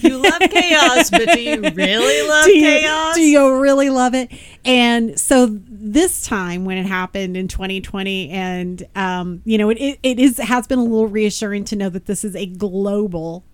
You 0.00 0.16
love 0.16 0.40
chaos, 0.40 1.10
but 1.10 1.28
do 1.28 1.40
you 1.40 1.60
really 1.74 2.28
love 2.28 2.44
do 2.46 2.52
you, 2.52 2.62
chaos? 2.62 3.14
do 3.14 3.20
you 3.20 3.60
really 3.60 3.90
love 3.90 4.14
it? 4.14 4.30
And 4.64 5.20
so 5.20 5.46
this 5.68 6.24
time 6.26 6.64
when 6.64 6.78
it 6.78 6.86
happened 6.86 7.36
in 7.36 7.46
2020 7.46 8.30
and 8.30 8.86
um, 8.96 9.42
you 9.44 9.58
know 9.58 9.68
it, 9.68 9.78
it, 9.78 9.98
it 10.02 10.18
is 10.18 10.38
has 10.38 10.66
been 10.66 10.78
a 10.78 10.82
little 10.82 11.08
reassuring 11.08 11.64
to 11.64 11.76
know 11.76 11.90
that 11.90 12.06
this 12.06 12.24
is 12.24 12.34
a 12.34 12.46
global 12.46 13.44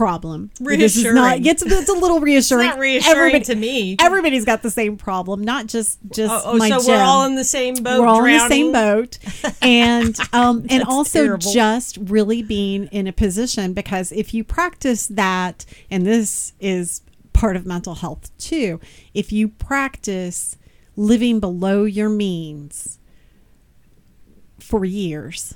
problem. 0.00 0.50
This 0.58 0.96
is 0.96 1.04
not 1.12 1.40
it's, 1.44 1.62
it's 1.62 1.88
a 1.90 1.92
little 1.92 2.20
reassuring. 2.30 2.68
not 2.68 2.78
reassuring 2.78 3.34
Everybody- 3.34 3.44
to 3.44 3.54
me. 3.54 3.96
Everybody's 4.00 4.46
got 4.46 4.62
the 4.62 4.70
same 4.70 4.96
problem, 4.96 5.44
not 5.44 5.66
just 5.66 5.98
just 6.14 6.32
Oh, 6.32 6.52
oh, 6.54 6.56
my 6.56 6.70
so 6.70 6.78
gym 6.80 6.94
we're 6.94 7.02
all 7.02 7.26
in 7.26 7.34
the 7.34 7.44
same 7.44 7.74
boat. 7.74 8.00
we're 8.00 8.06
all 8.06 8.24
in 8.24 8.32
the 8.32 8.48
same 8.48 8.72
boat 8.72 9.18
and 9.60 10.16
um 10.32 10.64
and 10.70 10.84
also 10.84 11.24
terrible. 11.24 11.52
just 11.52 11.98
really 12.00 12.40
being 12.42 12.86
in 12.86 13.06
a 13.06 13.12
position 13.12 13.74
because 13.74 14.10
if 14.12 14.32
you 14.32 14.42
practice 14.42 15.06
that 15.08 15.66
and 15.90 16.06
this 16.06 16.54
is 16.60 17.02
part 17.34 17.54
of 17.56 17.66
mental 17.66 17.96
health 17.96 18.30
too 18.38 18.80
if 19.12 19.30
you 19.32 19.48
practice 19.48 20.56
living 20.96 21.40
below 21.40 21.84
your 21.84 22.08
means 22.08 22.98
for 24.58 24.84
years 24.84 25.54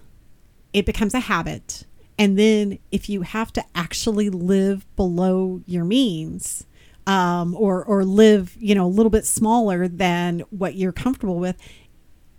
it 0.74 0.85
becomes 0.85 1.14
a 1.14 1.20
habit 1.20 1.85
and 2.18 2.38
then 2.38 2.79
if 2.90 3.09
you 3.09 3.22
have 3.22 3.53
to 3.53 3.64
actually 3.74 4.31
live 4.31 4.87
below 4.96 5.62
your 5.66 5.85
means 5.85 6.66
um, 7.07 7.55
or 7.55 7.85
or 7.85 8.05
live 8.05 8.57
you 8.59 8.74
know 8.74 8.87
a 8.87 8.88
little 8.88 9.11
bit 9.11 9.27
smaller 9.27 9.88
than 9.88 10.40
what 10.50 10.74
you're 10.74 10.92
comfortable 10.92 11.38
with 11.38 11.57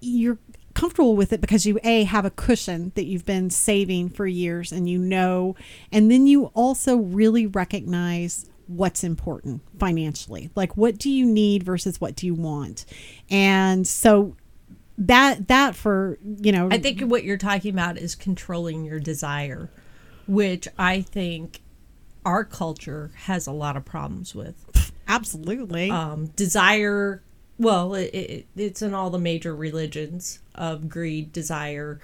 you're 0.01 0.39
comfortable 0.75 1.15
with 1.15 1.33
it 1.33 1.41
because 1.41 1.65
you 1.65 1.79
a 1.83 2.03
have 2.03 2.25
a 2.25 2.29
cushion 2.29 2.91
that 2.95 3.05
you've 3.05 3.25
been 3.25 3.49
saving 3.49 4.09
for 4.09 4.27
years 4.27 4.71
and 4.71 4.87
you 4.87 4.99
know. 4.99 5.55
And 5.91 6.11
then 6.11 6.27
you 6.27 6.45
also 6.47 6.97
really 6.97 7.47
recognize 7.47 8.45
what's 8.67 9.03
important 9.03 9.61
financially. 9.79 10.51
Like 10.53 10.77
what 10.77 10.97
do 10.97 11.09
you 11.09 11.25
need 11.25 11.63
versus 11.63 11.99
what 11.99 12.15
do 12.15 12.27
you 12.27 12.35
want? 12.35 12.85
And 13.29 13.87
so 13.87 14.35
that 14.97 15.47
that 15.47 15.75
for 15.75 16.17
you 16.23 16.51
know 16.51 16.69
I 16.71 16.77
think 16.77 17.01
what 17.01 17.23
you're 17.23 17.37
talking 17.37 17.73
about 17.73 17.97
is 17.97 18.15
controlling 18.15 18.85
your 18.85 18.99
desire, 18.99 19.69
which 20.27 20.67
I 20.77 21.01
think 21.01 21.61
our 22.25 22.43
culture 22.43 23.11
has 23.15 23.47
a 23.47 23.51
lot 23.51 23.77
of 23.77 23.85
problems 23.85 24.33
with. 24.33 24.91
absolutely 25.07 25.91
Um, 25.91 26.27
desire, 26.27 27.21
well, 27.59 27.93
it, 27.93 28.13
it, 28.13 28.47
it's 28.55 28.81
in 28.81 28.93
all 28.93 29.09
the 29.09 29.19
major 29.19 29.55
religions 29.55 30.39
of 30.55 30.89
greed, 30.89 31.31
desire, 31.31 31.99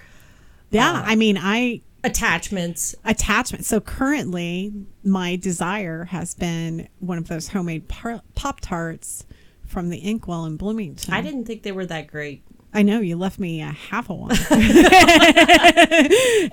yeah 0.70 1.04
i 1.06 1.16
mean 1.16 1.38
i 1.38 1.82
attachments. 2.04 2.96
attachment. 3.06 3.66
So 3.66 3.80
currently, 3.80 4.74
my 5.04 5.36
desire 5.36 6.06
has 6.06 6.34
been 6.34 6.88
one 7.00 7.18
of 7.18 7.28
those 7.28 7.50
homemade 7.50 7.88
Pop 7.88 8.60
Tarts 8.62 9.26
from 9.66 9.90
the 9.90 10.00
Inkwell 10.00 10.46
in 10.46 10.58
Bloomington. 10.58 11.14
I 11.14 11.22
didn't 11.22 11.46
think 11.46 11.64
they 11.64 11.72
were 11.72 11.86
that 11.86 12.08
great. 12.08 12.44
I 12.74 12.84
know 12.84 13.00
you 13.02 13.18
left 13.18 13.38
me 13.40 13.62
a 13.62 13.66
half 13.72 14.10
a 14.10 14.14
one, 14.14 14.32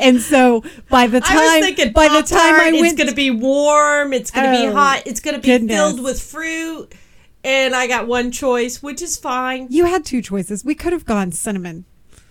and 0.01 0.21
so 0.21 0.65
by 0.91 1.07
the 1.07 1.21
time 1.21 1.63
thinking 1.63 1.93
by 1.93 2.09
the 2.09 2.23
time 2.27 2.55
I 2.61 2.71
it's 2.75 2.95
going 2.97 3.09
to 3.09 3.15
be 3.15 3.31
warm, 3.31 4.13
it's 4.13 4.31
going 4.31 4.51
to 4.53 4.59
Oh, 4.59 4.67
be 4.69 4.73
hot, 4.73 5.03
it's 5.07 5.21
going 5.21 5.35
to 5.37 5.41
be 5.41 5.47
goodness. 5.49 5.77
filled 5.77 6.03
with 6.03 6.21
fruit, 6.21 6.93
and 7.45 7.75
I 7.77 7.87
got 7.87 8.09
one 8.09 8.33
choice, 8.33 8.83
which 8.83 9.01
is 9.01 9.17
fine. 9.17 9.69
you 9.71 9.85
had 9.85 10.05
two 10.05 10.21
choices. 10.21 10.65
We 10.65 10.75
could 10.75 10.93
have 10.93 11.05
gone 11.05 11.31
cinnamon. 11.33 11.85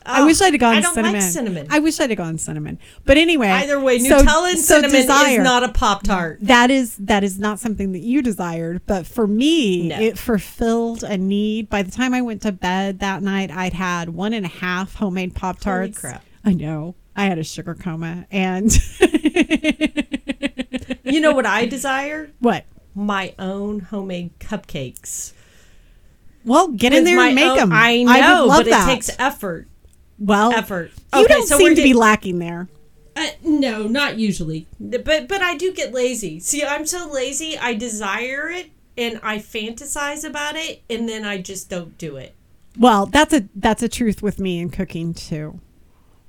I 0.07 0.21
Oh, 0.21 0.25
wish 0.25 0.41
I'd 0.41 0.53
have 0.53 0.59
gone 0.59 0.75
I 0.75 0.81
don't 0.81 0.93
cinnamon. 0.93 1.13
like 1.21 1.31
cinnamon. 1.31 1.67
I 1.69 1.79
wish 1.79 1.99
I'd 1.99 2.09
have 2.09 2.17
gone 2.17 2.37
cinnamon. 2.37 2.79
But 3.05 3.17
anyway, 3.17 3.49
Either 3.49 3.79
way, 3.79 3.99
so- 3.99 4.19
Nutella 4.21 4.49
and 4.51 4.59
so 4.59 4.75
cinnamon 4.75 5.01
desire. 5.01 5.39
is 5.39 5.43
not 5.43 5.63
a 5.63 5.69
Pop 5.69 6.03
Tart. 6.03 6.39
that 6.41 6.71
is 6.71 6.95
that 6.97 7.23
is 7.23 7.37
not 7.37 7.59
something 7.59 7.91
that 7.91 7.99
you 8.01 8.21
desired 8.21 8.81
but 8.87 9.05
for 9.05 9.27
me 9.27 9.89
No. 9.89 9.99
it 9.99 10.17
fulfilled 10.17 11.03
a 11.03 11.17
need 11.17 11.69
by 11.69 11.83
the 11.83 11.91
time 11.91 12.13
i 12.13 12.21
went 12.21 12.41
to 12.43 12.51
bed 12.51 12.99
that 12.99 13.21
night 13.21 13.51
i'd 13.51 13.73
had 13.73 14.09
one 14.09 14.33
and 14.33 14.45
a 14.45 14.49
half 14.49 14.95
homemade 14.95 15.35
pop 15.35 15.59
tarts 15.59 15.99
crap. 15.99 16.23
i 16.45 16.53
know 16.53 16.95
i 17.15 17.25
had 17.25 17.37
a 17.37 17.43
sugar 17.43 17.73
coma 17.75 18.25
and 18.31 18.71
You 21.03 21.21
know 21.21 21.31
what 21.33 21.45
I 21.45 21.65
desire? 21.65 22.31
what 22.39 22.65
My 22.95 23.33
own 23.39 23.79
homemade 23.79 24.39
cupcakes. 24.39 25.33
well 26.45 26.69
get 26.69 26.93
in 26.93 26.99
With 26.99 27.05
there 27.05 27.17
my 27.17 27.27
and 27.27 27.35
make 27.35 27.45
own- 27.47 27.57
them 27.57 27.69
I 27.73 28.03
know, 28.03 28.47
but 28.47 28.65
that. 28.65 28.89
it 28.89 28.93
takes 28.93 29.09
effort. 29.19 29.67
Well 30.19 30.51
effort. 30.53 30.91
you 31.13 31.23
Okay, 31.25 31.33
don't 31.33 31.47
so 31.47 31.57
seem 31.57 31.75
to 31.75 31.83
be 31.83 31.93
lacking 31.93 32.39
there 32.39 32.67
Uh, 33.15 33.29
no, 33.43 33.83
not 33.87 34.17
usually. 34.19 34.67
But 34.79 35.27
but 35.27 35.41
I 35.41 35.55
do 35.57 35.73
get 35.73 35.93
lazy. 35.93 36.39
See, 36.39 36.63
I'm 36.63 36.85
so 36.85 37.09
lazy. 37.11 37.57
I 37.57 37.73
desire 37.73 38.49
it 38.49 38.69
and 38.97 39.19
I 39.23 39.37
fantasize 39.37 40.23
about 40.23 40.55
it, 40.55 40.81
and 40.89 41.07
then 41.07 41.23
I 41.25 41.37
just 41.39 41.69
don't 41.69 41.97
do 41.97 42.15
it. 42.17 42.33
well 42.77 43.05
that's 43.07 43.33
a 43.33 43.47
that's 43.55 43.81
a 43.83 43.89
truth 43.89 44.21
with 44.21 44.39
me 44.39 44.59
in 44.59 44.69
cooking 44.69 45.13
too 45.13 45.59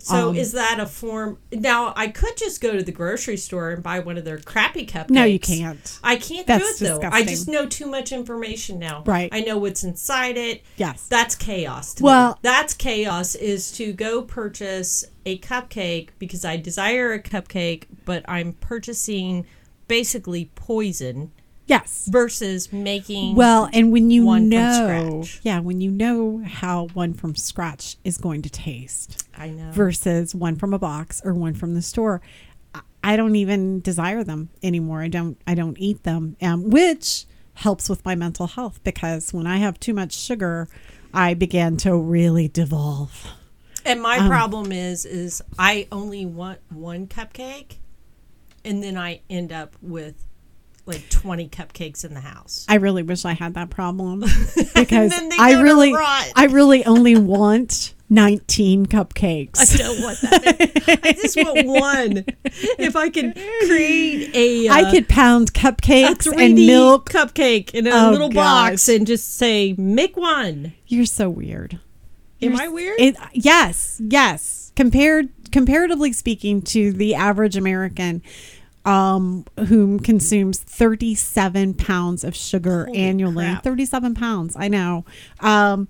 So 0.00 0.30
Um, 0.30 0.36
is 0.36 0.52
that 0.52 0.78
a 0.78 0.86
form? 0.86 1.38
Now 1.52 1.92
I 1.96 2.08
could 2.08 2.36
just 2.36 2.60
go 2.60 2.76
to 2.76 2.82
the 2.84 2.92
grocery 2.92 3.36
store 3.36 3.70
and 3.72 3.82
buy 3.82 3.98
one 3.98 4.16
of 4.16 4.24
their 4.24 4.38
crappy 4.38 4.86
cupcakes. 4.86 5.10
no 5.10 5.24
you 5.24 5.40
can't 5.40 5.98
I 6.04 6.16
can't 6.16 6.46
That's 6.46 6.78
do 6.78 6.84
it 6.86 7.00
though. 7.00 7.08
I 7.10 7.24
just 7.24 7.48
know 7.48 7.66
too 7.66 7.86
much 7.86 8.12
information 8.12 8.78
now. 8.78 9.02
Right. 9.06 9.28
I 9.32 9.40
know 9.40 9.58
what's 9.58 9.82
inside 9.82 10.36
it. 10.36 10.62
yes 10.76 11.06
That's 11.08 11.34
chaos. 11.34 11.94
To 11.94 12.04
Well- 12.04 12.30
me. 12.30 12.34
that's 12.42 12.74
chaos 12.74 13.34
is 13.34 13.72
to 13.72 13.92
go 13.92 14.22
purchase 14.22 15.04
a 15.26 15.38
cupcake 15.40 16.10
because 16.18 16.44
I 16.44 16.56
desire 16.56 17.12
a 17.12 17.20
cupcake, 17.22 17.84
but 18.04 18.24
I'm 18.28 18.52
purchasing 18.54 19.46
basically 19.88 20.50
poison 20.54 21.32
yes 21.68 22.08
versus 22.10 22.72
making. 22.72 23.36
Well, 23.36 23.68
and 23.72 23.92
when 23.92 24.10
you 24.10 24.24
one 24.26 24.48
know, 24.48 25.24
yeah, 25.42 25.60
when 25.60 25.80
you 25.80 25.90
know 25.90 26.42
how 26.44 26.88
one 26.94 27.14
from 27.14 27.34
scratch 27.36 27.96
is 28.04 28.18
going 28.18 28.42
to 28.42 28.50
taste 28.50 29.24
I 29.36 29.50
know. 29.50 29.70
versus 29.70 30.34
one 30.34 30.56
from 30.56 30.74
a 30.74 30.78
box 30.78 31.22
or 31.24 31.32
one 31.34 31.54
from 31.54 31.74
the 31.74 31.82
store, 31.82 32.20
I- 33.04 33.16
don't 33.16 33.36
even 33.36 33.80
desire 33.80 34.24
them 34.24 34.50
anymore. 34.62 35.02
I 35.02 35.08
don't. 35.08 35.38
I 35.46 35.54
don't 35.54 35.78
eat 35.78 36.02
them. 36.02 36.36
Um, 36.42 36.68
which 36.70 37.24
helps 37.54 37.88
with 37.88 38.04
my 38.04 38.14
mental 38.14 38.46
health 38.46 38.80
because 38.84 39.32
when 39.32 39.46
I 39.46 39.56
have 39.58 39.80
too 39.80 39.92
much 39.94 40.12
sugar, 40.16 40.68
I 41.12 41.34
begin 41.34 41.76
to 41.78 41.96
really 41.96 42.48
devolve. 42.48 43.26
And 43.84 44.00
my 44.02 44.18
Um, 44.18 44.28
problem 44.28 44.70
is, 44.72 45.04
is 45.06 45.42
I 45.58 45.86
only 45.90 46.26
want 46.26 46.58
one 46.70 47.06
cupcake, 47.06 47.76
and 48.64 48.82
then 48.82 48.96
I 48.98 49.20
end 49.30 49.50
up 49.52 49.74
with 49.80 50.27
like 50.88 51.08
twenty 51.10 51.48
cupcakes 51.48 52.04
in 52.04 52.14
the 52.14 52.20
house. 52.20 52.64
I 52.68 52.76
really 52.76 53.02
wish 53.02 53.24
I 53.24 53.32
had 53.32 53.54
that 53.54 53.70
problem 53.70 54.20
because 54.74 55.10
then 55.10 55.28
they 55.28 55.36
I 55.38 55.60
really. 55.60 55.94
I 55.94 56.48
really 56.50 56.84
only 56.84 57.16
want 57.16 57.94
19 58.10 58.86
cupcakes. 58.86 59.60
I 59.74 59.76
don't 59.76 60.00
want 60.00 60.18
that. 60.22 61.00
I 61.04 61.12
just 61.12 61.36
want 61.36 61.66
one. 61.66 62.24
If 62.78 62.96
I 62.96 63.10
could 63.10 63.34
create 63.34 64.34
a, 64.34 64.68
uh, 64.68 64.72
I 64.74 64.90
could 64.90 65.08
pound 65.10 65.52
cupcakes 65.52 66.26
3D 66.26 66.40
and 66.40 66.54
milk. 66.54 67.10
cupcake 67.10 67.74
in 67.74 67.86
a 67.86 67.90
Oh, 67.90 68.10
little 68.10 68.30
box 68.30 68.88
and 68.88 69.06
just 69.06 69.34
say, 69.36 69.74
make 69.76 70.16
one. 70.16 70.72
You're 70.86 71.04
so 71.04 71.28
weird. 71.28 71.78
Am 72.40 72.52
You're 72.52 72.62
I 72.62 72.68
weird? 72.68 72.98
It, 72.98 73.16
yes, 73.34 74.00
yes. 74.02 74.72
Compared 74.74 75.28
comparatively 75.52 76.12
speaking 76.12 76.62
to 76.62 76.92
the 76.92 77.14
average 77.14 77.56
American 77.56 78.22
um 78.88 79.44
whom 79.68 80.00
consumes 80.00 80.58
37 80.58 81.74
pounds 81.74 82.24
of 82.24 82.34
sugar 82.34 82.86
Holy 82.86 82.98
annually. 82.98 83.44
crap. 83.44 83.62
37 83.62 84.14
pounds, 84.14 84.56
I 84.56 84.68
know. 84.68 85.04
Um 85.40 85.88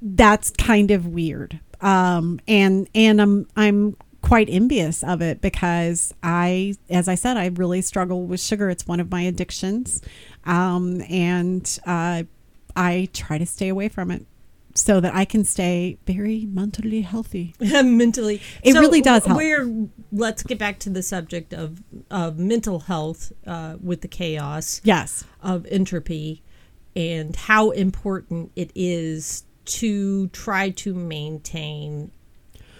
that's 0.00 0.50
kind 0.50 0.90
of 0.90 1.06
weird. 1.06 1.60
Um 1.80 2.40
and 2.46 2.88
and 2.94 3.20
I'm 3.20 3.46
I'm 3.56 3.96
quite 4.20 4.48
envious 4.48 5.02
of 5.02 5.20
it 5.20 5.40
because 5.40 6.14
I 6.22 6.74
as 6.88 7.08
I 7.08 7.16
said 7.16 7.36
I 7.36 7.46
really 7.46 7.82
struggle 7.82 8.22
with 8.22 8.40
sugar. 8.40 8.70
It's 8.70 8.86
one 8.86 9.00
of 9.00 9.10
my 9.10 9.22
addictions. 9.22 10.00
Um 10.44 11.02
and 11.10 11.78
uh 11.86 12.22
I 12.76 13.08
try 13.12 13.36
to 13.38 13.46
stay 13.46 13.68
away 13.68 13.88
from 13.88 14.10
it 14.10 14.24
so 14.74 15.00
that 15.00 15.14
I 15.14 15.24
can 15.24 15.44
stay 15.44 15.98
very 16.06 16.46
mentally 16.46 17.02
healthy. 17.02 17.54
mentally. 17.60 18.40
It 18.62 18.74
really 18.74 19.00
does 19.00 19.24
help. 19.26 19.36
We're 19.38 19.88
let's 20.12 20.42
get 20.42 20.58
back 20.58 20.78
to 20.80 20.90
the 20.90 21.02
subject 21.02 21.52
of 21.52 21.82
of 22.10 22.38
mental 22.38 22.80
health 22.80 23.32
uh, 23.46 23.76
with 23.82 24.00
the 24.00 24.08
chaos 24.08 24.80
Yes. 24.84 25.24
of 25.42 25.66
entropy 25.70 26.42
and 26.94 27.34
how 27.36 27.70
important 27.70 28.52
it 28.56 28.70
is 28.74 29.44
to 29.64 30.28
try 30.28 30.70
to 30.70 30.94
maintain 30.94 32.10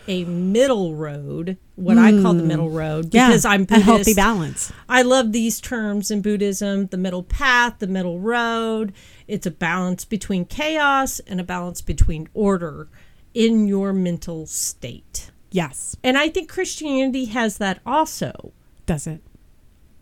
a 0.09 0.25
middle 0.25 0.95
road, 0.95 1.57
what 1.77 1.99
I 1.99 2.11
call 2.21 2.35
the 2.35 2.43
middle 2.43 2.71
road, 2.71 3.11
because 3.11 3.45
I'm 3.45 3.67
a 3.71 3.79
healthy 3.81 4.15
balance. 4.15 4.73
I 4.89 5.03
love 5.03 5.33
these 5.33 5.61
terms 5.61 6.11
in 6.11 6.23
Buddhism 6.23 6.87
the 6.87 6.97
middle 6.97 7.23
path, 7.23 7.79
the 7.79 7.87
middle 7.87 8.19
road. 8.19 8.93
It's 9.29 9.47
a 9.47 9.51
balance 9.51 10.05
between 10.05 10.45
chaos 10.45 11.21
and 11.21 11.41
a 11.41 11.45
balance 11.45 11.81
between 11.81 12.29
order 12.35 12.89
in 13.35 13.67
your 13.67 13.93
mental 13.93 14.47
state. 14.47 15.31
Yes. 15.51 15.97
And 16.03 16.19
I 16.19 16.29
think 16.29 16.49
Christianity 16.49 17.27
has 17.27 17.59
that 17.59 17.81
also. 17.87 18.53
Does 18.87 19.07
it? 19.07 19.21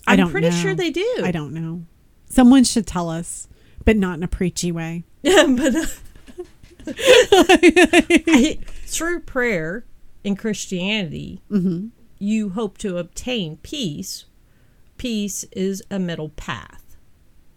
I 0.06 0.12
I'm 0.12 0.18
don't 0.18 0.30
pretty 0.30 0.50
know. 0.50 0.56
sure 0.56 0.74
they 0.74 0.90
do. 0.90 1.20
I 1.22 1.30
don't 1.30 1.52
know. 1.52 1.84
Someone 2.26 2.64
should 2.64 2.86
tell 2.86 3.10
us, 3.10 3.48
but 3.84 3.96
not 3.96 4.16
in 4.16 4.22
a 4.22 4.28
preachy 4.28 4.72
way. 4.72 5.04
but 5.22 5.74
uh, 5.74 5.86
I- 6.86 8.58
through 8.86 9.20
prayer 9.20 9.84
in 10.24 10.36
Christianity, 10.36 11.40
Mm-hmm. 11.50 11.88
you 12.18 12.50
hope 12.50 12.78
to 12.78 12.98
obtain 12.98 13.56
peace. 13.58 14.26
Peace 14.98 15.44
is 15.52 15.82
a 15.90 15.98
middle 15.98 16.28
path, 16.30 16.96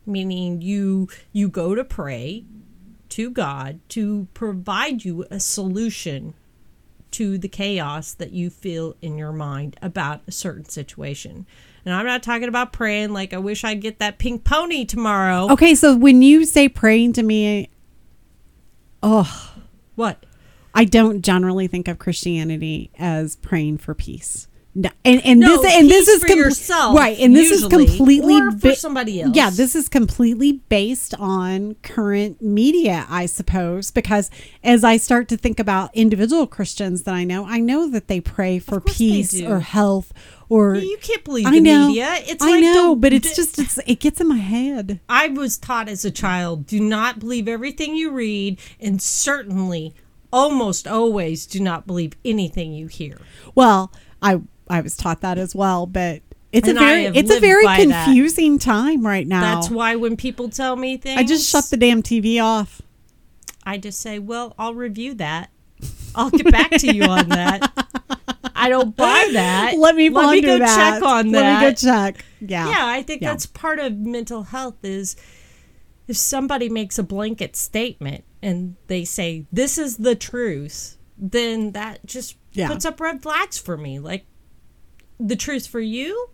meaning 0.06 0.62
you 0.62 1.10
you 1.34 1.50
go 1.50 1.76
to 1.76 1.84
pray 1.84 2.46
to 3.10 3.30
God 3.30 3.80
to 3.90 4.28
provide 4.34 5.04
you 5.06 5.26
a 5.30 5.40
solution 5.40 6.34
to 7.12 7.38
the 7.38 7.48
chaos 7.50 8.14
that 8.14 8.32
you 8.32 8.50
feel 8.50 8.96
in 9.02 9.18
your 9.18 9.32
mind 9.34 9.78
about 9.84 10.22
a 10.26 10.32
certain 10.32 10.66
situation. 10.66 11.46
And 11.86 11.94
I'm 11.94 12.06
not 12.08 12.24
talking 12.24 12.48
about 12.48 12.74
praying 12.74 13.12
like 13.14 13.34
I 13.34 13.38
wish 13.38 13.64
I'd 13.64 13.82
get 13.82 14.00
that 14.00 14.18
pink 14.18 14.44
pony 14.46 14.84
tomorrow. 14.86 15.52
Okay, 15.52 15.76
so 15.76 15.96
when 15.96 16.22
you 16.24 16.44
say 16.46 16.68
praying 16.70 17.14
to 17.14 17.24
me, 17.24 17.70
oh, 19.04 19.54
What? 19.96 20.26
I 20.74 20.86
don't 20.86 21.22
generally 21.22 21.68
think 21.68 21.88
of 21.88 22.00
Christianity 22.00 22.92
as 22.98 23.36
praying 23.38 23.78
for 23.80 23.94
peace. 23.94 24.48
No, 24.76 24.90
and 25.06 25.22
and 25.24 25.40
No, 25.40 25.62
this 25.62 25.72
and 25.76 25.88
this 25.88 26.08
is 26.08 26.20
for 26.24 26.28
com- 26.30 26.38
yourself, 26.40 26.98
right, 26.98 27.16
and 27.20 27.36
this 27.36 27.52
usually, 27.52 27.84
is 27.84 27.90
completely 27.92 28.42
or 28.42 28.52
for 28.54 28.74
somebody 28.74 29.22
else. 29.22 29.36
Yeah, 29.36 29.52
this 29.52 29.76
is 29.76 29.88
completely 29.88 30.64
based 30.68 31.14
on 31.20 31.76
current 31.84 32.42
media, 32.42 33.06
I 33.08 33.28
suppose, 33.28 33.92
because 33.92 34.32
as 34.64 34.84
I 34.84 34.98
start 34.98 35.28
to 35.28 35.38
think 35.38 35.60
about 35.60 35.92
individual 35.94 36.48
Christians 36.48 37.04
that 37.04 37.14
I 37.14 37.24
know, 37.24 37.46
I 37.46 37.60
know 37.60 37.88
that 37.92 38.08
they 38.08 38.20
pray 38.20 38.58
for 38.58 38.82
peace 38.82 39.40
or 39.44 39.60
health 39.60 40.12
or 40.50 40.74
You 40.74 40.98
can't 41.00 41.24
believe 41.24 41.46
I 41.46 41.52
the 41.52 41.62
know, 41.62 41.88
media. 41.90 42.16
It's 42.26 42.44
I 42.44 42.50
like 42.50 42.62
know, 42.64 42.96
the- 42.96 43.00
but 43.02 43.14
it's 43.14 43.36
just 43.36 43.60
it's 43.60 43.78
it 43.86 44.00
gets 44.00 44.20
in 44.22 44.28
my 44.28 44.38
head. 44.38 45.00
I 45.08 45.28
was 45.28 45.60
taught 45.60 45.88
as 45.88 46.04
a 46.04 46.10
child 46.10 46.66
do 46.66 46.80
not 46.80 47.20
believe 47.20 47.48
everything 47.48 47.96
you 47.96 48.10
read, 48.10 48.58
and 48.80 49.00
certainly, 49.00 49.94
almost 50.34 50.88
always, 50.88 51.46
do 51.46 51.62
not 51.62 51.88
believe 51.88 52.14
anything 52.26 52.74
you 52.74 52.88
hear. 52.88 53.18
Well, 53.56 53.92
I 54.22 54.42
I 54.70 54.82
was 54.82 54.98
taught 54.98 55.22
that 55.22 55.38
as 55.38 55.56
well, 55.56 55.86
but 55.86 56.22
it's 56.52 56.68
And 56.68 56.78
a 56.78 56.82
very 56.82 57.06
it's 57.06 57.32
a 57.32 57.40
very 57.40 57.64
by 57.66 57.86
that. 57.86 58.06
confusing 58.06 58.60
time 58.60 59.06
right 59.06 59.28
now. 59.28 59.56
That's 59.56 59.70
why 59.70 59.96
when 59.96 60.18
people 60.18 60.50
tell 60.50 60.76
me 60.76 60.98
things, 60.98 61.20
I 61.20 61.24
just 61.24 61.50
shut 61.50 61.66
the 61.66 61.78
damn 61.78 62.02
TV 62.04 62.42
off. 62.44 62.82
I 63.64 63.78
just 63.78 64.02
say, 64.02 64.20
"Well, 64.20 64.54
I'll 64.60 64.74
review 64.76 65.14
that. 65.16 65.50
I'll 66.16 66.30
get 66.30 66.52
back 66.52 66.72
to 66.72 66.94
you 66.94 67.04
on 67.04 67.30
that." 67.30 67.72
I 68.56 68.70
don't 68.70 68.96
buy 68.96 69.30
that. 69.34 69.76
Let 69.78 69.96
me 69.96 70.10
Let 70.10 70.32
me 70.32 70.42
go 70.42 70.58
that. 70.60 70.76
check 71.00 71.04
on 71.04 71.32
that. 71.32 71.42
Let 71.42 71.62
me 71.62 71.70
go 71.70 71.74
check. 71.76 72.26
Yeah. 72.40 72.68
yeah 72.70 72.86
i 72.88 73.02
think 73.02 73.22
Yeah. 73.22 73.30
that's 73.32 73.46
part 73.46 73.80
of 73.80 73.98
mental 73.98 74.44
health 74.44 74.76
is 74.84 75.16
if 76.10 76.18
somebody 76.18 76.68
makes 76.70 77.00
a 77.00 77.04
blanket 77.04 77.56
statement 77.56 78.26
and 78.44 78.76
they 78.88 79.04
say 79.06 79.46
this 79.52 79.78
is 79.78 79.98
the 79.98 80.16
truth 80.16 80.98
then 81.18 81.72
that 81.72 82.06
just 82.06 82.38
Yeah. 82.52 82.68
puts 82.68 82.86
up 82.86 83.00
red 83.00 83.22
flags 83.24 83.58
for 83.58 83.78
me 83.78 83.98
like 84.00 84.26
the 85.20 85.36
truth 85.36 85.66
for 85.68 85.80
you? 85.80 86.30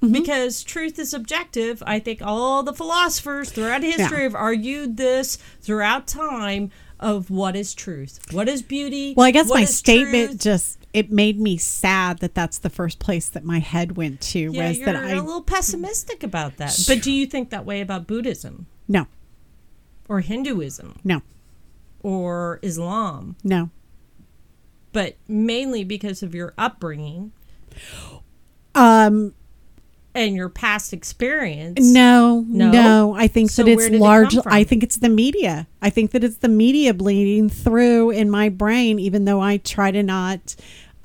Mm-hmm. 0.00 0.12
because 0.12 0.62
truth 0.62 0.96
is 1.00 1.12
objective. 1.12 1.82
I 1.84 1.98
think 1.98 2.20
all 2.22 2.62
the 2.62 2.72
philosophers 2.72 3.50
throughout 3.50 3.82
history 3.82 4.22
have 4.22 4.34
argued 4.36 4.96
this 4.96 5.38
throughout 5.60 6.06
time 6.06 6.70
of 7.00 7.30
what 7.30 7.56
is 7.56 7.74
truth 7.74 8.20
what 8.32 8.48
is 8.48 8.62
beauty 8.62 9.14
Well, 9.16 9.26
I 9.26 9.32
guess 9.32 9.48
my 9.48 9.64
statement 9.64 10.30
truth. 10.30 10.40
just 10.40 10.78
it 10.92 11.10
made 11.10 11.40
me 11.40 11.56
sad 11.56 12.18
that 12.20 12.34
that's 12.34 12.58
the 12.58 12.70
first 12.70 13.00
place 13.00 13.28
that 13.28 13.44
my 13.44 13.58
head 13.58 13.96
went 13.96 14.20
to 14.20 14.38
yeah, 14.52 14.68
was 14.68 14.78
you're 14.78 14.86
that 14.86 14.96
I 14.96 15.10
a 15.10 15.22
little 15.22 15.42
pessimistic 15.42 16.22
about 16.22 16.58
that. 16.58 16.78
But 16.86 17.02
do 17.02 17.10
you 17.10 17.26
think 17.26 17.50
that 17.50 17.64
way 17.66 17.80
about 17.80 18.06
buddhism? 18.06 18.66
No. 18.86 19.06
Or 20.08 20.20
hinduism? 20.20 21.00
No 21.02 21.22
or 22.08 22.58
Islam, 22.62 23.36
no 23.44 23.68
but 24.92 25.16
mainly 25.28 25.84
because 25.84 26.22
of 26.22 26.34
your 26.34 26.54
upbringing 26.56 27.30
um 28.74 29.34
and 30.14 30.34
your 30.34 30.48
past 30.48 30.92
experience. 30.94 31.78
no 31.80 32.44
No? 32.48 32.70
no, 32.72 33.14
I 33.14 33.28
think 33.28 33.50
So 33.50 33.62
that 33.62 33.70
it's 33.70 33.84
it 33.84 34.00
large 34.00 34.32
from? 34.32 34.42
I 34.46 34.64
think 34.64 34.82
it's 34.82 34.96
the 34.96 35.10
media 35.10 35.66
I 35.82 35.90
think 35.90 36.12
that 36.12 36.24
it's 36.24 36.38
the 36.38 36.48
media 36.48 36.94
bleeding 36.94 37.48
through 37.50 38.10
in 38.10 38.30
my 38.30 38.48
brain 38.48 38.98
even 38.98 39.26
though 39.26 39.40
I 39.40 39.58
try 39.58 39.90
to 39.90 40.02
not 40.02 40.56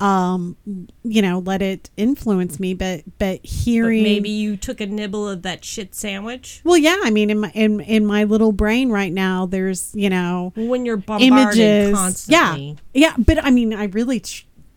um 0.04 0.54
you 1.02 1.22
know 1.22 1.38
let 1.38 1.62
it 1.62 1.88
influence 1.96 2.60
me 2.60 2.74
but 2.74 3.02
but 3.18 3.40
But 3.40 3.46
hearing 3.46 4.02
maybe 4.02 4.28
you 4.28 4.56
took 4.56 4.80
a 4.82 4.86
nibble 4.86 5.26
of 5.26 5.40
that 5.42 5.64
shit 5.64 5.94
sandwich 5.94 6.60
well 6.62 6.76
yeah 6.76 7.00
I 7.02 7.10
mean 7.10 7.30
in 7.30 7.38
my 7.38 7.50
in, 7.54 7.80
in 7.80 8.04
my 8.04 8.24
little 8.24 8.52
brain 8.52 8.90
right 8.90 9.12
now 9.12 9.46
there's 9.46 9.94
you 9.94 10.10
know 10.10 10.52
when 10.56 10.84
you're 10.84 10.98
bombarded 10.98 11.58
images. 11.58 11.94
constantly. 11.94 12.78
Yeah, 12.92 13.08
yeah, 13.08 13.14
but 13.18 13.42
I 13.42 13.50
mean, 13.50 13.72
I 13.72 13.84
really 13.84 14.22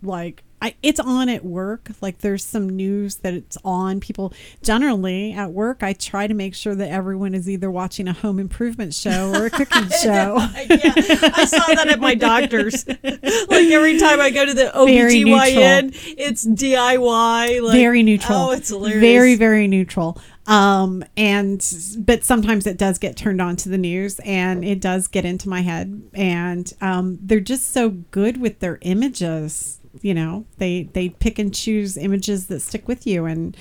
like. 0.02 0.44
I, 0.60 0.76
it's 0.82 1.00
on 1.00 1.30
at 1.30 1.46
work. 1.46 1.92
Like 2.02 2.20
there's 2.20 2.44
some 2.44 2.68
news 2.68 3.18
that 3.18 3.34
it's 3.34 3.58
on. 3.64 4.00
People 4.00 4.34
generally 4.64 5.32
at 5.34 5.52
work, 5.52 5.84
I 5.84 5.94
try 5.94 6.26
to 6.26 6.34
make 6.34 6.56
sure 6.56 6.74
that 6.74 6.90
everyone 6.90 7.36
is 7.36 7.48
either 7.48 7.70
watching 7.70 8.08
a 8.08 8.14
home 8.14 8.40
improvement 8.40 8.96
show 8.96 9.32
or 9.34 9.46
a 9.46 9.50
cooking 9.52 9.90
show. 10.02 10.38
yeah, 10.38 10.94
I 11.36 11.46
saw 11.46 11.74
that 11.76 11.88
at 11.90 12.00
my 12.00 12.16
doctor's. 12.16 12.88
like 12.88 13.04
every 13.04 14.00
time 14.00 14.20
I 14.20 14.32
go 14.32 14.46
to 14.46 14.54
the 14.54 14.72
OBGYN, 14.74 16.16
it's 16.18 16.46
DIY. 16.46 17.62
Like, 17.62 17.74
very 17.74 18.02
neutral. 18.02 18.38
Oh, 18.38 18.52
it's 18.52 18.70
hilarious. 18.70 19.00
Very, 19.00 19.36
very 19.36 19.68
neutral. 19.68 20.20
Um, 20.48 21.04
and 21.18 21.60
but 22.00 22.24
sometimes 22.24 22.66
it 22.66 22.78
does 22.78 22.98
get 22.98 23.18
turned 23.18 23.42
on 23.42 23.58
to 23.58 23.70
the 23.70 23.78
news, 23.78 24.20
and 24.20 24.64
it 24.64 24.80
does 24.80 25.08
get 25.08 25.26
into 25.26 25.50
my 25.50 25.62
head. 25.62 26.02
And 26.14 26.72
um, 26.82 27.20
they're 27.22 27.42
just 27.42 27.74
so 27.74 27.90
good 27.90 28.40
with 28.40 28.60
their 28.60 28.80
images. 28.82 29.80
You 30.02 30.14
know, 30.14 30.46
they 30.58 30.84
they 30.94 31.10
pick 31.10 31.40
and 31.40 31.54
choose 31.54 31.98
images 31.98 32.48
that 32.48 32.62
stick 32.62 32.88
with 32.88 33.06
you, 33.08 33.26
and 33.26 33.56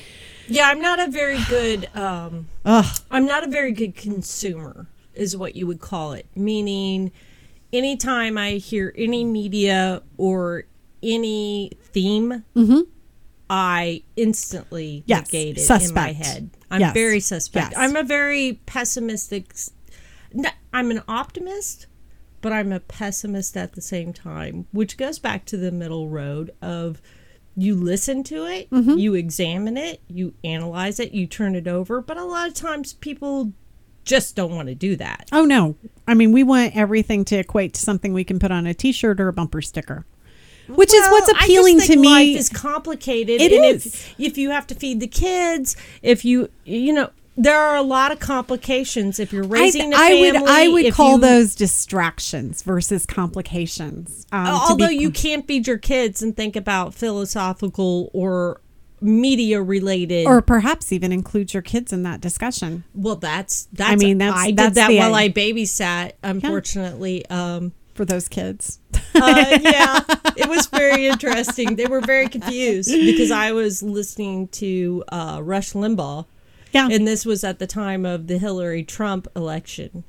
Yeah, 0.49 0.69
I'm 0.69 0.81
not 0.81 0.99
a 1.01 1.09
very 1.11 1.39
good. 1.49 1.89
Um, 1.95 2.49
Ugh. 2.65 2.85
I'm 3.11 3.27
not 3.27 3.45
a 3.45 3.49
very 3.51 3.73
good 3.73 3.95
consumer, 3.95 4.87
is 5.15 5.37
what 5.37 5.57
you 5.57 5.67
would 5.67 5.81
call 5.81 6.13
it. 6.13 6.27
Meaning, 6.35 7.13
anytime 7.73 8.37
I 8.39 8.53
hear 8.53 8.93
any 8.97 9.25
media 9.25 10.03
or 10.17 10.65
any 11.03 11.73
theme, 11.83 12.45
I 13.49 14.03
instantly 14.17 14.99
Mm-hmm. 15.01 15.11
Yes, 15.11 15.33
negate 15.33 15.59
it 15.59 15.89
in 15.89 15.95
my 15.95 16.13
head. 16.13 16.51
I'm 16.71 16.81
Yes. 16.81 16.95
very 16.95 17.21
suspect. 17.21 17.73
Yes. 17.73 17.79
I'm 17.81 17.95
a 17.97 18.03
very 18.03 18.61
pessimistic. 18.67 19.53
i'm 20.73 20.91
an 20.91 21.03
optimist, 21.09 21.87
but 22.41 22.53
I'm 22.53 22.73
a 22.73 22.81
pessimist 22.81 23.57
at 23.57 23.73
the 23.75 23.81
same 23.81 24.13
time, 24.13 24.67
which 24.73 24.97
goes 24.97 25.19
back 25.19 25.45
to 25.47 25.57
the 25.57 25.73
middle 25.73 26.09
road 26.09 26.51
of 26.63 27.01
you 27.57 27.75
listen 27.75 28.23
to 28.25 28.45
it, 28.45 28.69
Mm-hmm. 28.71 28.99
you 28.99 29.15
examine 29.15 29.77
it, 29.77 30.01
you 30.09 30.35
analyze 30.45 31.01
it, 31.01 31.13
you 31.13 31.27
turn 31.27 31.55
it 31.55 31.67
over. 31.67 32.01
But 32.01 32.19
a 32.19 32.25
lot 32.25 32.49
of 32.49 32.55
times 32.55 32.93
people 32.93 33.53
just 34.05 34.37
don't 34.37 34.55
want 34.55 34.69
to 34.69 34.75
do 34.75 34.95
that. 34.97 35.29
Oh 35.33 35.45
no. 35.45 35.77
I 36.07 36.15
mean, 36.15 36.33
we 36.33 36.43
want 36.45 36.77
everything 36.77 37.25
to 37.27 37.37
equate 37.37 37.75
to 37.75 37.81
something 37.81 38.13
we 38.13 38.25
can 38.25 38.39
put 38.39 38.51
on 38.53 38.67
a 38.67 38.75
t-shirt 38.75 39.21
or 39.21 39.29
a 39.29 39.33
bumper 39.33 39.63
sticker. 39.63 40.05
Which 40.69 40.93
is 40.93 41.07
what's 41.09 41.29
Well, 41.29 41.37
I 41.37 41.41
just 41.41 41.45
appealing 41.45 41.81
to 41.81 41.97
me. 41.97 42.09
Life 42.09 42.37
is 42.41 42.49
complicated. 42.49 43.41
It 43.41 43.53
and 43.53 43.65
is. 43.65 43.87
If, 43.87 44.15
if 44.19 44.39
you 44.39 44.51
have 44.51 44.67
to 44.67 44.75
feed 44.75 45.01
the 45.01 45.07
kids, 45.07 45.77
if 46.03 46.25
you, 46.25 46.51
you 46.65 46.93
know, 46.93 47.11
there 47.37 47.59
are 47.59 47.77
a 47.77 47.83
lot 47.83 48.13
of 48.13 48.19
complications 48.19 49.19
if 49.21 49.33
you're 49.33 49.45
I, 49.45 49.49
raising 49.49 49.93
a 49.93 49.97
I 49.97 50.09
family. 50.11 50.33
would 50.41 50.51
I 50.51 50.69
would 50.69 50.93
call 50.95 51.13
you- 51.17 51.21
those 51.21 51.55
distractions 51.55 52.63
versus 52.63 53.07
complications. 53.07 54.27
Um, 54.33 54.47
to 54.47 54.51
be 54.53 54.59
although 54.85 54.89
you 54.89 55.11
can't 55.11 55.47
feed 55.47 55.67
your 55.67 55.79
kids 55.79 56.23
and 56.23 56.37
think 56.37 56.57
about 56.57 56.95
philosophical 56.95 58.11
or 58.13 58.61
media 59.03 59.61
related 59.61 60.27
or 60.27 60.41
perhaps 60.41 60.91
even 60.91 61.13
include 61.13 61.53
your 61.53 61.63
kids 61.63 61.93
in 61.93 62.03
that 62.05 62.19
discussion. 62.21 62.83
well 62.95 63.15
that's 63.17 63.69
that's 63.75 64.03
mean, 64.03 64.17
that's- 64.19 64.39
i 64.39 64.47
did 64.47 64.57
that's 64.57 64.75
that 64.75 64.89
the 64.89 64.97
while 64.99 65.15
idea. 65.15 65.43
i 65.51 65.53
babysat 65.53 66.13
unfortunately 66.23 67.25
um 67.29 67.73
for 67.93 68.07
those 68.07 68.27
kids. 68.29 68.81
uh, 69.15 69.59
yeah 69.63 70.01
it 70.39 70.49
was 70.49 70.67
very 70.69 71.07
interesting 71.07 71.77
they 71.77 71.87
were 71.87 72.01
very 72.01 72.27
confused 72.29 72.91
because 72.91 73.31
i 73.31 73.53
was 73.53 73.83
listening 73.83 74.49
to 74.49 75.05
uh 75.09 75.41
rush 75.43 75.73
limbaugh 75.75 76.25
Yeah. 76.77 76.89
and 76.91 77.07
this 77.09 77.25
was 77.27 77.43
at 77.45 77.59
the 77.59 77.67
time 77.67 78.05
of 78.07 78.27
the 78.29 78.39
hillary 78.39 78.85
trump 78.85 79.27
election 79.35 80.05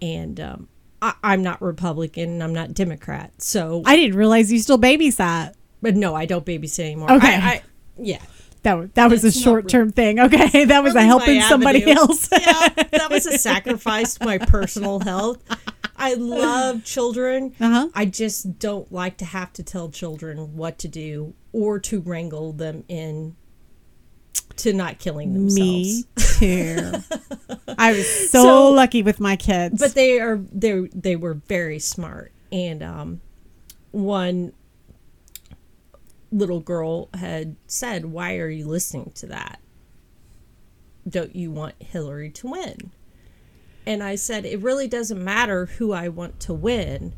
and 0.00 0.38
um 0.40 0.68
I, 1.02 1.14
i'm 1.22 1.42
not 1.42 1.60
republican 1.62 2.30
and 2.30 2.42
i'm 2.42 2.54
not 2.54 2.74
democrat 2.74 3.32
so 3.42 3.82
I 3.84 3.96
didn't 3.96 4.16
realize 4.16 4.50
you 4.52 4.58
still 4.60 4.78
babysat. 4.78 5.54
but 5.82 5.94
no 5.96 6.14
i 6.14 6.24
don't 6.26 6.44
babysit 6.46 6.80
anymore 6.84 7.12
Okay. 7.12 7.34
I, 7.34 7.48
I, 7.48 7.62
yeah 7.98 8.22
That 8.62 8.94
that 8.94 9.10
was 9.10 9.22
a 9.22 9.28
That's 9.28 9.40
short 9.40 9.68
term 9.68 9.92
thing. 9.92 10.18
Okay, 10.18 10.64
that 10.72 10.82
was 10.82 10.94
a 10.96 11.02
helping 11.02 11.40
somebody 11.42 11.82
avenue. 11.82 11.96
else. 12.00 12.28
yeah, 12.32 12.68
that 12.90 13.08
was 13.08 13.24
a 13.26 13.38
sacrifice 13.50 14.14
to 14.14 14.24
my 14.26 14.38
personal 14.38 14.98
health. 15.00 15.38
I 15.96 16.14
love 16.14 16.82
children. 16.84 17.54
Uh-huh. 17.60 17.88
I 17.94 18.04
just 18.04 18.58
don't 18.58 18.90
like 18.92 19.16
to 19.18 19.24
have 19.24 19.52
to 19.54 19.62
tell 19.62 19.90
children 19.90 20.56
what 20.56 20.76
to 20.80 20.88
do 20.88 21.34
or 21.52 21.78
to 21.80 22.00
wrangle 22.00 22.52
them 22.52 22.82
in 22.88 23.36
to 24.58 24.72
not 24.72 24.98
killing 24.98 25.32
themselves. 25.34 25.58
Me 25.58 26.04
too. 26.16 26.92
I 27.78 27.92
was 27.92 28.30
so, 28.30 28.42
So- 28.42 28.70
lucky 28.70 29.02
with 29.02 29.20
my 29.20 29.36
kids. 29.36 29.78
But 29.78 29.94
they 29.94 30.20
are 30.20 30.38
they 30.52 30.88
they 30.94 31.16
were 31.16 31.34
very 31.34 31.78
smart 31.78 32.32
and 32.50 32.82
um 32.82 33.20
one 33.90 34.52
little 36.30 36.60
girl 36.60 37.08
had 37.14 37.56
said, 37.66 38.06
"Why 38.06 38.36
are 38.36 38.48
you 38.48 38.66
listening 38.66 39.12
to 39.16 39.26
that? 39.26 39.60
Don't 41.08 41.34
you 41.34 41.50
want 41.50 41.74
Hillary 41.78 42.30
to 42.30 42.48
win?" 42.48 42.92
And 43.86 44.02
I 44.02 44.16
said, 44.16 44.44
"It 44.44 44.60
really 44.60 44.86
doesn't 44.88 45.22
matter 45.22 45.66
who 45.66 45.92
I 45.92 46.08
want 46.08 46.38
to 46.40 46.52
win. 46.52 47.14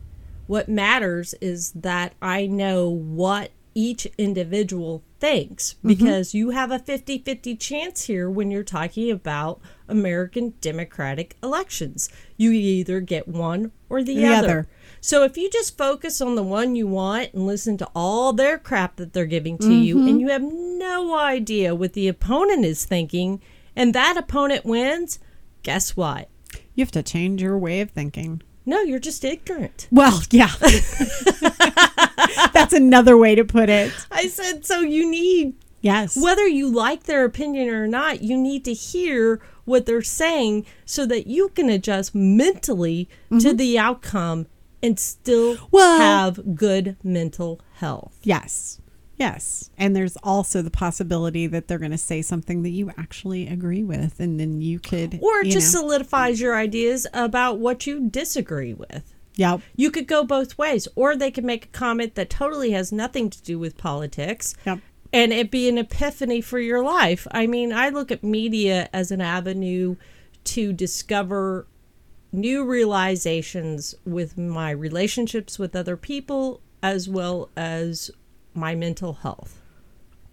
What 0.47 0.69
matters 0.69 1.35
is 1.41 1.73
that 1.73 2.15
I 2.23 2.47
know 2.47 2.89
what 2.89 3.51
each 3.75 4.07
individual 4.19 5.03
thinks 5.21 5.75
mm-hmm. 5.75 5.89
because 5.89 6.35
you 6.35 6.51
have 6.51 6.71
a 6.71 6.79
50-50 6.79 7.59
chance 7.61 8.05
here 8.05 8.29
when 8.29 8.51
you're 8.51 8.65
talking 8.65 9.11
about 9.11 9.61
American 9.89 10.55
democratic 10.61 11.37
elections. 11.43 12.09
You 12.37 12.51
either 12.53 13.01
get 13.01 13.29
one 13.29 13.73
or 13.89 14.03
the, 14.03 14.17
The 14.17 14.27
other. 14.27 14.49
other. 14.49 14.69
So 15.01 15.23
if 15.23 15.37
you 15.37 15.49
just 15.51 15.79
focus 15.79 16.21
on 16.21 16.35
the 16.35 16.43
one 16.43 16.75
you 16.75 16.87
want 16.87 17.33
and 17.33 17.47
listen 17.47 17.77
to 17.79 17.89
all 17.95 18.33
their 18.33 18.59
crap 18.59 18.97
that 18.97 19.13
they're 19.13 19.27
giving 19.27 19.59
to 19.59 19.73
you 19.73 19.97
mm-hmm. 19.97 20.09
and 20.09 20.21
you 20.21 20.29
have 20.29 20.43
no 20.43 21.17
idea 21.17 21.75
what 21.75 21.93
the 21.93 22.09
opponent 22.09 22.65
is 22.65 22.85
thinking 22.85 23.41
and 23.77 23.95
that 23.95 24.17
opponent 24.17 24.65
wins, 24.65 25.19
guess 25.63 25.97
what? 25.97 26.29
you 26.75 26.85
have 26.85 26.91
to 26.93 27.03
change 27.03 27.43
your 27.43 27.59
way 27.59 27.81
of 27.81 27.91
thinking. 27.91 28.43
No, 28.71 28.83
you're 28.83 29.01
just 29.01 29.25
ignorant. 29.25 29.89
Well, 29.91 30.23
yeah. 30.31 30.53
That's 32.55 32.73
another 32.73 33.17
way 33.17 33.35
to 33.35 33.45
put 33.45 33.69
it. 33.69 33.93
I 34.13 34.29
said 34.29 34.65
so 34.65 34.79
you 34.79 35.11
need 35.11 35.55
Yes. 35.81 36.17
whether 36.17 36.47
you 36.47 36.69
like 36.71 37.03
their 37.03 37.25
opinion 37.25 37.69
or 37.69 37.89
not, 37.89 38.23
you 38.23 38.37
need 38.37 38.65
to 38.67 38.73
hear 38.73 39.41
what 39.65 39.87
they're 39.87 40.03
saying 40.03 40.67
so 40.85 41.05
that 41.07 41.27
you 41.27 41.49
can 41.49 41.69
adjust 41.69 42.15
mentally 42.15 43.09
to 43.31 43.35
mm-hmm. 43.35 43.57
the 43.57 43.77
outcome 43.77 44.47
and 44.81 45.01
still 45.01 45.57
Well- 45.73 45.99
have 45.99 46.55
good 46.55 46.97
mental 47.03 47.61
health. 47.75 48.21
Yes. 48.23 48.81
Yes. 49.21 49.71
And 49.77 49.95
there's 49.95 50.17
also 50.23 50.63
the 50.63 50.71
possibility 50.71 51.47
that 51.47 51.69
they're 51.69 51.79
going 51.79 51.91
to 51.91 51.99
say 51.99 52.23
something 52.23 52.63
that 52.63 52.71
you 52.71 52.91
actually 52.97 53.47
agree 53.47 53.85
with. 53.85 54.19
And 54.19 54.41
then 54.41 54.63
you 54.63 54.81
could. 54.81 55.19
Or 55.21 55.41
it 55.41 55.47
you 55.47 55.53
just 55.53 55.75
know. 55.75 55.83
solidifies 55.83 56.41
your 56.41 56.57
ideas 56.57 57.07
about 57.13 57.59
what 57.59 57.87
you 57.87 58.09
disagree 58.09 58.73
with. 58.73 59.15
Yep. 59.37 59.61
You 59.77 59.91
could 59.91 60.07
go 60.07 60.25
both 60.25 60.57
ways, 60.57 60.89
or 60.97 61.15
they 61.15 61.31
could 61.31 61.45
make 61.45 61.67
a 61.67 61.69
comment 61.69 62.15
that 62.15 62.31
totally 62.31 62.73
has 62.73 62.91
nothing 62.93 63.29
to 63.31 63.43
do 63.43 63.59
with 63.59 63.77
politics. 63.77 64.55
Yep. 64.65 64.81
and 65.13 65.33
it 65.33 65.51
be 65.51 65.69
an 65.69 65.77
epiphany 65.77 66.41
for 66.41 66.59
your 66.59 66.83
life. 66.83 67.27
I 67.31 67.47
mean, 67.47 67.73
I 67.73 67.89
look 67.91 68.11
at 68.11 68.23
media 68.25 68.89
as 68.93 69.11
an 69.11 69.21
avenue 69.21 69.97
to 70.45 70.73
discover 70.73 71.67
new 72.33 72.65
realizations 72.65 73.95
with 74.05 74.39
my 74.39 74.71
relationships 74.71 75.59
with 75.59 75.75
other 75.77 75.97
people 75.97 76.61
as 76.83 77.09
well 77.09 77.51
as 77.57 78.11
my 78.55 78.75
mental 78.75 79.15
health. 79.15 79.61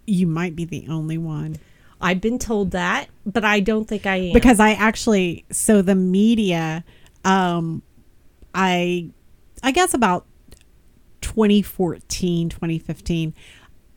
You 0.06 0.26
might 0.26 0.56
be 0.56 0.64
the 0.64 0.86
only 0.88 1.18
one. 1.18 1.56
I've 2.00 2.20
been 2.20 2.38
told 2.38 2.70
that, 2.70 3.08
but 3.26 3.44
I 3.44 3.60
don't 3.60 3.86
think 3.86 4.06
I 4.06 4.16
am. 4.16 4.32
because 4.32 4.60
I 4.60 4.72
actually 4.72 5.44
so 5.50 5.82
the 5.82 5.94
media 5.94 6.84
um 7.24 7.82
I 8.54 9.10
I 9.62 9.72
guess 9.72 9.94
about 9.94 10.24
2014 11.20 12.48
2015 12.48 13.34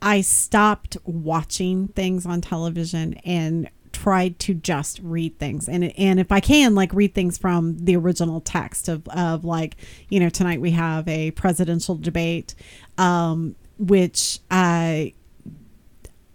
I 0.02 0.22
stopped 0.22 0.98
watching 1.04 1.90
things 1.90 2.26
on 2.26 2.42
television 2.42 3.14
and 3.24 3.70
tried 3.94 4.40
to 4.40 4.54
just 4.56 5.00
read 5.04 5.38
things 5.38 5.70
and 5.70 5.94
and 5.98 6.20
if 6.20 6.32
I 6.32 6.40
can 6.40 6.74
like 6.74 6.92
read 6.94 7.14
things 7.14 7.38
from 7.38 7.78
the 7.78 7.96
original 7.96 8.42
text 8.42 8.88
of 8.90 9.08
of 9.10 9.46
like 9.46 9.76
you 10.10 10.20
know 10.20 10.30
tonight 10.30 10.60
we 10.60 10.72
have 10.72 11.08
a 11.08 11.32
presidential 11.32 11.96
debate 11.96 12.56
um 12.98 13.56
which 13.82 14.40
I 14.50 15.14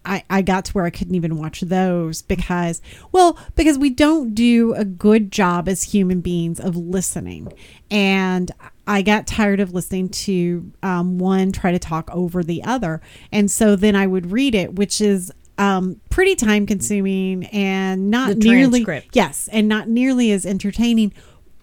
I, 0.06 0.22
I 0.30 0.42
got 0.42 0.64
to 0.66 0.72
where 0.72 0.85
I 0.85 0.90
couldn't 0.90 1.16
even 1.16 1.37
watch 1.37 1.62
those 1.62 2.22
because, 2.22 2.80
well, 3.11 3.38
because 3.56 3.76
we 3.76 3.90
don't 3.90 4.35
do 4.35 4.72
a 4.74 4.85
good 4.85 5.32
job 5.32 5.68
as 5.68 5.82
human 5.82 6.20
beings 6.20 6.61
of 6.61 6.76
listening. 6.76 7.52
And 7.90 8.52
I 8.87 9.02
got 9.02 9.26
tired 9.26 9.59
of 9.59 9.74
listening 9.74 10.11
to 10.11 10.72
um, 10.82 11.18
one 11.18 11.50
try 11.50 11.72
to 11.72 11.78
talk 11.78 12.09
over 12.12 12.44
the 12.44 12.62
other. 12.62 13.02
And 13.32 13.50
so 13.50 13.74
then 13.74 13.96
I 13.96 14.06
would 14.06 14.30
read 14.30 14.54
it, 14.54 14.74
which 14.76 15.00
is 15.00 15.32
um, 15.59 16.00
pretty 16.09 16.37
time 16.37 16.66
consuming 16.66 17.46
and 17.46 18.09
not 18.11 18.28
nearly, 18.37 18.85
yes, 19.12 19.48
and 19.50 19.68
not 19.68 19.88
nearly 19.88 20.30
as 20.30 20.46
entertaining, 20.46 21.12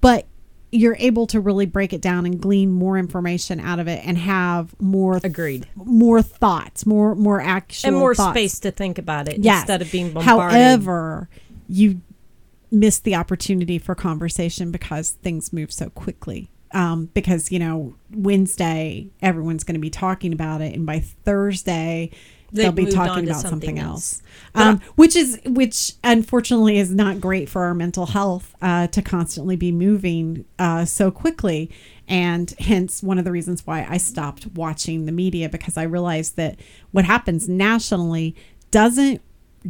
but 0.01 0.27
you're 0.73 0.95
able 0.99 1.27
to 1.27 1.39
really 1.39 1.65
break 1.65 1.93
it 1.93 2.01
down 2.01 2.25
and 2.25 2.41
glean 2.41 2.71
more 2.71 2.97
information 2.97 3.59
out 3.59 3.79
of 3.79 3.87
it 3.87 4.01
and 4.05 4.17
have 4.17 4.73
more 4.81 5.19
Agreed. 5.23 5.67
more 5.75 6.21
thoughts, 6.21 6.85
more 6.85 7.13
more 7.15 7.39
action 7.39 7.89
And 7.89 7.97
more 7.97 8.15
thoughts. 8.15 8.33
space 8.37 8.59
to 8.61 8.71
think 8.71 8.97
about 8.97 9.27
it 9.29 9.39
Yes. 9.39 9.61
instead 9.61 9.81
of 9.81 9.91
being 9.91 10.11
bombarded. 10.13 10.25
However, 10.57 11.29
you 11.69 12.01
miss 12.71 12.97
the 12.99 13.13
opportunity 13.15 13.77
for 13.77 13.93
conversation 13.93 14.71
because 14.71 15.11
things 15.11 15.53
move 15.53 15.71
so 15.71 15.89
quickly. 15.91 16.49
Um, 16.71 17.09
because 17.13 17.51
you 17.51 17.59
know 17.59 17.93
Wednesday 18.09 19.09
everyone's 19.21 19.63
going 19.63 19.75
to 19.75 19.79
be 19.79 19.91
talking 19.91 20.33
about 20.33 20.59
it, 20.61 20.73
and 20.75 20.87
by 20.87 20.99
Thursday 20.99 22.09
They've 22.53 22.65
they'll 22.65 22.85
be 22.85 22.91
talking 22.91 23.27
about 23.27 23.41
something 23.41 23.49
something 23.49 23.79
else, 23.79 24.21
else. 24.55 24.67
um, 24.67 24.81
which 24.95 25.15
is 25.15 25.39
which 25.43 25.93
unfortunately 26.03 26.77
is 26.77 26.93
not 26.93 27.19
great 27.19 27.49
for 27.49 27.63
our 27.63 27.73
mental 27.73 28.05
health 28.05 28.55
uh, 28.61 28.85
to 28.87 29.01
constantly 29.01 29.55
be 29.55 29.71
moving 29.71 30.45
uh, 30.59 30.85
so 30.85 31.09
quickly, 31.09 31.71
and 32.07 32.53
hence 32.59 33.01
one 33.01 33.17
of 33.17 33.25
the 33.25 33.31
reasons 33.31 33.65
why 33.65 33.87
I 33.89 33.97
stopped 33.97 34.45
watching 34.53 35.07
the 35.07 35.11
media 35.11 35.49
because 35.49 35.77
I 35.77 35.83
realized 35.83 36.35
that 36.35 36.59
what 36.91 37.05
happens 37.05 37.49
nationally 37.49 38.35
doesn't 38.69 39.21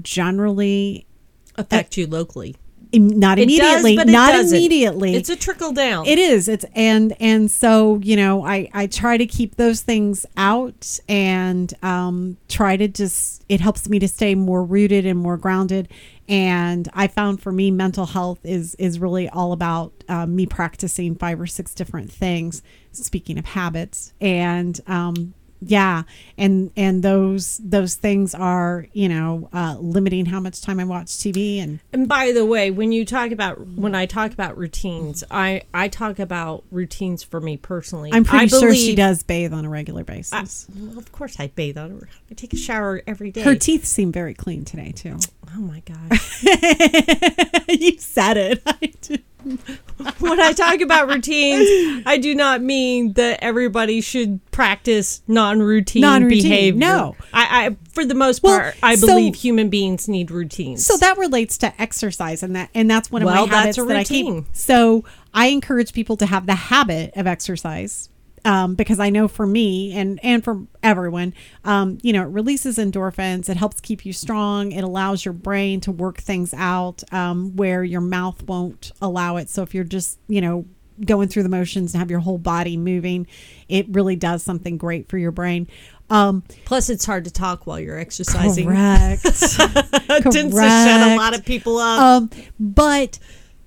generally 0.02 1.08
affect 1.56 1.96
you 1.96 2.06
locally. 2.06 2.58
Not 3.00 3.36
does, 3.36 3.44
immediately, 3.44 3.96
but 3.96 4.08
it 4.08 4.12
not 4.12 4.32
doesn't. 4.32 4.58
immediately. 4.58 5.16
It's 5.16 5.30
a 5.30 5.36
trickle 5.36 5.72
down. 5.72 6.06
It 6.06 6.20
is. 6.20 6.48
It's 6.48 6.66
and 6.76 7.16
and 7.20 7.50
so 7.50 8.00
you 8.04 8.16
know, 8.16 8.46
I 8.46 8.70
I 8.74 8.88
try 8.88 9.18
to 9.18 9.26
keep 9.26 9.56
those 9.56 9.82
things 9.82 10.26
out 10.38 11.00
and 11.08 11.74
um, 11.84 12.38
try 12.48 12.78
to 12.78 12.88
just. 12.88 13.44
It 13.50 13.60
helps 13.60 13.90
me 13.90 14.00
to 14.00 14.08
stay 14.08 14.36
more 14.36 14.64
rooted 14.64 15.06
and 15.06 15.20
more 15.20 15.38
grounded. 15.38 15.90
And 16.30 16.88
I 16.94 17.08
found 17.08 17.42
for 17.42 17.52
me, 17.52 17.70
mental 17.72 18.06
health 18.06 18.40
is 18.44 18.76
is 18.76 19.00
really 19.00 19.28
all 19.30 19.52
about 19.52 19.92
um, 20.08 20.36
me 20.36 20.46
practicing 20.46 21.16
five 21.16 21.40
or 21.40 21.48
six 21.48 21.74
different 21.74 22.12
things. 22.12 22.62
Speaking 22.92 23.38
of 23.38 23.46
habits, 23.46 24.14
and 24.22 24.80
um, 24.88 25.34
yeah, 25.68 26.04
and 26.38 26.72
and 26.76 27.04
those 27.04 27.60
those 27.64 27.96
things 27.96 28.34
are 28.36 28.88
you 28.94 29.10
know 29.10 29.50
uh, 29.54 29.78
limiting 29.80 30.26
how 30.26 30.40
much 30.40 30.62
time 30.62 30.80
I 30.80 30.86
watch 30.86 31.08
TV 31.08 31.60
and 31.62 31.80
And 31.92 32.08
by 32.08 32.32
the 32.32 32.46
way, 32.46 32.72
when 32.72 32.92
you 32.92 33.06
talk 33.06 33.32
about 33.32 33.60
when 33.68 33.96
I 33.96 34.06
talk 34.06 34.32
about 34.34 34.58
routines, 34.58 35.24
I 35.30 35.64
I 35.74 35.88
talk 35.88 36.20
about 36.20 36.64
routines 36.72 37.24
for 37.24 37.40
me 37.40 37.58
personally. 37.58 38.12
I'm 38.14 38.24
pretty 38.24 38.46
I 38.46 38.60
sure 38.60 38.74
she 38.74 38.96
does 38.96 39.24
bathe 39.24 39.54
on 39.54 39.66
a 39.66 39.70
regular 39.70 40.04
basis. 40.04 40.68
Well, 40.76 40.98
of 40.98 41.12
course, 41.12 41.40
I 41.40 41.48
bathe 41.48 41.78
on. 41.78 42.08
I 42.30 42.34
take 42.34 42.54
a 42.54 42.58
shower 42.58 43.02
every 43.08 43.32
day. 43.32 43.42
Her 43.42 43.56
teeth 43.56 43.86
seem 43.86 44.12
very 44.12 44.34
clean 44.34 44.66
today 44.66 44.92
too. 44.92 45.18
oh 45.56 45.60
my 45.60 45.82
god 45.82 46.12
you 47.70 47.98
said 48.00 48.38
it. 48.38 49.22
when 50.20 50.40
I 50.40 50.54
talk 50.54 50.82
about 50.82 51.08
routines, 51.08 52.04
I 52.06 52.18
do 52.18 52.34
not 52.36 52.62
mean 52.62 53.14
that 53.14 53.40
everybody 53.42 54.02
should 54.02 54.40
practice 54.52 55.22
non-routine, 55.28 56.02
Non-routine, 56.02 56.42
behavior. 56.44 56.80
no. 56.80 57.16
I, 57.34 57.68
I 57.68 57.78
for 57.92 58.06
the 58.06 58.16
most 58.16 58.42
Well, 58.44 58.60
part, 58.60 58.76
I 58.82 58.96
so- 58.96 59.08
believe 59.08 59.36
human 59.36 59.70
beings 59.70 60.08
need 60.08 60.32
routines. 60.32 60.86
so 60.86 60.98
that 60.98 61.18
relates 61.18 61.58
to 61.60 61.82
exercise, 61.82 62.42
and 62.44 62.56
that 62.56 62.70
and 62.74 62.90
that's 62.90 63.12
one 63.12 63.22
of 63.22 63.28
Well, 63.28 63.48
my 63.48 63.64
that's 63.64 63.78
habits 63.78 63.88
that 63.88 63.98
I 63.98 64.04
keep. 64.04 64.26
routine. 64.28 64.46
So 64.54 65.04
I 65.34 65.48
encourage 65.48 65.94
people 65.94 66.18
to 66.18 66.26
have 66.26 66.46
the 66.46 66.56
habit 66.56 67.14
of 67.16 67.28
exercise. 67.28 68.10
Um, 68.46 68.76
because 68.76 69.00
I 69.00 69.10
know 69.10 69.30
for 69.30 69.46
me 69.48 69.94
and 69.94 70.20
and 70.22 70.44
for 70.44 70.64
everyone, 70.82 71.34
um, 71.64 71.98
you 72.02 72.12
know, 72.12 72.24
it 72.24 72.28
releases 72.28 72.78
endorphins. 72.78 73.48
It 73.48 73.56
helps 73.56 73.80
keep 73.80 74.06
you 74.06 74.12
strong. 74.12 74.74
It 74.74 74.84
allows 74.84 75.24
your 75.24 75.34
brain 75.34 75.80
to 75.82 75.92
work 75.94 76.18
things 76.18 76.54
out 76.54 77.04
um, 77.14 77.56
where 77.56 77.86
your 77.86 78.02
mouth 78.02 78.44
won't 78.44 78.92
allow 79.02 79.38
it. 79.38 79.50
So 79.50 79.62
if 79.64 79.74
you're 79.74 79.86
just 79.86 80.20
you 80.28 80.42
know 80.42 80.66
going 81.06 81.28
through 81.30 81.44
the 81.44 81.50
motions 81.50 81.94
and 81.94 82.00
have 82.00 82.12
your 82.12 82.20
whole 82.20 82.38
body 82.38 82.76
moving, 82.76 83.28
it 83.70 83.86
really 83.90 84.16
does 84.18 84.44
something 84.44 84.78
great 84.78 85.08
for 85.10 85.18
your 85.18 85.32
brain. 85.32 85.68
Um, 86.10 86.44
Plus, 86.66 86.90
it's 86.90 87.06
hard 87.06 87.24
to 87.24 87.32
talk 87.32 87.66
while 87.66 87.80
you're 87.80 87.98
exercising. 87.98 88.68
correct. 88.68 89.24
It 89.26 90.24
tends 90.32 90.54
to 90.54 90.62
shut 90.62 91.12
a 91.12 91.16
lot 91.16 91.34
of 91.34 91.44
people 91.46 91.78
up. 91.78 92.00
um, 92.00 92.30
but 92.60 93.18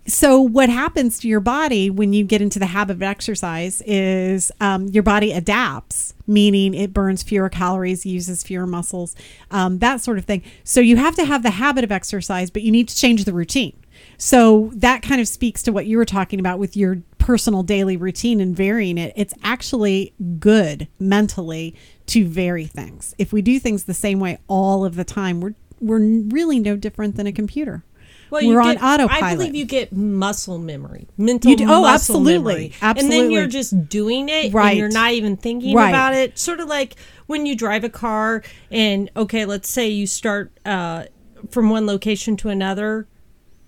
so 0.07 0.41
what 0.41 0.69
happens 0.69 1.19
to 1.21 1.29
your 1.29 1.41
body 1.41 1.91
when 1.91 2.13
you 2.13 2.25
get 2.25 2.41
into 2.41 2.59
the 2.59 2.67
habit 2.67 2.97
of 2.97 3.03
exercise 3.03 3.83
is 3.87 4.53
um, 4.61 4.87
your 4.89 5.03
body 5.03 5.33
adapts 5.33 6.15
meaning 6.27 6.75
it 6.75 6.93
burns 6.93 7.23
fewer 7.23 7.49
calories 7.49 8.07
uses 8.07 8.43
fewer 8.43 8.67
muscles 8.67 9.15
um, 9.51 9.79
that 9.79 10.01
sort 10.01 10.19
of 10.19 10.25
thing. 10.25 10.43
So 10.65 10.81
you 10.81 10.97
have 10.97 11.17
to 11.17 11.25
have 11.25 11.43
the 11.43 11.51
habit 11.51 11.85
of 11.85 11.93
exercise 11.93 12.51
but 12.51 12.63
you 12.63 12.71
need 12.71 12.89
to 12.89 12.97
change 12.97 13.25
the 13.25 13.33
routine. 13.33 13.77
So 14.19 14.71
that 14.75 15.03
kind 15.03 15.21
of 15.21 15.29
speaks 15.29 15.63
to 15.65 15.73
what 15.73 15.87
you 15.87 15.97
were 15.97 16.05
talking 16.05 16.39
about 16.39 16.59
with 16.59 16.77
your 16.77 16.99
personal 17.19 17.63
daily 17.63 17.97
routine 17.97 18.41
and 18.41 18.55
varying 18.55 18.99
it. 18.99 19.13
It's 19.17 19.35
actually 19.43 20.13
good 20.39 20.87
mentally 20.99 21.75
to 22.07 22.27
vary 22.27 22.67
things. 22.67 23.15
If 23.19 23.33
we 23.33 23.43
do 23.43 23.59
things 23.59 23.85
the 23.85 23.95
same 23.95 24.21
way 24.21 24.39
all 24.47 24.85
of 24.85 24.97
the 24.97 25.05
time 25.05 25.41
we're 25.41 25.55
we're 25.81 25.99
really 25.99 26.59
no 26.59 26.77
different 26.77 27.17
than 27.17 27.27
a 27.27 27.33
computer 27.33 27.85
Well, 28.31 28.47
we're 28.47 28.61
on 28.61 28.75
get, 28.75 28.83
autopilot. 28.83 29.23
I 29.23 29.35
believe 29.37 29.55
you 29.55 29.65
get 29.65 29.93
muscle 29.93 30.59
memory, 30.59 31.07
mental 31.17 31.51
You 31.51 31.57
do- 31.57 31.67
oh, 31.69 31.87
absolutely. 31.87 32.55
memory. 32.55 32.73
And 32.83 33.11
then 33.13 33.31
you're 33.31 33.47
just 33.47 33.89
doing 33.89 34.29
it 34.29 34.53
Right. 34.53 34.71
and 34.71 34.79
you're 34.79 34.89
not 34.91 35.13
even 35.13 35.37
thinking 35.37 35.75
Right. 35.77 35.89
about 35.91 36.15
it. 36.15 36.39
Sort 36.39 36.61
of 36.61 36.69
like 36.69 36.97
when 37.27 37.47
you 37.47 37.55
drive 37.57 37.85
a 37.85 37.89
car 37.89 38.43
and 38.71 39.11
okay, 39.17 39.45
let's 39.45 39.69
say 39.69 39.89
you 39.89 40.07
start 40.07 40.51
uh, 40.65 41.05
from 41.51 41.71
one 41.71 41.87
location 41.87 42.37
to 42.39 42.49
another 42.49 43.07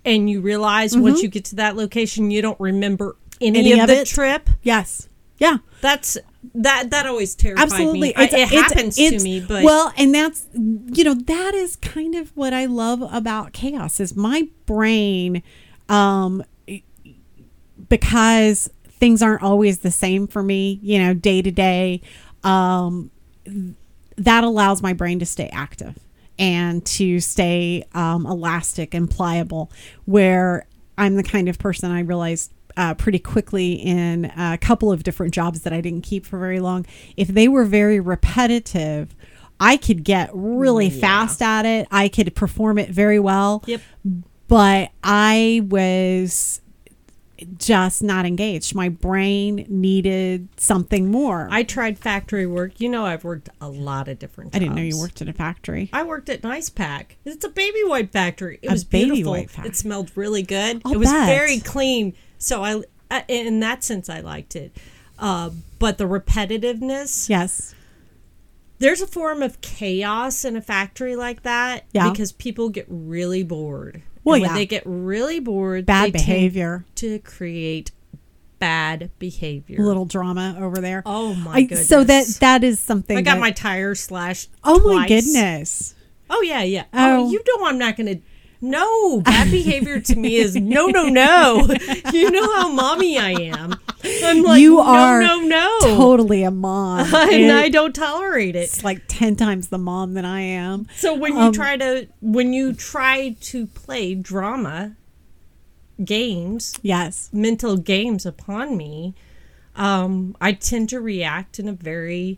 and 0.05 0.29
you 0.29 0.41
realize 0.41 0.97
once 0.97 1.21
you 1.21 1.29
get 1.29 1.45
to 1.45 1.55
that 1.55 1.75
location 1.75 2.31
you 2.31 2.41
don't 2.41 2.59
remember 2.59 3.15
any, 3.41 3.59
Mm-hmm. 3.59 3.71
Any 3.71 3.71
of, 3.73 3.79
of 3.89 3.95
the 3.95 4.01
it? 4.01 4.07
trip. 4.07 4.49
Yes. 4.63 5.07
Yeah. 5.37 5.57
That's 5.81 6.17
that 6.55 6.89
that 6.91 7.05
always 7.05 7.35
terrified 7.35 7.63
Absolutely. 7.63 7.99
me. 7.99 8.13
I- 8.15 8.23
it 8.25 8.47
happens 8.49 8.95
to 8.95 9.19
me, 9.19 9.39
but 9.41 9.63
well, 9.63 9.93
and 9.97 10.13
that's 10.15 10.47
you 10.53 11.03
know 11.03 11.13
that 11.13 11.53
is 11.53 11.75
kind 11.75 12.15
of 12.15 12.29
what 12.35 12.53
I 12.53 12.65
love 12.65 13.01
about 13.13 13.51
chaos 13.53 13.99
is 13.99 14.15
my 14.15 14.47
brain, 14.65 15.43
um, 15.89 16.43
because 17.89 18.69
things 18.87 19.21
aren't 19.21 19.43
always 19.43 19.79
the 19.79 19.91
same 19.91 20.27
for 20.27 20.43
me. 20.43 20.79
You 20.81 20.99
know, 20.99 21.13
day 21.13 21.41
to 21.41 21.51
day, 21.51 22.01
um, 22.43 23.11
that 24.15 24.43
allows 24.43 24.81
my 24.81 24.93
brain 24.93 25.19
to 25.19 25.25
stay 25.25 25.49
active 25.51 25.97
and 26.37 26.85
to 26.85 27.19
stay 27.19 27.83
um, 27.93 28.25
elastic 28.25 28.93
and 28.93 29.09
pliable. 29.09 29.71
Where 30.05 30.65
I'm 30.97 31.15
the 31.15 31.23
kind 31.23 31.49
of 31.49 31.59
person 31.59 31.91
I 31.91 32.01
realized 32.01 32.53
uh, 32.79 32.93
pretty 32.93 33.19
quickly 33.19 33.73
in 33.73 34.31
a 34.37 34.57
couple 34.57 34.89
of 34.89 35.03
different 35.03 35.33
jobs 35.33 35.61
that 35.61 35.73
I 35.73 35.81
didn't 35.81 36.03
keep 36.03 36.25
for 36.25 36.39
very 36.39 36.61
long. 36.61 36.85
If 37.17 37.27
they 37.27 37.49
were 37.49 37.65
very 37.65 37.99
repetitive, 37.99 39.13
I 39.59 39.75
could 39.75 40.05
get 40.05 40.29
really 40.33 40.89
fast 40.89 41.41
at 41.41 41.65
it. 41.65 41.89
I 41.91 42.07
could 42.07 42.33
perform 42.35 42.77
it 42.77 42.89
very 42.89 43.19
well. 43.19 43.63
Yep. 43.65 43.81
But 44.47 44.91
I 45.03 45.61
was 45.67 46.61
just 47.57 48.01
not 48.03 48.25
engaged. 48.25 48.75
My 48.75 48.89
brain 48.89 49.65
needed 49.69 50.47
something 50.57 51.09
more. 51.11 51.47
I 51.51 51.63
tried 51.63 51.97
factory 51.99 52.45
work. 52.45 52.79
You 52.79 52.89
know, 52.89 53.05
I've 53.05 53.23
worked 53.23 53.49
a 53.61 53.69
lot 53.69 54.07
of 54.07 54.19
different. 54.19 54.55
I 54.55 54.59
didn't 54.59 54.75
know 54.75 54.81
you 54.81 54.97
worked 54.99 55.21
at 55.21 55.27
a 55.29 55.33
factory. 55.33 55.89
I 55.93 56.03
worked 56.03 56.29
at 56.29 56.43
Nice-Pak. 56.43 57.17
It's 57.25 57.45
a 57.45 57.49
baby 57.49 57.79
wipe 57.83 58.11
factory. 58.11 58.59
It 58.61 58.67
A 58.69 58.71
was 58.71 58.83
baby 58.83 59.23
beautiful. 59.23 59.65
It 59.65 59.75
smelled 59.75 60.11
really 60.15 60.43
good. 60.43 60.81
I'll 60.85 60.93
it 60.93 60.97
was 60.97 61.09
bet. 61.09 61.27
very 61.27 61.59
clean. 61.59 62.13
So 62.37 62.63
I, 62.63 62.81
I, 63.11 63.23
in 63.27 63.59
that 63.61 63.83
sense, 63.83 64.09
I 64.09 64.19
liked 64.21 64.55
it. 64.55 64.75
Uh, 65.17 65.49
but 65.79 65.97
the 65.97 66.05
repetitiveness, 66.05 67.27
Yes. 67.29 67.75
there's 68.79 69.01
a 69.01 69.07
form 69.07 69.41
of 69.41 69.59
chaos 69.61 70.45
in 70.45 70.55
a 70.55 70.61
factory 70.61 71.15
like 71.15 71.43
that 71.43 71.85
Yeah. 71.91 72.09
because 72.09 72.31
people 72.31 72.69
get 72.69 72.85
really 72.89 73.43
bored. 73.43 74.01
Well, 74.23 74.35
And 74.35 74.41
when 74.43 74.49
yeah. 74.51 74.55
they 74.55 74.65
get 74.65 74.83
really 74.85 75.39
bored, 75.39 75.85
Bad 75.85 76.11
behavior. 76.13 76.85
to 76.95 77.19
create 77.19 77.91
bad 78.59 79.09
behavior. 79.19 79.79
Little 79.83 80.05
drama 80.05 80.57
over 80.59 80.77
there. 80.81 81.01
Oh 81.05 81.33
my 81.33 81.67
I, 81.71 81.75
So 81.75 82.03
that 82.03 82.27
that 82.41 82.63
is 82.63 82.79
something. 82.79 83.17
I 83.17 83.21
got 83.21 83.35
that- 83.35 83.39
my 83.39 83.51
tire 83.51 83.95
slashed. 83.95 84.49
Oh 84.63 84.93
my 84.93 85.07
goodness. 85.07 85.95
Oh 86.29 86.41
yeah, 86.41 86.61
yeah. 86.63 86.83
Oh, 86.93 87.25
Oh. 87.27 87.31
you 87.31 87.41
know 87.47 87.65
I'm 87.65 87.77
not 87.77 87.95
gonna. 87.97 88.17
No, 88.61 89.21
bad 89.21 89.49
behavior 89.51 89.99
to 90.01 90.15
me 90.15 90.35
is 90.35 90.55
no, 90.55 90.87
no, 90.87 91.03
no. 91.07 91.67
You 92.13 92.29
know 92.29 92.53
how 92.55 92.69
mommy 92.69 93.17
I 93.17 93.31
am. 93.31 93.75
I'm 94.03 94.43
like, 94.43 94.59
you 94.61 94.79
are 94.79 95.21
no, 95.21 95.39
no. 95.41 95.79
totally 95.81 96.43
a 96.43 96.51
mom. 96.51 97.07
and 97.13 97.51
I 97.51 97.69
don't 97.69 97.93
tolerate 97.95 98.55
it. 98.55 98.63
it's 98.63 98.83
like 98.83 99.01
ten 99.07 99.35
times 99.37 99.69
the 99.69 99.77
mom 99.77 100.13
that 100.15 100.25
I 100.25 100.41
am. 100.41 100.87
So 100.95 101.13
when 101.15 101.33
you 101.33 101.39
Um, 101.39 101.53
try 101.53 101.77
to 101.77 102.07
when 102.21 102.51
you 102.53 102.73
try 102.73 103.35
to 103.41 103.67
play 103.67 104.13
drama 104.15 104.95
games, 106.03 106.77
Yes. 106.81 107.29
mental 107.31 107.77
games 107.77 108.25
upon 108.25 108.75
me, 108.77 109.15
um, 109.75 110.35
I 110.41 110.51
tend 110.53 110.89
to 110.89 110.99
react 110.99 111.59
in 111.59 111.67
a 111.69 111.73
very 111.73 112.37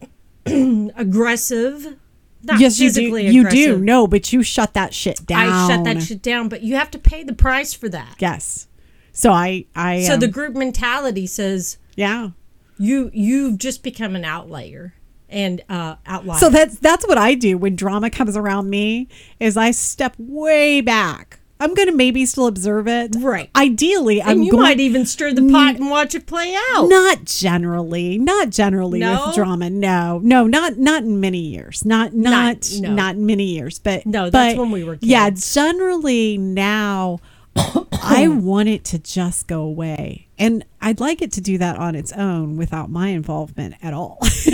aggressive. 0.46 1.96
Not 2.44 2.60
yes, 2.60 2.78
you 2.78 2.90
do. 2.90 3.16
You 3.16 3.48
do. 3.48 3.78
No, 3.78 4.06
but 4.06 4.32
you 4.32 4.42
shut 4.42 4.74
that 4.74 4.92
shit 4.94 5.24
down. 5.26 5.48
I 5.48 5.68
shut 5.68 5.84
that 5.84 6.02
shit 6.02 6.22
down, 6.22 6.48
but 6.48 6.62
you 6.62 6.76
have 6.76 6.90
to 6.92 6.98
pay 6.98 7.22
the 7.22 7.32
price 7.32 7.72
for 7.72 7.88
that. 7.88 8.16
Yes. 8.18 8.68
So 9.12 9.30
I, 9.30 9.66
I. 9.74 10.02
So 10.02 10.14
um, 10.14 10.20
the 10.20 10.28
group 10.28 10.54
mentality 10.54 11.26
says 11.26 11.78
yeah. 11.96 12.30
you 12.78 13.10
you've 13.14 13.58
just 13.58 13.82
become 13.82 14.16
an 14.16 14.24
outlier 14.24 14.94
and 15.28 15.62
uh 15.68 15.96
outlier. 16.06 16.38
So 16.38 16.50
that's 16.50 16.78
that's 16.78 17.06
what 17.06 17.18
I 17.18 17.34
do 17.34 17.56
when 17.56 17.76
drama 17.76 18.10
comes 18.10 18.36
around 18.36 18.70
me. 18.70 19.08
Is 19.40 19.56
I 19.56 19.70
step 19.70 20.14
way 20.18 20.80
back. 20.80 21.40
I'm 21.60 21.72
going 21.74 21.88
to 21.88 21.94
maybe 21.94 22.26
still 22.26 22.46
observe 22.46 22.88
it. 22.88 23.14
Right. 23.18 23.48
Ideally, 23.54 24.20
I'm 24.20 24.30
and 24.38 24.44
you 24.44 24.52
going. 24.52 24.62
might 24.64 24.80
even 24.80 25.06
stir 25.06 25.32
the 25.32 25.48
pot 25.50 25.76
and 25.76 25.88
watch 25.88 26.14
it 26.14 26.26
play 26.26 26.54
out. 26.72 26.88
Not 26.88 27.24
generally, 27.24 28.18
not 28.18 28.50
generally 28.50 28.98
No? 28.98 29.26
with 29.26 29.36
drama. 29.36 29.70
No, 29.70 30.18
no, 30.22 30.46
not 30.46 30.78
not 30.78 31.04
in 31.04 31.20
many 31.20 31.38
years. 31.38 31.84
Not 31.84 32.12
not 32.12 32.70
no. 32.80 32.92
not 32.92 33.14
in 33.14 33.24
many 33.26 33.44
years. 33.44 33.78
But 33.78 34.04
No, 34.04 34.30
that's 34.30 34.54
but, 34.54 34.60
when 34.60 34.72
we 34.72 34.82
were 34.84 34.98
Yeah, 35.00 35.30
generally 35.30 36.38
now, 36.38 37.20
I 37.92 38.26
want 38.28 38.68
it 38.68 38.84
to 38.86 38.98
just 38.98 39.46
go 39.46 39.62
away, 39.62 40.26
and 40.38 40.64
I'd 40.80 40.98
like 40.98 41.22
it 41.22 41.30
to 41.32 41.40
do 41.40 41.56
that 41.58 41.76
on 41.76 41.94
its 41.94 42.12
own 42.12 42.56
without 42.56 42.90
my 42.90 43.08
involvement 43.08 43.76
at 43.80 43.94
all. 43.94 44.18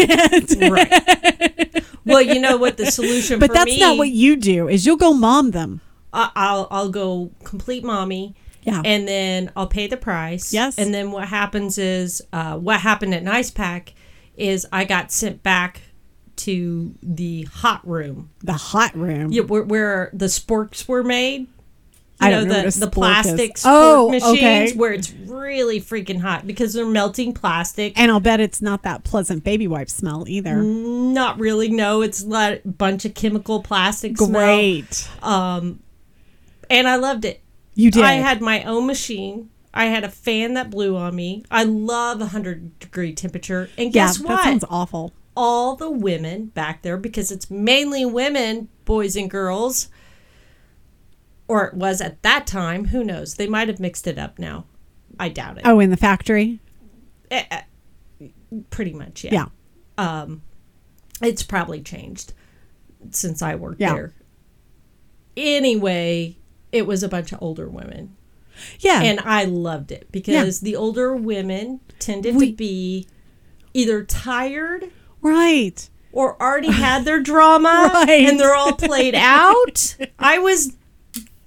right. 0.59 1.84
well, 2.05 2.20
you 2.20 2.38
know 2.40 2.59
what 2.59 2.76
the 2.76 2.90
solution 2.90 3.40
But 3.40 3.53
that's 3.55 3.64
me, 3.64 3.80
not 3.80 3.96
what 3.96 4.11
you 4.11 4.36
do. 4.36 4.68
Is 4.68 4.84
you'll 4.84 4.96
go 4.96 5.14
mom 5.14 5.53
them. 5.53 5.80
I- 6.12 6.30
I'll 6.34 6.68
I'll 6.70 6.88
go 6.90 7.30
complete 7.44 7.84
mommy. 7.84 8.34
Yeah. 8.62 8.82
And 8.84 9.08
then 9.08 9.50
I'll 9.56 9.66
pay 9.66 9.86
the 9.86 9.96
price. 9.96 10.52
Yes. 10.52 10.76
And 10.78 10.92
then 10.92 11.12
what 11.12 11.28
happens 11.28 11.78
is, 11.78 12.20
uh, 12.30 12.58
what 12.58 12.80
happened 12.80 13.14
at 13.14 13.22
Nice-Pak 13.22 13.94
is 14.36 14.66
I 14.70 14.84
got 14.84 15.11
sent 15.11 15.42
back 15.42 15.80
to 16.36 16.94
the 17.02 17.44
hot 17.50 17.86
room, 17.88 18.30
The 18.42 18.52
hot 18.52 18.94
room. 18.94 19.32
yeah, 19.32 19.42
where, 19.42 19.62
where 19.62 20.11
the 20.12 20.26
sporks 20.26 20.86
were 20.86 21.02
made. 21.02 21.40
You 21.42 21.48
I 22.20 22.30
know 22.32 22.44
know 22.44 22.54
the 22.54 22.78
the 22.78 22.86
spork 22.86 22.92
plastic 22.92 23.52
is. 23.54 23.61
sport 23.62 23.74
Oh, 23.74 24.11
machines 24.11 24.38
okay. 24.38 24.72
where 24.74 24.92
it's 24.92 25.11
really 25.11 25.80
freaking 25.80 26.20
hot 26.20 26.46
because 26.46 26.74
they're 26.74 26.84
melting 26.84 27.32
plastic. 27.32 27.98
And 27.98 28.11
I'll 28.11 28.20
bet 28.20 28.40
it's 28.40 28.61
not 28.61 28.82
that 28.82 29.04
pleasant 29.04 29.42
baby 29.42 29.66
wipe 29.66 29.88
smell 29.88 30.24
either. 30.28 30.62
Not 30.62 31.38
really. 31.40 31.70
No, 31.70 32.02
it's 32.02 32.22
a 32.22 32.61
bunch 32.66 33.06
of 33.06 33.14
chemical 33.14 33.62
plastic. 33.62 34.18
smell. 34.18 34.28
Great. 34.30 35.08
Um, 35.22 35.80
and 36.70 36.88
I 36.88 36.96
loved 36.96 37.24
it. 37.26 37.42
You 37.74 37.90
did. 37.90 38.02
I 38.04 38.14
had 38.14 38.40
my 38.40 38.62
own 38.64 38.86
machine. 38.86 39.50
I 39.74 39.86
had 39.86 40.02
a 40.04 40.08
fan 40.08 40.54
that 40.54 40.70
blew 40.70 40.96
on 40.96 41.14
me. 41.14 41.44
I 41.50 41.64
love 41.64 42.20
100 42.20 42.78
degree 42.78 43.12
temperature. 43.12 43.68
And 43.76 43.94
yeah, 43.94 44.06
guess 44.06 44.18
that 44.18 44.26
what? 44.26 44.42
sounds 44.44 44.64
awful. 44.68 45.12
All 45.36 45.76
the 45.76 45.90
women 45.90 46.46
back 46.46 46.82
there, 46.82 46.96
because 46.96 47.30
it's 47.30 47.50
mainly 47.50 48.04
women, 48.04 48.68
boys 48.84 49.14
and 49.14 49.30
girls, 49.30 49.88
or 51.46 51.66
it 51.66 51.74
was 51.74 52.00
at 52.00 52.22
that 52.22 52.46
time. 52.46 52.86
Who 52.86 53.04
knows? 53.04 53.34
They 53.34 53.46
might 53.46 53.68
have 53.68 53.78
mixed 53.78 54.06
it 54.06 54.18
up 54.18 54.38
now. 54.38 54.64
I 55.18 55.28
doubt 55.28 55.58
it. 55.58 55.62
Oh, 55.64 55.78
in 55.78 55.90
the 55.90 55.96
factory? 55.96 56.58
Eh, 57.30 57.62
pretty 58.70 58.92
much, 58.92 59.22
yeah. 59.24 59.32
Yeah. 59.32 59.46
Um, 60.22 60.42
it's 61.22 61.42
probably 61.44 61.80
changed 61.80 62.32
since 63.10 63.40
I 63.40 63.54
worked 63.54 63.80
Yeah. 63.80 63.92
there. 63.94 64.14
Anyway, 65.36 66.36
it 66.72 66.86
was 66.86 67.02
a 67.02 67.08
bunch 67.08 67.32
of 67.32 67.38
older 67.42 67.68
women. 67.68 68.16
Yeah. 68.78 69.00
and 69.02 69.20
I 69.20 69.44
loved 69.44 69.90
it 69.90 70.08
because 70.12 70.60
the 70.60 70.76
older 70.76 71.16
women 71.16 71.80
tended 71.98 72.36
We- 72.36 72.50
to 72.50 72.56
be 72.56 73.06
either 73.72 74.04
tired 74.04 74.90
right. 75.22 75.88
or 76.12 76.40
already 76.42 76.70
had 76.72 77.04
their 77.06 77.20
drama 77.20 77.90
Right. 77.94 78.26
and 78.28 78.38
they're 78.38 78.54
all 78.54 78.72
played 78.74 79.14
out. 79.14 79.96
I 80.18 80.38
was 80.38 80.74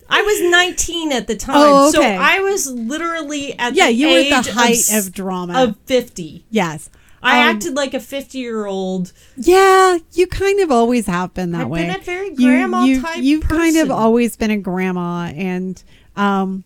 I 0.09 0.21
was 0.21 0.41
19 0.51 1.11
at 1.11 1.27
the 1.27 1.35
time. 1.35 1.55
Oh, 1.57 1.91
So. 1.91 2.01
I 2.01 2.39
was 2.39 2.67
literally 2.71 3.57
at 3.59 3.73
Yeah, 3.75 3.87
the 3.87 3.93
you 3.93 4.07
were 4.09 4.35
at 4.35 4.43
the 4.45 4.51
height 4.53 4.71
s- 4.77 5.05
of 5.07 5.13
drama. 5.13 5.53
of 5.63 5.75
50. 5.85 6.45
yes. 6.49 6.89
I 7.25 7.39
Um, 7.49 7.55
acted 7.55 7.73
like 7.75 7.93
a 7.93 7.99
50-year-old. 7.99 9.13
Yeah, 9.37 9.97
you 10.11 10.27
kind 10.27 10.59
of 10.59 10.69
always 10.71 11.05
have 11.07 11.33
been 11.33 11.51
that 11.51 11.61
I've 11.61 11.67
way. 11.69 11.87
been 11.87 11.95
a 11.95 11.99
very 12.03 12.31
grandma 12.35 12.83
you, 12.83 13.01
type 13.01 13.23
You've 13.23 13.47
kind 13.47 13.77
of 13.77 13.89
always 13.89 14.35
been 14.35 14.51
a 14.51 14.57
grandma, 14.57 15.31
and 15.33 15.81
um, 16.15 16.63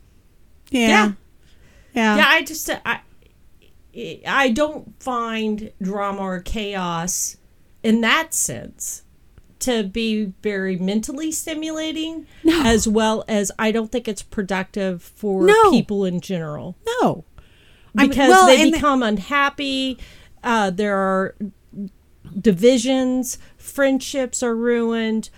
yeah, 0.72 0.88
Yeah. 0.90 1.12
yeah, 1.94 2.18
Yeah, 2.18 2.26
I 2.28 2.44
just 2.44 2.70
I 2.86 3.00
I 4.28 4.50
don't 4.50 5.02
find 5.02 5.72
drama 5.82 6.22
or 6.22 6.40
chaos 6.42 7.38
in 7.84 8.02
that 8.02 8.34
sense 8.34 9.04
to 9.60 9.84
be 9.84 10.34
very 10.44 10.76
mentally 10.78 11.32
stimulating 11.32 12.28
No. 12.44 12.62
as 12.64 12.88
well 12.88 13.24
as 13.28 13.52
I 13.58 13.72
don't 13.72 13.92
think 13.92 14.08
it's 14.08 14.22
productive 14.22 15.02
for 15.02 15.46
No. 15.48 15.72
people 15.72 16.06
in 16.06 16.22
general 16.22 16.76
no, 17.02 17.24
I 17.98 18.02
mean, 18.04 18.10
because 18.10 18.30
well, 18.30 18.46
they 18.46 18.70
become 18.70 19.02
unhappy 19.02 19.98
uh, 20.44 20.70
there 20.70 20.96
are 20.96 21.36
divisions 22.40 23.38
friendships 23.58 24.44
are 24.44 24.56
ruined. 24.56 25.30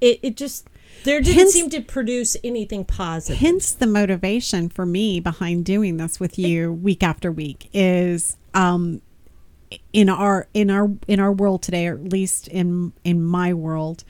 It, 0.00 0.20
it 0.22 0.36
just 0.36 0.68
there 1.04 1.20
didn't 1.20 1.38
Hence- 1.38 1.52
seem 1.52 1.70
to 1.70 1.80
produce 1.80 2.36
anything 2.42 2.84
positive. 2.84 3.38
Hence 3.40 3.72
the 3.72 3.86
motivation 3.86 4.68
for 4.68 4.86
me 4.86 5.20
behind 5.20 5.64
doing 5.64 5.96
this 5.96 6.18
with 6.20 6.38
you 6.38 6.72
week 6.72 7.02
after 7.02 7.30
week 7.30 7.68
is 7.72 8.36
um 8.54 9.00
in 9.92 10.08
our 10.08 10.48
in 10.54 10.70
our 10.70 10.90
in 11.06 11.20
our 11.20 11.32
world 11.32 11.62
today 11.62 11.86
or 11.86 11.94
at 11.94 12.04
least 12.12 12.48
in 12.48 12.92
in 13.04 13.22
my 13.22 13.52
world 13.52 14.02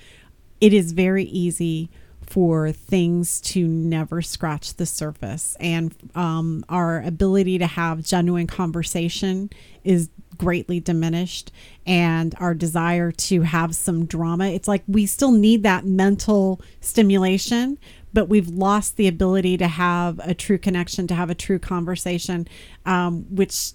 it 0.61 0.73
is 0.73 0.93
very 0.93 1.25
easy 1.25 1.91
for 2.29 2.73
things 2.73 3.41
to 3.41 3.67
never 3.67 4.21
scratch 4.23 4.75
the 4.75 4.87
surface. 4.87 5.57
And 5.61 5.95
um, 6.15 6.65
our 6.69 7.03
ability 7.03 7.59
to 7.59 7.67
have 7.67 8.03
genuine 8.03 8.47
conversation 8.47 9.51
is 9.85 10.11
greatly 10.37 10.79
diminished. 10.81 11.51
And 11.87 12.35
our 12.39 12.55
desire 12.55 13.11
to 13.13 13.43
have 13.43 13.75
some 13.75 14.05
drama 14.05 14.47
it's 14.49 14.69
like 14.69 14.83
we 14.87 15.07
still 15.07 15.33
need 15.33 15.63
that 15.63 15.85
mental 15.85 16.61
stimulation 16.81 17.79
but 18.13 18.29
we've 18.29 18.49
lost 18.49 18.97
the 18.97 19.07
ability 19.07 19.57
to 19.57 19.69
have 19.69 20.19
a 20.21 20.35
true 20.35 20.59
connection 20.59 21.07
to 21.07 21.15
have 21.15 21.31
a 21.31 21.35
true 21.35 21.59
conversation 21.59 22.47
um, 22.87 23.25
which 23.35 23.73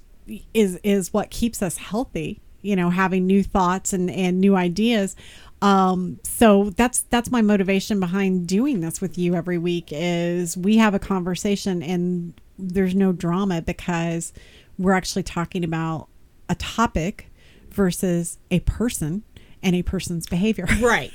is 0.53 0.79
is 0.83 1.13
what 1.13 1.29
keeps 1.29 1.61
us 1.61 1.77
healthy. 1.77 2.39
You 2.61 2.75
know 2.75 2.89
having 2.89 3.25
new 3.27 3.43
thoughts 3.43 3.91
and 3.93 4.09
and 4.09 4.39
new 4.39 4.55
ideas 4.55 5.15
um 5.63 6.19
so 6.23 6.69
that's 6.71 7.01
that's 7.09 7.31
my 7.31 7.41
motivation 7.41 7.99
behind 7.99 8.45
doing 8.47 8.81
this 8.81 8.99
with 9.01 9.17
you 9.17 9.33
every 9.33 9.57
week 9.57 9.87
is 9.91 10.57
we 10.57 10.77
have 10.77 10.93
a 10.93 10.99
conversation 10.99 11.81
and 11.81 12.33
there's 12.59 12.93
no 12.93 13.11
drama 13.13 13.61
because 13.61 14.33
we're 14.77 14.91
actually 14.93 15.23
talking 15.23 15.63
about 15.63 16.07
a 16.49 16.55
topic 16.55 17.31
versus 17.71 18.37
a 18.51 18.59
person 18.61 19.23
and 19.63 19.75
a 19.75 19.81
person's 19.83 20.27
behavior 20.27 20.67
right 20.81 21.11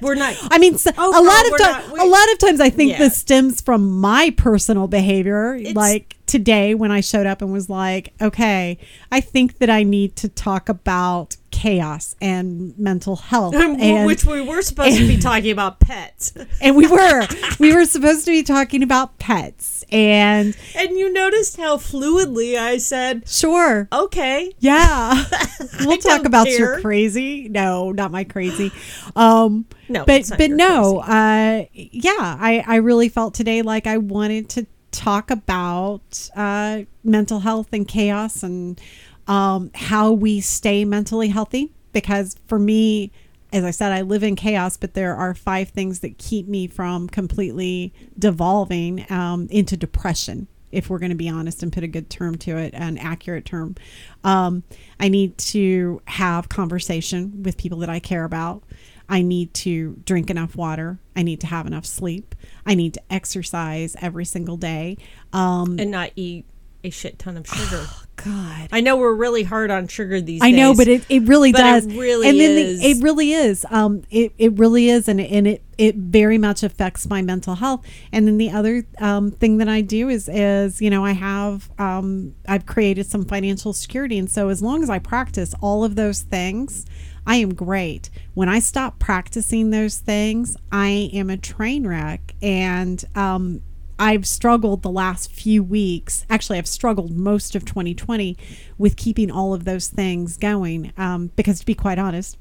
we're 0.00 0.14
not 0.14 0.36
I 0.50 0.58
mean, 0.58 0.78
so, 0.78 0.92
Oh, 0.96 1.10
a 1.10 1.12
no, 1.22 1.28
lot 1.28 1.44
of 1.46 1.50
we're 1.50 1.58
times, 1.58 1.88
not- 1.88 1.98
a 2.06 2.08
lot 2.08 2.32
of 2.32 2.38
times, 2.38 2.60
I 2.60 2.70
think 2.70 2.92
Yeah. 2.92 2.98
this 2.98 3.16
stems 3.18 3.60
from 3.60 3.90
my 4.00 4.30
personal 4.36 4.86
behavior. 4.86 5.56
It's- 5.56 5.74
like 5.74 6.16
today, 6.26 6.74
when 6.74 6.92
I 6.92 7.00
showed 7.00 7.26
up 7.26 7.42
and 7.42 7.52
was 7.52 7.68
like, 7.68 8.12
"Okay, 8.22 8.78
I 9.10 9.20
think 9.20 9.58
that 9.58 9.68
I 9.68 9.82
need 9.82 10.14
to 10.16 10.28
talk 10.28 10.68
about 10.68 11.36
chaos 11.58 12.14
and 12.20 12.78
mental 12.78 13.16
health," 13.16 13.54
and 13.56 14.06
which 14.06 14.24
we 14.24 14.40
were 14.40 14.62
supposed 14.62 14.96
to 14.96 15.08
be 15.08 15.16
talking 15.30 15.50
about 15.50 15.80
pets. 15.80 16.32
and 16.60 16.76
we 16.76 16.86
were 16.86 17.26
we 17.58 17.74
were 17.74 17.84
supposed 17.84 18.24
to 18.26 18.30
be 18.30 18.44
talking 18.44 18.82
about 18.84 19.18
pets, 19.18 19.84
and 19.90 20.56
And 20.76 20.96
you 20.96 21.12
noticed 21.12 21.56
how 21.56 21.76
fluidly 21.76 22.56
I 22.56 22.78
said, 22.78 23.28
sure, 23.28 23.88
okay. 23.92 24.52
Yeah. 24.60 25.24
we'll 25.80 25.98
talk 25.98 26.24
about 26.24 26.48
your 26.48 26.80
crazy. 26.80 27.48
No, 27.48 27.90
not 27.90 28.12
my 28.12 28.22
crazy. 28.24 28.70
Um 29.16 29.66
No, 29.88 30.04
but 30.04 30.30
but 30.38 30.50
no, 30.50 31.00
uh 31.00 31.64
yeah, 31.72 32.36
I 32.40 32.64
I 32.66 32.76
really 32.76 33.08
felt 33.08 33.34
today 33.34 33.62
like 33.62 33.86
I 33.88 33.98
wanted 33.98 34.48
to 34.50 34.66
talk 34.90 35.30
about 35.30 36.30
uh 36.36 36.82
mental 37.04 37.40
health 37.40 37.68
and 37.72 37.86
chaos 37.88 38.42
and 38.42 38.80
um 39.28 39.70
how 39.74 40.10
we 40.10 40.40
stay 40.40 40.84
mentally 40.84 41.28
healthy 41.28 41.70
because 41.92 42.36
for 42.46 42.58
me 42.58 43.10
as 43.52 43.64
I 43.64 43.70
said, 43.70 43.92
I 43.92 44.02
live 44.02 44.22
in 44.22 44.36
chaos, 44.36 44.76
but 44.76 44.92
there 44.94 45.16
are 45.16 45.34
five 45.34 45.70
things 45.70 46.00
that 46.00 46.18
keep 46.18 46.46
me 46.48 46.66
from 46.66 47.08
completely 47.08 47.94
devolving 48.18 49.10
um, 49.10 49.48
into 49.50 49.76
depression 49.76 50.48
if 50.70 50.90
we're 50.90 50.98
going 50.98 51.10
to 51.10 51.16
be 51.16 51.30
honest 51.30 51.62
and 51.62 51.72
put 51.72 51.82
a 51.82 51.88
good 51.88 52.10
term 52.10 52.36
to 52.36 52.58
it, 52.58 52.74
an 52.74 52.98
accurate 52.98 53.46
term. 53.46 53.74
Um, 54.22 54.64
I 55.00 55.08
need 55.08 55.38
to 55.38 56.02
have 56.06 56.50
conversation 56.50 57.42
with 57.42 57.56
people 57.56 57.78
that 57.78 57.88
I 57.88 58.00
care 58.00 58.24
about. 58.24 58.62
I 59.08 59.22
need 59.22 59.54
to 59.54 59.96
drink 60.04 60.28
enough 60.28 60.54
water. 60.54 60.98
I 61.16 61.22
need 61.22 61.40
to 61.40 61.46
have 61.46 61.66
enough 61.66 61.86
sleep. 61.86 62.34
I 62.66 62.74
need 62.74 62.92
to 62.94 63.02
exercise 63.10 63.96
every 64.02 64.26
single 64.26 64.58
day. 64.58 64.98
Um, 65.32 65.78
And 65.78 65.90
not 65.90 66.10
eat 66.16 66.44
a 66.84 66.90
shit 66.90 67.18
ton 67.18 67.38
of 67.38 67.46
sugar. 67.46 67.86
God. 68.24 68.68
I 68.72 68.80
know 68.80 68.96
we're 68.96 69.14
really 69.14 69.42
hard 69.42 69.70
on 69.70 69.88
sugar 69.88 70.20
these 70.20 70.42
I 70.42 70.50
days. 70.50 70.58
know, 70.58 70.74
but 70.74 70.88
it, 70.88 71.04
it 71.08 71.22
really 71.24 71.52
But 71.52 71.60
it 71.60 71.64
does. 71.64 71.86
really 71.86 72.28
and 72.28 72.38
then 72.40 72.54
the- 72.56 72.62
is. 72.62 72.84
it 72.84 73.02
really 73.02 73.32
is. 73.32 73.66
Um, 73.70 74.02
it, 74.10 74.32
it 74.38 74.52
really 74.58 74.88
is, 74.90 75.08
and 75.08 75.20
and 75.20 75.46
it 75.46 75.62
it 75.78 75.94
very 75.94 76.38
much 76.38 76.62
affects 76.62 77.08
my 77.08 77.22
mental 77.22 77.54
health. 77.54 77.86
And 78.12 78.26
then 78.26 78.36
the 78.38 78.50
other 78.50 78.84
um, 78.98 79.30
thing 79.30 79.58
that 79.58 79.68
I 79.68 79.80
do 79.80 80.08
is 80.08 80.28
is 80.28 80.82
you 80.82 80.90
know 80.90 81.04
I 81.04 81.12
have 81.12 81.70
um, 81.78 82.34
I've 82.46 82.66
created 82.66 83.06
some 83.06 83.24
financial 83.24 83.72
security, 83.72 84.18
and 84.18 84.30
so 84.30 84.48
as 84.48 84.60
long 84.62 84.82
as 84.82 84.90
I 84.90 84.98
practice 84.98 85.54
all 85.60 85.84
of 85.84 85.94
those 85.96 86.20
things. 86.22 86.84
I 87.26 87.36
am 87.36 87.52
great. 87.52 88.08
When 88.32 88.48
I 88.48 88.58
stop 88.58 88.98
practicing 88.98 89.68
those 89.68 89.98
things, 89.98 90.56
I 90.72 91.10
am 91.12 91.28
a 91.28 91.36
train 91.36 91.86
wreck. 91.86 92.34
And 92.40 93.04
um, 93.14 93.60
I've 93.98 94.26
struggled 94.26 94.82
the 94.82 94.90
last 94.90 95.32
few 95.32 95.62
weeks. 95.62 96.24
Actually, 96.30 96.58
I've 96.58 96.68
struggled 96.68 97.16
most 97.16 97.54
of 97.56 97.64
2020 97.64 98.36
with 98.76 98.96
keeping 98.96 99.30
all 99.30 99.54
of 99.54 99.64
those 99.64 99.88
things 99.88 100.36
going. 100.36 100.92
Um, 100.96 101.32
because 101.36 101.60
to 101.60 101.66
be 101.66 101.74
quite 101.74 101.98
honest, 101.98 102.38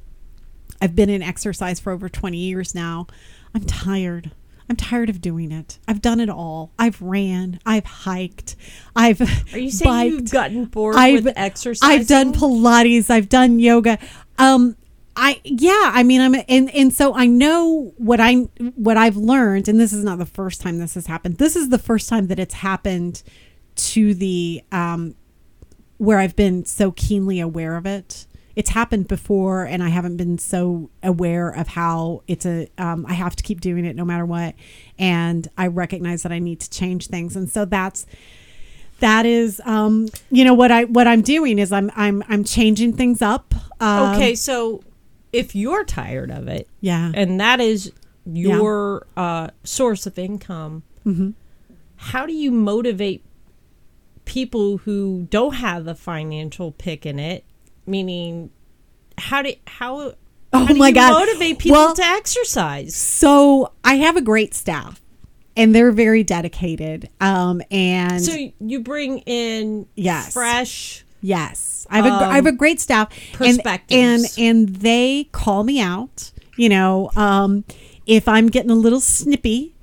I've 0.81 0.95
been 0.95 1.09
in 1.09 1.23
exercise 1.23 1.79
for 1.79 1.91
over 1.91 2.09
20 2.09 2.37
years 2.37 2.75
now. 2.75 3.07
I'm 3.55 3.63
tired. 3.63 4.31
I'm 4.69 4.75
tired 4.75 5.09
of 5.09 5.21
doing 5.21 5.51
it. 5.51 5.79
I've 5.87 6.01
done 6.01 6.19
it 6.19 6.29
all. 6.29 6.71
I've 6.77 7.01
ran. 7.01 7.59
I've 7.65 7.85
hiked. 7.85 8.55
I've. 8.95 9.21
Are 9.53 9.57
you 9.57 9.71
saying 9.71 10.11
you've 10.11 10.31
gotten 10.31 10.65
bored 10.65 10.95
I've 10.95 11.23
with 11.23 11.33
exercise? 11.37 11.89
I've 11.89 12.07
done 12.07 12.33
Pilates. 12.33 13.09
I've 13.09 13.29
done 13.29 13.59
yoga. 13.59 13.97
Um, 14.37 14.75
I 15.19 15.41
yeah, 15.43 15.91
I 15.93 16.03
mean 16.03 16.21
I'm 16.21 16.35
and 16.47 16.69
and 16.73 16.93
so 16.93 17.15
I 17.15 17.25
know 17.25 17.91
what 17.97 18.19
I 18.19 18.35
what 18.75 18.97
I've 18.97 19.17
learned 19.17 19.67
and 19.67 19.79
this 19.79 19.91
is 19.91 20.03
not 20.03 20.19
the 20.19 20.27
first 20.27 20.61
time 20.61 20.77
this 20.77 20.93
has 20.93 21.07
happened. 21.07 21.39
This 21.39 21.55
is 21.55 21.69
the 21.69 21.79
first 21.79 22.07
time 22.07 22.27
that 22.27 22.37
it's 22.37 22.53
happened 22.53 23.23
to 23.77 24.13
the 24.13 24.63
um 24.71 25.15
where 25.97 26.19
I've 26.19 26.35
been 26.35 26.65
so 26.65 26.91
keenly 26.91 27.39
aware 27.39 27.75
of 27.77 27.87
it. 27.87 28.27
It's 28.55 28.69
happened 28.69 29.07
before 29.07 29.65
and 29.65 29.81
I 29.83 29.89
haven't 29.89 30.17
been 30.17 30.37
so 30.37 30.91
aware 31.01 31.49
of 31.49 31.69
how 31.69 32.21
it's 32.27 32.45
a 32.45 32.67
um 32.77 33.03
I 33.07 33.13
have 33.13 33.35
to 33.37 33.43
keep 33.43 33.59
doing 33.59 33.85
it 33.85 33.95
no 33.95 34.05
matter 34.05 34.25
what 34.25 34.53
and 34.99 35.47
I 35.57 35.65
recognize 35.67 36.21
that 36.23 36.31
I 36.31 36.37
need 36.37 36.59
to 36.59 36.69
change 36.69 37.07
things 37.07 37.35
and 37.35 37.49
so 37.49 37.65
that's 37.65 38.05
that 38.99 39.25
is 39.25 39.59
um 39.65 40.09
you 40.29 40.45
know 40.45 40.53
what 40.53 40.71
I 40.71 40.83
what 40.83 41.07
I'm 41.07 41.23
doing 41.23 41.57
is 41.57 41.71
I'm 41.71 41.91
I'm 41.95 42.23
I'm 42.29 42.43
changing 42.43 42.93
things 42.93 43.23
up. 43.23 43.55
Um, 43.79 44.15
Okay, 44.15 44.33
so 44.35 44.83
if 45.33 45.55
you're 45.55 45.83
tired 45.83 46.31
of 46.31 46.47
it, 46.47 46.67
Yeah. 46.81 47.11
and 47.13 47.39
that 47.39 47.59
is 47.59 47.91
your 48.25 49.07
uh, 49.15 49.49
source 49.63 50.05
of 50.05 50.17
income, 50.19 50.83
Mm-hmm. 51.05 51.31
how 51.95 52.25
do 52.25 52.33
you 52.33 52.51
motivate 52.51 53.23
people 54.25 54.77
who 54.79 55.27
don't 55.29 55.55
have 55.55 55.85
the 55.85 55.95
financial 55.95 56.71
pick 56.71 57.05
in 57.05 57.17
it? 57.19 57.45
Meaning, 57.85 58.49
how 59.17 59.41
do 59.41 59.53
how? 59.65 60.13
Oh 60.53 60.59
how 60.59 60.65
do 60.67 60.75
my 60.75 60.89
you 60.89 60.93
God. 60.95 61.11
Motivate 61.25 61.59
people 61.59 61.77
Well- 61.77 61.95
to 61.95 62.03
exercise. 62.03 62.95
So 62.95 63.71
I 63.83 63.95
have 63.95 64.17
a 64.17 64.21
great 64.21 64.53
staff, 64.53 65.01
and 65.55 65.73
they're 65.73 65.91
very 65.91 66.23
dedicated. 66.23 67.09
Um, 67.21 67.61
and 67.71 68.21
So 68.23 68.35
you 68.59 68.81
bring 68.81 69.19
in 69.19 69.87
Yes. 69.95 70.33
fresh. 70.33 71.05
Yes, 71.27 71.85
I 71.89 71.97
have 71.97 72.05
a 72.05 72.09
I 72.09 72.35
have 72.35 72.45
a 72.45 72.51
great 72.51 72.79
staff, 72.79 73.09
and 73.39 73.59
and 73.89 74.25
and 74.37 74.69
they 74.69 75.25
call 75.31 75.63
me 75.63 75.81
out. 75.81 76.31
You 76.55 76.69
know, 76.69 77.09
um, 77.15 77.63
if 78.05 78.27
I'm 78.27 78.47
getting 78.47 78.71
a 78.71 78.75
little 78.75 79.01
snippy, 79.01 79.75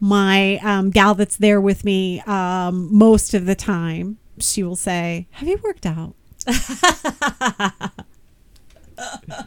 my 0.00 0.58
um, 0.58 0.90
gal 0.90 1.14
that's 1.14 1.38
there 1.38 1.60
with 1.60 1.84
me 1.84 2.20
um, 2.20 2.94
most 2.94 3.34
of 3.34 3.46
the 3.46 3.54
time, 3.54 4.18
she 4.38 4.62
will 4.62 4.76
say, 4.76 5.26
"Have 5.32 5.48
you 5.48 5.58
worked 5.62 5.86
out?" 5.86 6.14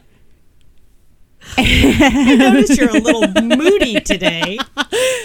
I 1.58 2.36
notice 2.38 2.76
you're 2.76 2.90
a 2.90 2.92
little 3.00 3.42
moody 3.42 4.00
today. 4.00 4.58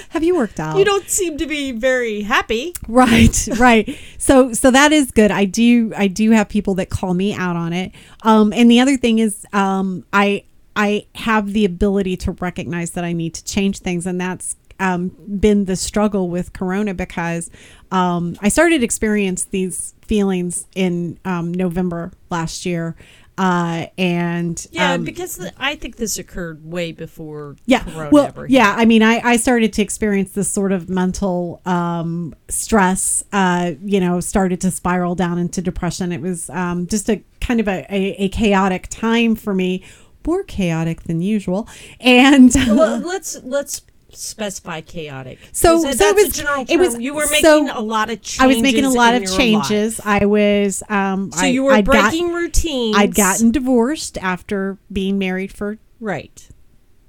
Have 0.10 0.24
you 0.24 0.36
worked 0.36 0.60
out? 0.60 0.78
You 0.78 0.86
don't 0.86 1.10
seem 1.10 1.38
to 1.38 1.46
be 1.46 1.72
very 1.72 2.22
happy. 2.22 2.74
right 2.88 3.48
right 3.58 3.98
so 4.18 4.54
so 4.54 4.72
that 4.72 4.92
is 4.92 5.12
good 5.12 5.32
i 5.32 5.46
do 5.46 5.92
i 5.98 6.08
do 6.08 6.32
have 6.32 6.48
people 6.50 6.76
that 6.76 6.90
call 6.90 7.14
me 7.14 7.34
out 7.34 7.56
on 7.56 7.74
it 7.74 7.92
um 8.24 8.54
and 8.54 8.70
the 8.70 8.80
other 8.80 8.98
thing 8.98 9.20
is 9.20 9.46
um 9.54 10.06
i 10.14 10.44
i 10.76 11.06
have 11.16 11.54
the 11.54 11.66
ability 11.66 12.16
to 12.18 12.32
recognize 12.34 12.92
that 12.92 13.04
i 13.04 13.12
need 13.14 13.34
to 13.34 13.44
change 13.44 13.80
things 13.80 14.06
and 14.06 14.20
that's 14.20 14.56
um 14.80 15.10
been 15.40 15.66
the 15.66 15.76
struggle 15.76 16.30
with 16.30 16.54
corona 16.54 16.94
because 16.94 17.50
um 17.92 18.36
i 18.42 18.50
started 18.50 18.84
experience 18.84 19.46
these 19.46 19.94
feelings 20.02 20.66
in 20.76 21.18
um 21.26 21.54
november 21.54 22.12
last 22.30 22.66
year 22.66 22.96
uh 23.38 23.88
and 23.98 24.66
Yeah, 24.72 24.94
um, 24.94 25.04
because 25.04 25.38
the, 25.38 25.52
I 25.58 25.76
think 25.76 25.98
this 25.98 26.18
occurred 26.18 26.66
way 26.66 26.92
before 26.92 27.58
yeah 27.66 27.84
Corona 27.84 28.10
well 28.12 28.26
ever 28.28 28.48
yeah 28.48 28.74
i 28.78 28.86
mean 28.86 29.04
I, 29.04 29.20
I 29.24 29.38
started 29.38 29.74
to 29.74 29.82
experience 29.82 30.32
this 30.32 30.50
sort 30.50 30.72
of 30.72 30.90
mental 30.90 31.62
um, 31.66 32.34
stress 32.50 33.24
uh, 33.32 33.74
you 33.84 34.00
know 34.00 34.20
started 34.20 34.62
to 34.62 34.72
spiral 34.72 35.16
down 35.16 35.38
into 35.38 35.62
depression. 35.62 36.12
It 36.12 36.22
was 36.22 36.50
um, 36.50 36.88
just 36.88 37.10
a 37.10 37.22
kind 37.42 37.60
of 37.60 37.68
a, 37.68 37.86
a, 37.90 38.16
a 38.26 38.30
chaotic 38.30 38.88
time 38.90 39.36
for 39.36 39.54
me 39.54 39.84
more 40.26 40.44
chaotic 40.44 41.04
than 41.04 41.22
usual. 41.22 41.68
And 42.00 42.52
Well, 42.68 43.00
let's 43.00 43.42
let's 43.44 43.82
specify 44.18 44.82
chaotic. 44.82 45.40
So- 45.52 45.82
so 45.82 45.90
it 45.90 45.98
that's 45.98 46.14
was- 46.24 46.38
a 46.38 46.42
general 46.44 46.66
it 46.68 46.78
was- 46.78 47.00
you 47.00 47.14
were 47.14 47.28
so 47.28 47.64
making 47.64 47.70
a 47.76 47.82
lot 47.82 48.10
of 48.10 48.22
changes. 48.22 48.40
i 48.42 48.48
was 48.48 48.62
making 48.62 48.86
a 48.86 48.90
lot 48.90 49.14
of 49.16 49.24
changes 49.36 50.00
life. 50.00 50.22
i 50.22 50.26
was 50.26 50.84
um, 50.90 51.32
So 51.32 51.42
I, 51.44 51.48
you 51.48 51.64
were 51.64 51.72
I'd 51.74 51.86
got- 51.86 52.10
breaking 52.12 52.34
routines. 52.34 52.96
i'd 52.98 53.16
gotten 53.16 53.52
divorced 53.52 54.18
after 54.20 54.78
being 54.92 55.18
married 55.18 55.52
for 55.52 55.78
right. 56.00 56.48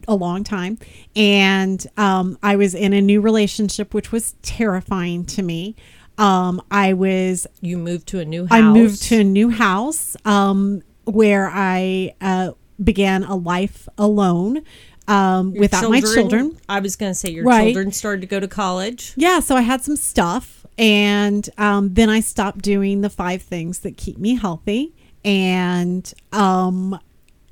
a 0.08 0.14
long 0.14 0.44
time 0.44 0.78
and 1.14 1.86
um, 1.96 2.38
i 2.42 2.56
was 2.56 2.74
in 2.74 2.92
a 2.92 3.00
new 3.00 3.20
relationship 3.20 3.94
which 3.94 4.12
was 4.12 4.34
terrifying 4.42 5.24
to 5.26 5.42
me 5.42 5.74
um, 6.18 6.60
i 6.70 6.92
was 6.92 7.46
You 7.60 7.78
moved 7.78 8.06
to 8.08 8.20
a 8.20 8.24
new 8.24 8.46
house. 8.46 8.52
i 8.52 8.62
moved 8.62 9.02
to 9.04 9.20
a 9.20 9.24
new 9.24 9.50
house 9.50 10.16
um, 10.24 10.82
where 11.04 11.48
i 11.52 12.14
uh, 12.20 12.52
began 12.82 13.24
a 13.24 13.34
life 13.36 13.88
alone 13.98 14.62
um, 15.08 15.54
without 15.54 15.88
my 15.90 16.00
children 16.00 16.56
I 16.68 16.80
was 16.80 16.96
going 16.96 17.10
to 17.10 17.14
say 17.14 17.30
your 17.30 17.44
Right. 17.44 17.66
children 17.66 17.92
started 17.92 18.20
to 18.22 18.26
go 18.26 18.40
to 18.40 18.48
college. 18.48 19.12
yeah 19.16 19.40
so 19.40 19.54
i 19.56 19.60
had 19.62 19.82
some 19.82 19.96
stuff 19.96 20.66
and 20.78 21.48
um, 21.58 21.94
then 21.94 22.08
i 22.10 22.20
stopped 22.20 22.60
doing 22.62 23.00
the 23.02 23.10
five 23.10 23.42
things 23.42 23.80
that 23.80 23.96
keep 23.96 24.18
me 24.18 24.34
healthy 24.36 24.94
and 25.24 26.12
um, 26.32 26.98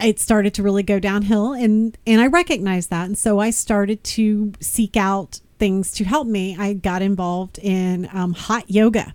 it 0.00 0.18
started 0.18 0.54
to 0.54 0.62
really 0.62 0.82
go 0.82 0.98
downhill 0.98 1.52
and 1.52 1.96
and 2.06 2.20
i 2.20 2.26
recognized 2.26 2.90
that 2.90 3.06
and 3.06 3.16
so 3.18 3.38
i 3.38 3.50
started 3.50 4.02
to 4.04 4.52
seek 4.60 4.96
out 4.96 5.40
things 5.58 5.92
to 5.92 6.04
help 6.04 6.26
me 6.26 6.56
i 6.58 6.72
got 6.72 7.00
involved 7.02 7.58
in 7.60 8.08
um, 8.12 8.32
hot 8.34 8.68
yoga 8.68 9.12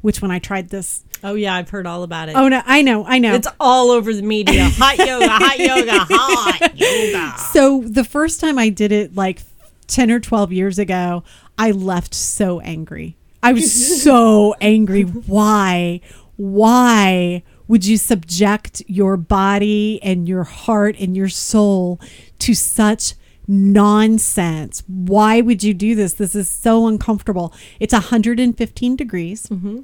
which 0.00 0.22
when 0.22 0.30
i 0.30 0.38
tried 0.38 0.68
this 0.70 1.04
Oh 1.22 1.34
yeah, 1.34 1.54
I've 1.54 1.68
heard 1.70 1.86
all 1.86 2.02
about 2.02 2.28
it. 2.28 2.36
oh 2.36 2.48
no 2.48 2.62
i 2.64 2.82
know 2.82 3.04
i 3.04 3.18
know 3.18 3.34
It's 3.34 3.48
all 3.60 3.90
over 3.90 4.12
the 4.14 4.22
media. 4.22 4.64
Hot 4.74 4.96
yoga, 4.98 5.28
hot 5.28 5.58
yoga, 5.70 5.98
hot 6.08 6.78
yoga. 6.78 7.38
So 7.52 7.82
the 7.86 8.04
first 8.04 8.40
time 8.40 8.58
I 8.58 8.68
did 8.70 8.92
it, 8.92 9.14
like 9.14 9.42
10 9.88 10.10
or 10.10 10.20
12 10.20 10.52
years 10.52 10.78
ago, 10.78 11.24
I 11.58 11.72
left 11.72 12.14
so 12.14 12.60
angry. 12.60 13.16
I 13.42 13.52
was 13.52 14.02
so 14.02 14.54
angry. 14.60 15.02
Why? 15.02 16.00
Why 16.36 17.42
would 17.68 17.84
you 17.84 17.96
subject 17.98 18.82
your 18.86 19.16
body 19.16 20.00
and 20.02 20.28
your 20.28 20.44
heart 20.44 20.96
and 20.98 21.16
your 21.16 21.28
soul 21.28 22.00
to 22.40 22.54
such 22.54 23.14
nonsense? 23.46 24.82
Why 24.86 25.40
would 25.40 25.62
you 25.62 25.74
do 25.74 25.94
this? 25.94 26.14
This 26.14 26.34
is 26.34 26.48
so 26.50 26.86
uncomfortable. 26.86 27.52
It's 27.78 27.92
115 27.92 28.96
degrees. 28.96 29.46
Mm-hmm. 29.48 29.80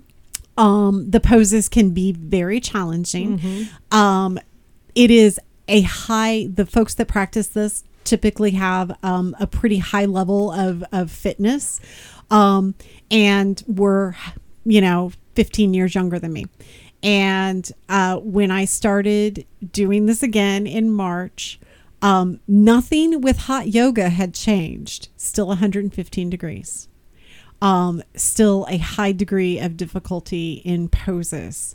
Um, 0.56 1.10
the 1.10 1.20
poses 1.20 1.68
can 1.68 1.90
be 1.90 2.12
very 2.12 2.60
challenging. 2.60 3.38
Um, 3.92 4.38
it 4.94 5.10
is 5.10 5.38
a 5.68 5.82
high 5.82 6.48
the 6.52 6.64
folks 6.64 6.94
that 6.94 7.08
practice 7.08 7.48
this 7.48 7.84
typically 8.04 8.52
have 8.52 8.96
um, 9.02 9.36
a 9.40 9.46
pretty 9.46 9.78
high 9.78 10.04
level 10.04 10.52
of, 10.52 10.84
of 10.92 11.10
fitness. 11.10 11.80
Um, 12.30 12.74
and 13.10 13.62
were 13.66 14.16
you 14.64 14.80
know 14.80 15.12
15 15.34 15.74
years 15.74 15.94
younger 15.94 16.18
than 16.18 16.32
me. 16.32 16.46
And 17.02 17.70
uh, 17.88 18.16
when 18.16 18.50
i 18.50 18.64
started 18.64 19.46
doing 19.70 20.06
this 20.06 20.22
again 20.22 20.66
in 20.66 20.90
march 20.90 21.60
um, 22.02 22.40
nothing 22.46 23.20
with 23.20 23.38
hot 23.38 23.68
yoga 23.68 24.10
had 24.10 24.34
changed. 24.34 25.08
Still 25.16 25.48
115 25.48 26.30
degrees 26.30 26.88
um, 27.62 28.02
still 28.14 28.66
a 28.68 28.78
high 28.78 29.12
degree 29.12 29.58
of 29.58 29.76
difficulty 29.76 30.54
in 30.64 30.88
poses. 30.88 31.74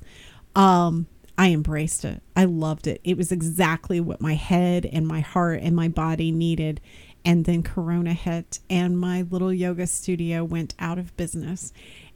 Um, 0.55 1.07
I 1.37 1.51
embraced 1.51 2.05
it. 2.05 2.21
I 2.35 2.45
loved 2.45 2.87
it. 2.87 3.01
It 3.03 3.17
was 3.17 3.31
exactly 3.31 3.99
what 3.99 4.21
my 4.21 4.35
head 4.35 4.85
and 4.85 5.07
my 5.07 5.21
heart 5.21 5.61
and 5.63 5.75
my 5.75 5.87
body 5.87 6.31
needed. 6.31 6.81
And 7.23 7.45
then 7.45 7.61
Corona 7.61 8.13
hit, 8.13 8.59
and 8.67 8.99
my 8.99 9.21
little 9.21 9.53
yoga 9.53 9.85
studio 9.85 10.43
went 10.43 10.73
out 10.79 10.97
of 10.97 11.15
business. 11.17 11.71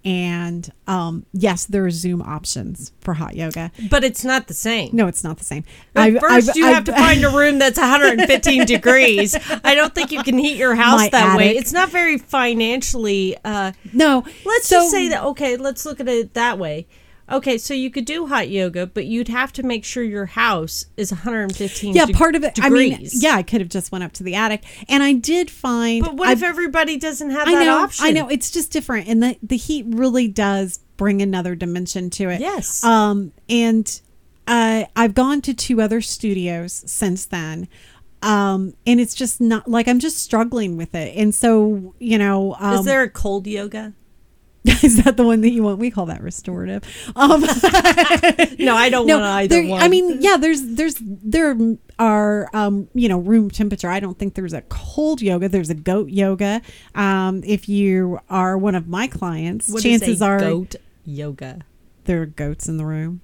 And 0.05 0.71
um, 0.85 1.25
yes, 1.33 1.65
there 1.65 1.83
are 1.83 1.89
Zoom 1.89 2.21
options 2.21 2.91
for 3.01 3.15
hot 3.15 3.35
yoga. 3.35 3.71
But 3.89 4.03
it's 4.03 4.23
not 4.23 4.45
the 4.47 4.53
same. 4.53 4.91
No, 4.93 5.07
it's 5.07 5.23
not 5.23 5.37
the 5.39 5.43
same. 5.43 5.63
I've- 5.95 6.19
1st 6.19 6.29
I've- 6.49 6.59
you 6.59 6.65
have 6.65 6.75
I've- 6.87 6.91
to 6.91 6.93
find 6.93 7.23
a 7.25 7.29
room 7.29 7.57
that's 7.57 7.79
115 7.79 8.65
degrees. 8.67 9.35
I 9.63 9.73
don't 9.73 9.95
think 9.95 10.11
you 10.11 10.21
can 10.21 10.37
heat 10.37 10.57
your 10.57 10.75
house 10.75 11.09
that 11.09 11.35
way. 11.37 11.57
It's 11.57 11.73
not 11.73 11.89
very 11.89 12.19
financially. 12.19 13.35
Uh, 13.43 13.71
no. 13.93 14.23
let's 14.45 14.67
so- 14.67 14.77
just 14.81 14.91
say 14.91 15.07
that. 15.09 15.23
Okay, 15.23 15.57
let's 15.57 15.85
look 15.85 15.99
at 15.99 16.07
it 16.07 16.35
that 16.35 16.59
way. 16.59 16.85
Okay, 17.31 17.57
so 17.57 17.73
you 17.73 17.89
could 17.89 18.05
do 18.05 18.27
hot 18.27 18.49
yoga, 18.49 18.85
but 18.85 19.05
you'd 19.05 19.29
have 19.29 19.51
to 19.53 19.63
make 19.63 19.83
sure 19.83 20.03
your 20.03 20.27
house 20.27 20.85
is 20.95 21.11
115. 21.11 21.95
Yeah, 21.95 22.05
de- 22.05 22.13
part 22.13 22.35
of 22.35 22.43
it. 22.43 22.59
I 22.61 22.69
mean, 22.69 22.99
yeah, 23.13 23.35
I 23.35 23.41
could 23.41 23.61
have 23.61 23.69
just 23.69 23.91
went 23.91 24.03
up 24.03 24.11
to 24.13 24.23
the 24.23 24.35
attic, 24.35 24.63
and 24.87 25.01
I 25.01 25.13
did 25.13 25.49
find. 25.49 26.03
But 26.03 26.15
what 26.15 26.29
I- 26.29 26.33
if 26.33 26.43
everybody 26.43 26.97
doesn't 26.97 27.31
have 27.31 27.47
I 27.47 27.53
that 27.55 27.65
know, 27.65 27.77
option? 27.77 28.05
I 28.05 28.11
know. 28.11 28.27
It's 28.29 28.51
just 28.51 28.71
different, 28.71 29.07
and 29.07 29.23
the 29.23 29.37
the 29.41 29.57
heat 29.57 29.85
really 29.89 30.27
does 30.27 30.79
bring 30.97 31.21
another 31.21 31.55
dimension 31.55 32.09
to 32.11 32.29
it. 32.29 32.39
Yes. 32.41 32.83
Um, 32.83 33.31
and 33.49 34.01
uh, 34.47 34.85
I've 34.95 35.15
gone 35.15 35.41
to 35.41 35.53
two 35.53 35.81
other 35.81 36.01
studios 36.01 36.83
since 36.85 37.25
then. 37.25 37.67
Um, 38.21 38.73
and 38.87 38.99
it's 38.99 39.13
just 39.13 39.39
not 39.39 39.67
like 39.67 39.87
I'm 39.87 39.99
just 39.99 40.17
struggling 40.17 40.77
with 40.77 40.95
it. 40.95 41.15
And 41.15 41.35
so, 41.35 41.93
you 41.99 42.17
know, 42.17 42.55
um, 42.59 42.79
is 42.79 42.85
there 42.85 43.03
a 43.03 43.09
cold 43.09 43.45
yoga? 43.45 43.93
Is 44.83 45.03
that 45.03 45.15
the 45.17 45.23
one 45.23 45.41
that 45.41 45.49
you 45.51 45.61
want? 45.63 45.77
We 45.79 45.91
call 45.91 46.07
that 46.07 46.21
restorative. 46.23 46.83
Um, 47.15 47.41
No, 48.59 48.75
I 48.75 48.89
don't 48.89 49.05
no, 49.05 49.19
want 49.19 49.25
either 49.43 49.55
there- 49.61 49.67
one. 49.69 49.81
I 49.81 49.87
mean, 49.87 50.21
yeah, 50.21 50.37
there's 50.37 50.61
there's 50.65 50.95
there 51.01 51.55
are 51.99 52.49
um, 52.53 52.87
you 52.93 53.07
know 53.07 53.19
room 53.19 53.51
temperature. 53.51 53.89
I 53.89 53.99
don't 53.99 54.17
think 54.17 54.33
there's 54.33 54.53
a 54.53 54.61
cold 54.63 55.21
yoga. 55.21 55.49
There's 55.49 55.69
a 55.69 55.75
goat 55.75 56.09
yoga. 56.09 56.61
Um, 56.95 57.43
if 57.45 57.69
you 57.69 58.19
are 58.29 58.57
one 58.57 58.73
of 58.75 58.87
my 58.87 59.07
clients, 59.07 59.69
What 59.69 59.85
is 59.85 60.01
chances 60.01 60.21
a 60.21 60.25
are 60.25 60.39
goat 60.39 60.75
yoga. 61.05 61.61
there 62.05 62.21
are 62.23 62.25
goats 62.25 62.67
in 62.67 62.77
the 62.77 62.85
room. 62.85 63.21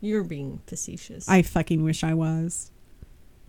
You're 0.00 0.24
being 0.24 0.60
facetious. 0.66 1.28
I 1.28 1.42
fucking 1.42 1.82
wish 1.84 2.02
I 2.02 2.14
was. 2.14 2.70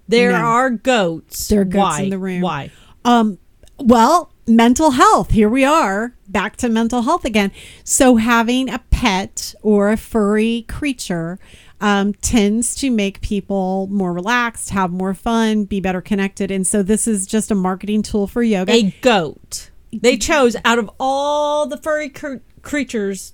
there 0.07 0.31
no. 0.33 0.39
are 0.39 0.69
goats. 0.69 1.47
There 1.47 1.61
are 1.61 1.65
goats 1.65 1.77
Why? 1.97 2.01
in 2.01 2.09
the 2.09 2.17
room. 2.19 2.41
Why? 2.41 2.71
Um, 3.05 3.39
well, 3.79 4.32
mental 4.47 4.91
health. 4.91 5.31
Here 5.31 5.49
we 5.49 5.63
are 5.63 6.15
back 6.27 6.57
to 6.57 6.69
mental 6.69 7.03
health 7.03 7.25
again. 7.25 7.51
So 7.83 8.17
having 8.17 8.69
a 8.69 8.79
pet 8.91 9.55
or 9.61 9.91
a 9.91 9.97
furry 9.97 10.65
creature 10.67 11.39
um, 11.79 12.13
tends 12.15 12.75
to 12.75 12.89
make 12.89 13.21
people 13.21 13.87
more 13.87 14.13
relaxed, 14.13 14.69
have 14.71 14.91
more 14.91 15.13
fun, 15.13 15.65
be 15.65 15.79
better 15.79 16.01
connected. 16.01 16.49
And 16.51 16.65
so 16.65 16.81
this 16.83 17.07
is 17.07 17.25
just 17.25 17.51
a 17.51 17.55
marketing 17.55 18.03
tool 18.03 18.27
for 18.27 18.41
yoga. 18.41 18.73
A 18.73 18.91
goat. 19.01 19.69
They 19.91 20.17
chose 20.17 20.55
out 20.65 20.79
of 20.79 20.89
all 20.99 21.67
the 21.67 21.77
furry 21.77 22.09
cr- 22.09 22.37
creatures. 22.61 23.33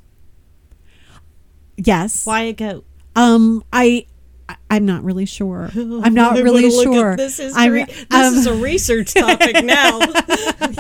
yes. 1.78 2.26
Why 2.26 2.42
a 2.42 2.54
goat? 2.54 2.86
Um, 3.16 3.64
I. 3.72 4.08
I'm 4.70 4.86
not 4.86 5.04
really 5.04 5.26
sure. 5.26 5.70
I'm 5.76 6.14
not 6.14 6.38
I'm 6.38 6.44
really 6.44 6.62
gonna 6.64 6.74
look 6.74 6.88
up 6.88 6.94
sure. 6.94 7.16
This 7.18 7.38
this 7.38 7.56
um, 7.56 8.34
is 8.36 8.46
a 8.46 8.54
research 8.54 9.14
topic 9.14 9.64
now. 9.64 10.00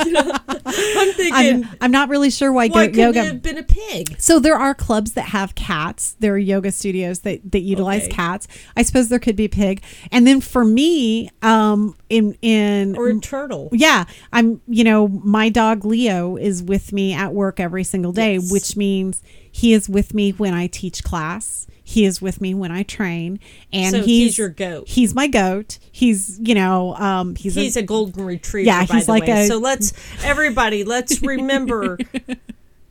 You 0.05 0.11
know, 0.11 0.31
I'm 0.45 1.13
thinking, 1.13 1.33
I'm, 1.65 1.69
I'm 1.81 1.91
not 1.91 2.09
really 2.09 2.29
sure 2.29 2.51
why, 2.53 2.67
why 2.67 2.85
couldn't 2.87 2.99
yoga. 2.99 3.23
have 3.23 3.41
been 3.41 3.57
a 3.57 3.63
pig? 3.63 4.15
So 4.19 4.39
there 4.39 4.55
are 4.55 4.73
clubs 4.73 5.13
that 5.13 5.23
have 5.29 5.55
cats. 5.55 6.15
There 6.19 6.33
are 6.33 6.37
yoga 6.37 6.71
studios 6.71 7.19
that, 7.21 7.51
that 7.51 7.61
utilize 7.61 8.03
Okay. 8.03 8.11
cats. 8.11 8.47
I 8.77 8.83
suppose 8.83 9.09
there 9.09 9.19
could 9.19 9.35
be 9.35 9.47
pig. 9.47 9.81
And 10.11 10.25
then 10.27 10.41
for 10.41 10.63
me, 10.63 11.29
um, 11.41 11.95
in 12.09 12.37
in 12.41 12.95
Or 12.97 13.07
a 13.09 13.19
turtle? 13.19 13.69
yeah, 13.73 14.05
I'm 14.31 14.61
you 14.67 14.83
know 14.83 15.07
my 15.07 15.49
dog 15.49 15.83
Leo 15.85 16.37
is 16.37 16.61
with 16.63 16.93
me 16.93 17.13
at 17.13 17.33
work 17.33 17.59
every 17.59 17.83
single 17.83 18.11
day, 18.11 18.35
Yes. 18.35 18.51
which 18.51 18.77
means 18.77 19.21
he 19.51 19.73
is 19.73 19.89
with 19.89 20.13
me 20.13 20.31
when 20.31 20.53
I 20.53 20.67
teach 20.67 21.03
class. 21.03 21.65
He 21.89 22.05
is 22.05 22.21
with 22.21 22.39
me 22.39 22.53
when 22.53 22.71
I 22.71 22.83
train, 22.83 23.39
and 23.73 23.91
So 23.95 23.97
he's, 24.03 24.05
he's 24.05 24.37
your 24.37 24.49
goat. 24.49 24.87
He's 24.87 25.15
my 25.15 25.25
goat. 25.27 25.79
He's 25.91 26.39
you 26.39 26.53
know 26.53 26.93
um, 26.97 27.35
he's, 27.35 27.55
He's 27.55 27.75
a, 27.75 27.79
a 27.79 27.83
golden 27.83 28.25
retriever. 28.25 28.67
Yeah, 28.67 28.85
by 28.85 28.93
he's 28.97 29.07
the 29.07 29.11
like 29.11 29.23
way. 29.23 29.45
a- 29.45 29.47
So 29.47 29.57
let's 29.57 29.91
everybody 30.23 30.83
let's 30.83 31.21
remember. 31.23 31.97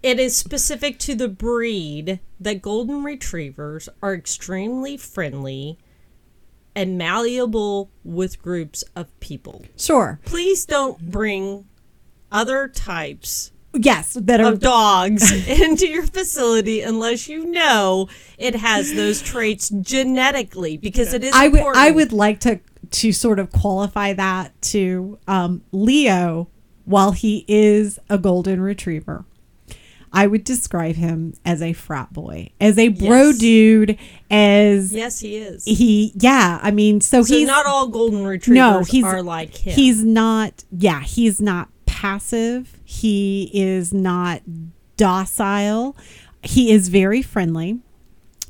It 0.00 0.20
is 0.20 0.36
specific 0.36 1.00
to 1.00 1.16
the 1.16 1.26
breed 1.28 2.20
that 2.38 2.62
golden 2.62 3.02
retrievers 3.02 3.88
are 4.00 4.14
extremely 4.14 4.96
friendly 4.96 5.76
and 6.74 6.96
malleable 6.96 7.90
with 8.04 8.40
groups 8.40 8.84
of 8.94 9.06
people. 9.18 9.64
sure 9.76 10.20
Please 10.24 10.64
don't 10.64 11.10
bring 11.10 11.66
other 12.30 12.68
types 12.68 13.50
yes 13.74 14.16
that 14.20 14.40
are 14.40 14.52
of 14.52 14.60
dogs 14.60 15.30
into 15.48 15.86
your 15.86 16.06
facility 16.06 16.80
unless 16.80 17.28
you 17.28 17.44
know 17.46 18.08
it 18.38 18.54
has 18.54 18.94
those 18.94 19.20
traits 19.22 19.68
genetically 19.68 20.76
because 20.76 21.12
it 21.12 21.22
is 21.24 21.32
I 21.34 21.48
would. 21.48 21.62
I 21.76 21.90
would 21.90 22.12
like 22.12 22.40
to 22.40 22.60
to 22.90 23.12
sort 23.12 23.38
of 23.38 23.52
qualify 23.52 24.14
that 24.14 24.60
to 24.62 25.18
um, 25.28 25.62
Leo 25.72 26.48
while 26.84 27.12
he 27.12 27.44
is 27.48 27.98
a 28.08 28.16
golden 28.16 28.60
retriever. 28.62 29.24
I 30.10 30.26
would 30.26 30.42
describe 30.44 30.96
him 30.96 31.34
as 31.44 31.60
a 31.60 31.74
frat 31.74 32.14
boy, 32.14 32.48
as 32.58 32.78
a 32.78 32.88
bro 32.88 33.26
Yes. 33.28 33.38
dude, 33.38 33.98
as 34.30 34.90
Yes, 34.90 35.20
he 35.20 35.36
is. 35.36 35.64
he 35.66 36.12
yeah, 36.16 36.58
I 36.62 36.70
mean 36.70 37.02
so, 37.02 37.22
So 37.22 37.34
he's 37.36 37.46
not 37.46 37.66
all 37.66 37.88
golden 37.88 38.24
retrievers 38.24 38.56
no, 38.56 38.82
he's 38.84 39.04
are 39.04 39.22
like 39.22 39.54
him. 39.54 39.74
He's 39.74 40.02
not 40.02 40.64
yeah, 40.70 41.02
he's 41.02 41.42
not 41.42 41.68
passive. 41.84 42.77
He 42.90 43.50
is 43.52 43.92
not 43.92 44.40
docile. 44.96 45.94
He 46.42 46.70
is 46.72 46.88
very 46.88 47.20
friendly, 47.20 47.80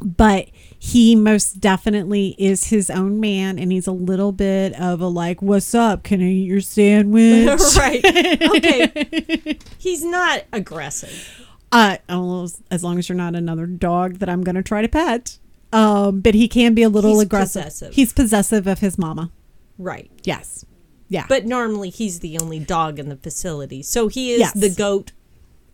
but 0.01 0.47
he 0.79 1.17
most 1.17 1.59
definitely 1.61 2.37
is 2.39 2.67
his 2.69 2.89
own 2.89 3.19
man 3.19 3.59
and 3.59 3.73
he's 3.73 3.89
a 3.89 3.93
little 3.93 4.31
bit 4.31 4.79
of 4.81 5.01
a 5.01 5.09
like, 5.09 5.43
What's 5.43 5.75
up? 5.75 6.05
Can 6.05 6.21
I 6.21 6.27
eat 6.27 6.45
your 6.47 6.61
sandwich? 6.61 7.49
right. 7.77 8.05
Okay. 8.05 9.59
He's 9.79 10.05
not 10.05 10.45
aggressive. 10.53 11.45
Uh, 11.73 11.97
oh, 12.09 12.49
as- 12.71 12.85
long 12.85 12.97
as 13.01 13.09
you're 13.09 13.17
not 13.17 13.35
another 13.35 13.67
dog 13.67 14.21
that 14.21 14.29
I'm 14.29 14.45
going 14.45 14.55
to 14.55 14.63
try 14.63 14.83
to 14.83 14.89
pet. 14.89 15.39
Um, 15.73 16.21
but 16.21 16.35
he 16.35 16.47
can 16.47 16.75
be 16.75 16.85
a 16.85 16.89
little 16.89 17.15
He's 17.15 17.23
aggressive. 17.23 17.65
possessive. 17.65 17.95
He's 17.95 18.13
possessive 18.13 18.69
of 18.69 18.79
his 18.79 18.99
mama. 18.99 19.33
Right. 19.79 20.11
Yes. 20.23 20.65
Yeah. 21.09 21.25
But 21.29 21.47
normally 21.47 21.91
he's 21.91 22.21
the 22.21 22.39
only 22.39 22.59
dog 22.59 22.99
in 22.99 23.09
the 23.09 23.17
facility. 23.17 23.83
So 23.83 24.09
he 24.09 24.33
is 24.33 24.41
Yes. 24.41 24.53
the 24.55 24.69
goat. 24.71 25.13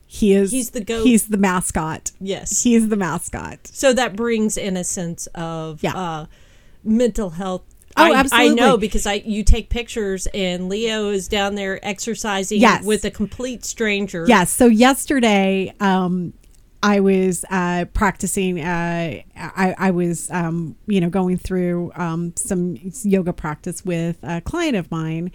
he 0.06 0.32
is. 0.32 0.52
he's 0.52 0.70
the 0.70 0.84
goat. 0.84 1.02
He's 1.04 1.26
the 1.28 1.38
mascot. 1.38 2.12
Yes. 2.20 2.62
He's 2.62 2.88
the 2.88 2.96
mascot. 2.96 3.58
so 3.66 3.92
that 3.92 4.14
brings 4.14 4.56
in 4.56 4.76
a 4.76 4.84
sense 4.84 5.26
of 5.34 5.82
Yeah. 5.82 5.96
uh, 5.96 6.26
mental 6.84 7.30
health. 7.30 7.62
Oh, 7.96 8.12
I, 8.12 8.24
I 8.32 8.48
know 8.48 8.76
because 8.76 9.06
I 9.06 9.14
you 9.24 9.42
take 9.44 9.70
pictures 9.70 10.26
and 10.34 10.68
Leo 10.68 11.10
is 11.10 11.28
down 11.28 11.54
there 11.54 11.78
exercising 11.84 12.60
Yes. 12.60 12.84
with 12.84 13.04
a 13.04 13.10
complete 13.10 13.64
stranger. 13.64 14.24
Yes. 14.28 14.50
So 14.50 14.66
yesterday, 14.66 15.72
um, 15.80 16.32
I 16.84 17.00
was 17.00 17.46
uh, 17.50 17.86
practicing. 17.94 18.60
Uh, 18.60 19.22
I, 19.34 19.74
I 19.78 19.90
was, 19.90 20.30
um, 20.30 20.76
you 20.86 21.00
know, 21.00 21.08
going 21.08 21.38
through 21.38 21.92
um, 21.96 22.36
some 22.36 22.76
yoga 23.02 23.32
practice 23.32 23.82
with 23.86 24.18
a 24.22 24.42
client 24.42 24.76
of 24.76 24.90
mine, 24.90 25.32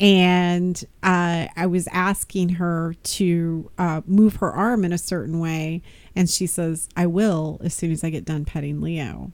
and 0.00 0.84
uh, 1.04 1.46
I 1.54 1.66
was 1.66 1.86
asking 1.92 2.48
her 2.50 2.96
to 3.00 3.70
uh, 3.78 4.00
move 4.06 4.36
her 4.36 4.50
arm 4.50 4.84
in 4.84 4.92
a 4.92 4.98
certain 4.98 5.38
way, 5.38 5.82
and 6.16 6.28
she 6.28 6.48
says, 6.48 6.88
"I 6.96 7.06
will 7.06 7.60
as 7.62 7.74
soon 7.74 7.92
as 7.92 8.02
I 8.02 8.10
get 8.10 8.24
done 8.24 8.44
petting 8.44 8.80
Leo." 8.80 9.30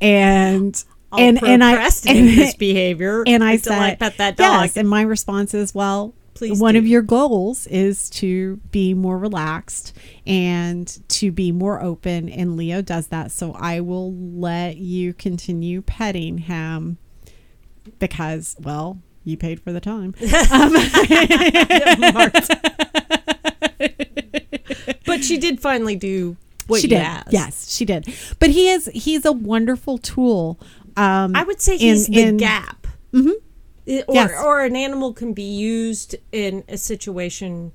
And 0.00 0.82
I'll 1.12 1.20
and 1.20 1.42
and 1.44 1.62
I 1.62 1.90
this 1.90 2.54
behavior 2.54 3.24
and 3.26 3.44
I 3.44 3.58
said, 3.58 3.78
I 3.78 3.94
pet 3.94 4.16
that 4.16 4.38
dog. 4.38 4.62
Yes, 4.62 4.76
and 4.78 4.88
my 4.88 5.02
response 5.02 5.52
is, 5.52 5.74
well, 5.74 6.14
Please 6.34 6.60
one 6.60 6.74
do. 6.74 6.78
of 6.78 6.86
your 6.86 7.02
goals 7.02 7.66
is 7.66 8.08
to 8.10 8.56
be 8.70 8.94
more 8.94 9.18
relaxed 9.18 9.96
and 10.26 10.86
to 11.08 11.30
be 11.30 11.52
more 11.52 11.82
open, 11.82 12.28
and 12.28 12.56
Leo 12.56 12.82
does 12.82 13.08
that. 13.08 13.30
So 13.30 13.52
I 13.52 13.80
will 13.80 14.14
let 14.14 14.76
you 14.78 15.12
continue 15.12 15.82
petting 15.82 16.38
him 16.38 16.98
because, 17.98 18.56
well, 18.60 18.98
you 19.24 19.36
paid 19.36 19.60
for 19.60 19.72
the 19.72 19.80
time. 19.80 20.14
but 25.06 25.24
she 25.24 25.38
did 25.38 25.60
finally 25.60 25.96
do 25.96 26.36
what 26.66 26.80
she 26.80 26.88
did. 26.88 26.98
asked. 26.98 27.32
Yes, 27.32 27.74
she 27.74 27.84
did. 27.84 28.06
But 28.38 28.50
he 28.50 28.68
is 28.70 28.90
he's 28.94 29.24
a 29.24 29.32
wonderful 29.32 29.98
tool. 29.98 30.58
Um, 30.96 31.34
I 31.36 31.42
would 31.42 31.60
say 31.60 31.74
in- 31.74 31.80
he's 31.80 32.06
the 32.06 32.22
in- 32.22 32.36
gap. 32.36 32.86
Mm-hmm. 33.12 33.32
Or, 34.06 34.14
Yes. 34.14 34.30
or 34.44 34.62
an 34.62 34.76
animal 34.76 35.12
can 35.12 35.32
be 35.32 35.42
used 35.42 36.14
in 36.32 36.62
a 36.68 36.76
situation 36.78 37.72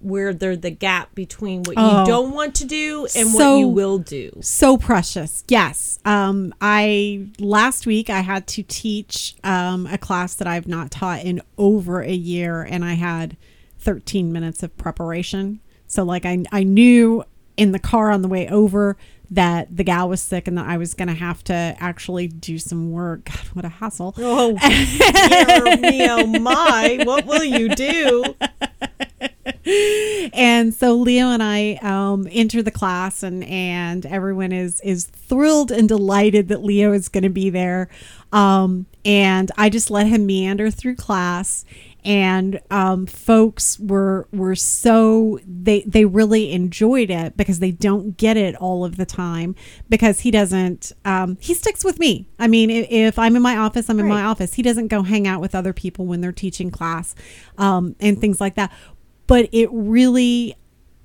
where 0.00 0.34
they're 0.34 0.56
the 0.56 0.70
gap 0.70 1.14
between 1.14 1.62
what 1.62 1.74
Oh. 1.76 2.00
you 2.00 2.06
don't 2.06 2.32
want 2.34 2.56
to 2.56 2.64
do 2.64 3.06
and 3.14 3.32
what 3.32 3.58
you 3.60 3.68
will 3.68 3.98
do. 3.98 4.32
so 4.40 4.76
precious 4.76 5.44
yes 5.46 6.00
um 6.04 6.52
i 6.60 7.24
last 7.38 7.86
week 7.86 8.10
i 8.10 8.18
had 8.20 8.48
to 8.48 8.64
teach 8.64 9.36
um 9.44 9.86
a 9.86 9.96
class 9.98 10.34
that 10.34 10.48
i've 10.48 10.66
not 10.66 10.90
taught 10.90 11.22
in 11.22 11.40
over 11.56 12.00
a 12.02 12.10
year 12.12 12.62
and 12.62 12.84
i 12.84 12.94
had 12.94 13.36
13 13.78 14.32
minutes 14.32 14.64
of 14.64 14.76
preparation 14.76 15.60
so 15.86 16.02
like 16.02 16.26
i 16.26 16.42
i 16.50 16.64
knew 16.64 17.22
in 17.56 17.70
the 17.70 17.78
car 17.78 18.10
on 18.10 18.22
the 18.22 18.28
way 18.28 18.48
over 18.48 18.96
that 19.32 19.76
the 19.76 19.82
gal 19.84 20.08
was 20.08 20.22
sick 20.22 20.46
and 20.46 20.56
that 20.56 20.66
i 20.66 20.76
was 20.76 20.94
gonna 20.94 21.14
have 21.14 21.42
to 21.42 21.52
actually 21.80 22.28
do 22.28 22.58
some 22.58 22.90
work 22.90 23.24
god 23.24 23.46
what 23.54 23.64
a 23.64 23.68
hassle 23.68 24.14
Oh, 24.18 24.56
dear 24.58 25.76
me, 25.80 26.08
oh 26.08 26.26
my! 26.26 27.00
What 27.04 27.26
will 27.26 27.44
you 27.44 27.74
do? 27.74 28.24
and 30.32 30.74
so 30.74 30.94
Leo 30.94 31.28
and 31.28 31.42
I 31.42 31.74
um, 31.82 32.28
enter 32.30 32.62
the 32.62 32.70
class, 32.70 33.22
and 33.22 33.44
and 33.44 34.06
everyone 34.06 34.52
is 34.52 34.80
is 34.80 35.06
thrilled 35.06 35.70
and 35.70 35.88
delighted 35.88 36.48
that 36.48 36.62
Leo 36.62 36.92
is 36.92 37.08
going 37.08 37.24
to 37.24 37.30
be 37.30 37.50
there. 37.50 37.88
Um, 38.32 38.86
and 39.04 39.50
I 39.58 39.68
just 39.68 39.90
let 39.90 40.06
him 40.06 40.26
meander 40.26 40.70
through 40.70 40.96
class, 40.96 41.64
and 42.04 42.60
um, 42.70 43.06
folks 43.06 43.78
were 43.78 44.26
were 44.32 44.54
so 44.54 45.38
they 45.46 45.82
they 45.82 46.04
really 46.04 46.52
enjoyed 46.52 47.10
it 47.10 47.36
because 47.36 47.58
they 47.58 47.70
don't 47.70 48.16
get 48.16 48.36
it 48.36 48.54
all 48.56 48.84
of 48.84 48.96
the 48.96 49.06
time 49.06 49.54
because 49.88 50.20
he 50.20 50.30
doesn't 50.30 50.92
um, 51.04 51.36
he 51.40 51.54
sticks 51.54 51.84
with 51.84 51.98
me. 51.98 52.26
I 52.38 52.48
mean, 52.48 52.70
if, 52.70 52.86
if 52.90 53.18
I'm 53.18 53.36
in 53.36 53.42
my 53.42 53.56
office, 53.56 53.88
I'm 53.88 54.00
in 54.00 54.08
my 54.08 54.22
office. 54.22 54.54
He 54.54 54.62
doesn't 54.62 54.88
go 54.88 55.02
hang 55.02 55.26
out 55.26 55.40
with 55.40 55.54
other 55.54 55.72
people 55.72 56.06
when 56.06 56.20
they're 56.20 56.32
teaching 56.32 56.70
class 56.70 57.14
um, 57.58 57.94
and 58.00 58.20
things 58.20 58.40
like 58.40 58.54
that 58.56 58.72
but 59.26 59.48
it 59.52 59.68
really 59.72 60.54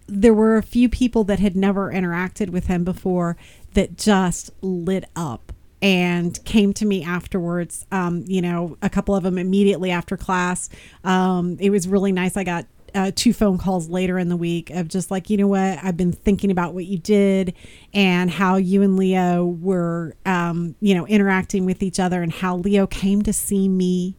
there 0.07 0.33
were 0.33 0.57
a 0.57 0.63
few 0.63 0.87
people 0.87 1.23
that 1.25 1.39
had 1.39 1.55
never 1.55 1.91
interacted 1.91 2.49
with 2.49 2.67
him 2.67 2.83
before 2.83 3.35
that 3.73 3.97
just 3.97 4.51
lit 4.61 5.05
up 5.15 5.46
and 5.81 6.43
came 6.45 6.73
to 6.73 6.85
me 6.85 7.03
afterwards. 7.03 7.85
Um, 7.91 8.23
you 8.27 8.41
know, 8.41 8.77
a 8.81 8.89
couple 8.89 9.15
of 9.15 9.23
them 9.23 9.37
immediately 9.37 9.91
after 9.91 10.17
class. 10.17 10.69
Um, 11.03 11.57
it 11.59 11.69
was 11.69 11.87
really 11.87 12.11
nice. 12.11 12.35
I 12.37 12.43
got 12.43 12.65
uh, 12.95 13.11
two 13.13 13.33
phone 13.33 13.57
calls 13.57 13.89
later 13.89 14.17
in 14.17 14.29
the 14.29 14.37
week 14.37 14.69
of 14.71 14.87
just 14.87 15.11
like, 15.11 15.29
you 15.29 15.37
know 15.37 15.47
what, 15.47 15.79
I've 15.83 15.97
been 15.97 16.11
thinking 16.11 16.51
about 16.51 16.73
what 16.73 16.85
you 16.85 16.97
did 16.97 17.53
and 17.93 18.29
how 18.31 18.55
you 18.55 18.81
and 18.81 18.97
Leo 18.97 19.45
were, 19.45 20.15
um, 20.25 20.75
you 20.79 20.95
know, 20.95 21.05
interacting 21.05 21.65
with 21.65 21.83
each 21.83 21.99
other 21.99 22.23
and 22.23 22.31
how 22.31 22.57
Leo 22.57 22.87
came 22.87 23.21
to 23.23 23.33
see 23.33 23.69
me. 23.69 24.17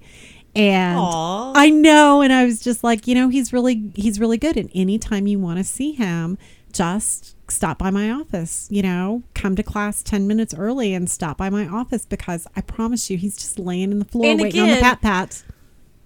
And 0.55 0.99
Aw. 0.99 1.53
I 1.55 1.71
know, 1.71 2.21
and 2.23 2.33
I 2.33 2.45
was 2.45 2.61
just 2.61 2.83
like, 2.83 3.07
you 3.07 3.15
know, 3.15 3.29
he's 3.29 3.53
really 3.53 3.93
he's 3.95 4.19
really 4.19 4.39
good. 4.39 4.57
And 4.57 4.71
anytime 4.75 5.27
you 5.27 5.39
want 5.39 5.59
to 5.59 5.65
see 5.65 5.93
him, 5.93 6.39
just 6.73 7.37
stop 7.51 7.79
by 7.79 7.91
my 7.91 8.11
office. 8.11 8.69
You 8.71 8.83
know, 8.83 9.23
come 9.35 9.57
to 9.57 9.63
class 9.63 10.03
ten 10.03 10.27
minutes 10.27 10.55
early 10.55 10.95
and 10.95 11.09
stop 11.11 11.37
by 11.39 11.51
my 11.51 11.67
office 11.67 12.05
because 12.07 12.47
I 12.57 12.61
promise 12.61 13.11
you, 13.11 13.17
he's 13.19 13.37
just 13.37 13.59
laying 13.59 13.91
in 13.93 13.99
the 13.99 14.05
floor 14.05 14.27
And 14.27 14.41
waiting 14.41 14.61
on 14.63 14.69
the 14.71 14.77
pat 14.77 15.01
pat. 15.01 15.43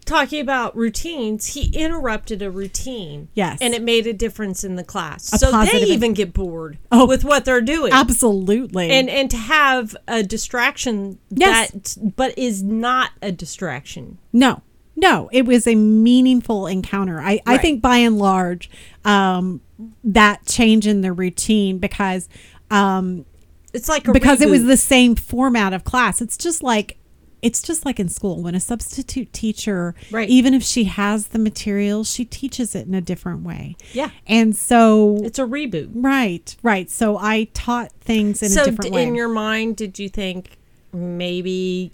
Talking 0.05 0.41
about 0.41 0.77
routines, 0.77 1.47
he 1.55 1.71
interrupted 1.77 2.43
a 2.43 2.51
routine. 2.51 3.29
Yes. 3.35 3.59
And 3.61 3.73
it 3.73 3.83
made 3.83 4.05
a 4.09 4.13
difference 4.13 4.65
in 4.65 4.75
the 4.75 4.83
class. 4.83 5.33
A 5.33 5.39
so 5.39 5.53
they 5.65 5.83
even 5.85 6.13
get 6.13 6.33
bored 6.33 6.77
Oh. 6.91 7.07
with 7.07 7.25
what 7.25 7.45
they're 7.45 7.61
doing. 7.61 7.93
Absolutely. 7.93 8.91
and 8.91 9.09
and 9.09 9.31
to 9.31 9.37
have 9.37 9.95
a 10.09 10.25
distraction 10.25 11.19
Yes. 11.31 11.71
that 11.71 12.17
but 12.17 12.37
is 12.37 12.65
not 12.65 13.11
a 13.23 13.31
distraction. 13.31 14.19
No, 14.33 14.63
no, 14.97 15.31
it 15.33 15.47
was 15.47 15.69
a 15.69 15.77
meaningful 15.77 16.67
encounter. 16.67 17.21
I, 17.21 17.41
I 17.47 17.57
think 17.59 17.81
by 17.81 17.99
and 17.99 18.19
large, 18.19 18.69
um, 19.05 19.61
that 20.05 20.47
change 20.47 20.87
in 20.87 21.01
the 21.01 21.13
routine 21.13 21.79
because 21.79 22.29
um, 22.71 23.25
It's 23.73 23.89
like 23.89 24.09
a 24.09 24.13
because 24.13 24.41
it 24.41 24.49
was 24.51 24.65
the 24.65 24.77
same 24.77 25.15
format 25.17 25.73
of 25.73 25.85
class. 25.85 26.21
It's 26.21 26.37
just 26.37 26.63
like 26.63 26.99
it's 27.43 27.61
just 27.61 27.85
like 27.85 27.99
in 27.99 28.09
school 28.09 28.41
when 28.41 28.55
a 28.55 28.61
substitute 28.61 29.33
teacher, 29.33 29.97
Right. 30.13 30.29
even 30.29 30.55
if 30.55 30.63
she 30.63 30.85
has 30.85 31.29
the 31.29 31.41
material, 31.41 32.05
she 32.05 32.25
teaches 32.25 32.77
it 32.77 32.87
in 32.87 32.95
a 32.95 33.01
different 33.01 33.43
way. 33.43 33.75
Yeah. 33.93 34.11
and 34.29 34.55
so 34.57 35.19
it's 35.25 35.41
a 35.41 35.43
reboot. 35.43 35.91
right, 35.93 36.55
right. 36.63 36.89
So 36.89 37.19
I 37.19 37.49
taught 37.53 37.91
things 38.01 38.43
in 38.43 38.51
so 38.51 38.63
a 38.63 38.65
different 38.67 38.93
d- 38.93 38.97
way. 38.97 39.09
in 39.09 39.17
your 39.17 39.29
mind 39.29 39.75
did 39.77 39.99
you 39.99 40.09
think 40.09 40.57
maybe 40.93 41.91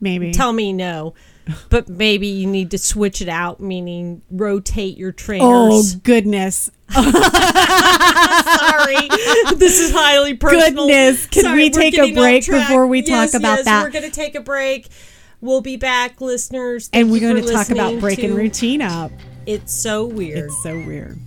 Maybe 0.00 0.32
tell 0.32 0.52
me 0.52 0.72
no 0.72 1.14
but 1.70 1.88
maybe 1.88 2.26
you 2.26 2.46
need 2.46 2.70
to 2.72 2.78
switch 2.78 3.20
it 3.22 3.28
out 3.28 3.60
meaning 3.60 4.22
rotate 4.30 4.96
your 4.96 5.12
trainers. 5.12 5.46
Oh 5.46 6.00
goodness! 6.02 6.70
sorry 6.90 7.04
this 9.56 9.80
is 9.80 9.92
highly 9.92 10.34
personal 10.34 10.86
Goodness, 10.86 11.26
can 11.26 11.54
we 11.56 11.64
we're 11.64 11.70
take 11.70 11.98
a 11.98 12.12
break 12.14 12.46
before 12.46 12.86
we 12.86 13.02
talk 13.02 13.08
Yes, 13.32 13.34
about 13.34 13.56
yes, 13.58 13.64
that? 13.64 13.82
we're 13.82 13.90
going 13.90 14.04
to 14.04 14.10
take 14.10 14.34
a 14.34 14.40
break 14.40 14.88
we'll 15.40 15.60
be 15.60 15.76
back 15.76 16.20
listeners 16.20 16.88
and 16.92 17.10
we're 17.10 17.20
going 17.20 17.42
to 17.44 17.52
talk 17.52 17.70
about 17.70 17.98
breaking 18.00 18.30
to 18.30 18.36
routine 18.36 18.82
up. 18.82 19.10
it's 19.46 19.72
so 19.72 20.04
weird 20.06 20.38
It's 20.46 20.62
so 20.62 20.74
weird. 20.74 21.18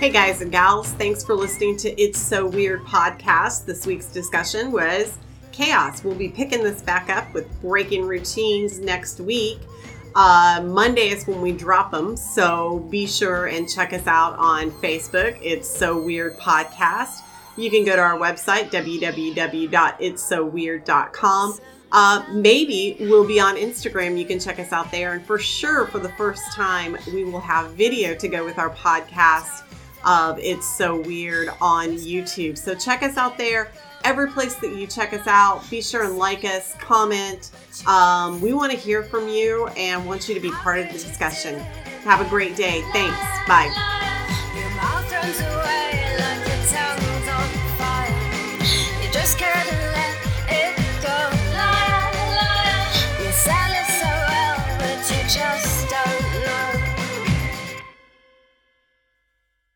Hey 0.00 0.10
guys 0.10 0.40
and 0.42 0.52
gals, 0.52 0.92
thanks 0.92 1.24
for 1.24 1.34
listening 1.34 1.76
to 1.78 1.90
It's 2.00 2.20
So 2.20 2.46
Weird 2.46 2.82
podcast. 2.84 3.64
This 3.64 3.84
week's 3.84 4.06
discussion 4.06 4.70
was 4.70 5.18
chaos. 5.58 6.02
We'll 6.04 6.14
be 6.14 6.28
picking 6.28 6.62
this 6.62 6.82
back 6.82 7.10
up 7.10 7.34
with 7.34 7.60
breaking 7.60 8.06
routines 8.06 8.78
next 8.78 9.18
week. 9.18 9.58
Uh, 10.14 10.62
Monday 10.64 11.08
is 11.08 11.26
when 11.26 11.42
we 11.42 11.50
drop 11.52 11.90
them, 11.90 12.16
so 12.16 12.86
be 12.90 13.06
sure 13.06 13.46
and 13.46 13.68
check 13.68 13.92
us 13.92 14.06
out 14.06 14.38
on 14.38 14.70
Facebook. 14.70 15.36
It's 15.42 15.68
So 15.68 16.00
Weird 16.00 16.38
Podcast. 16.38 17.22
You 17.56 17.70
can 17.70 17.84
go 17.84 17.96
to 17.96 18.02
our 18.02 18.16
website, 18.16 18.70
www.it'ssoweird.com. 18.70 21.58
Uh, 21.90 22.22
maybe 22.32 22.98
we'll 23.00 23.26
be 23.26 23.40
on 23.40 23.56
Instagram. 23.56 24.18
You 24.18 24.26
can 24.26 24.38
check 24.38 24.60
us 24.60 24.72
out 24.72 24.92
there. 24.92 25.14
And 25.14 25.24
for 25.24 25.38
sure, 25.38 25.86
for 25.88 25.98
the 25.98 26.10
first 26.10 26.52
time, 26.52 26.96
we 27.12 27.24
will 27.24 27.40
have 27.40 27.72
video 27.72 28.14
to 28.14 28.28
go 28.28 28.44
with 28.44 28.58
our 28.58 28.70
podcast 28.70 29.64
of 30.04 30.38
It's 30.38 30.68
So 30.76 31.00
Weird 31.00 31.48
on 31.60 31.88
YouTube. 31.88 32.56
So 32.56 32.76
check 32.76 33.02
us 33.02 33.16
out 33.16 33.36
there 33.36 33.72
every 34.04 34.30
place 34.30 34.54
that 34.56 34.74
you 34.74 34.86
check 34.86 35.12
us 35.12 35.26
out, 35.26 35.68
be 35.70 35.80
sure 35.82 36.04
and 36.04 36.16
like 36.16 36.44
us, 36.44 36.74
comment. 36.80 37.50
Um, 37.86 38.40
we 38.40 38.52
want 38.52 38.72
to 38.72 38.78
hear 38.78 39.02
from 39.02 39.28
you 39.28 39.68
and 39.76 40.06
want 40.06 40.28
you 40.28 40.34
to 40.34 40.40
be 40.40 40.50
part 40.50 40.78
of 40.80 40.86
the 40.86 40.92
discussion. 40.92 41.58
Have 42.04 42.20
a 42.24 42.28
great 42.28 42.56
day. 42.56 42.82
Thanks. 42.92 43.18
Bye. 43.46 43.98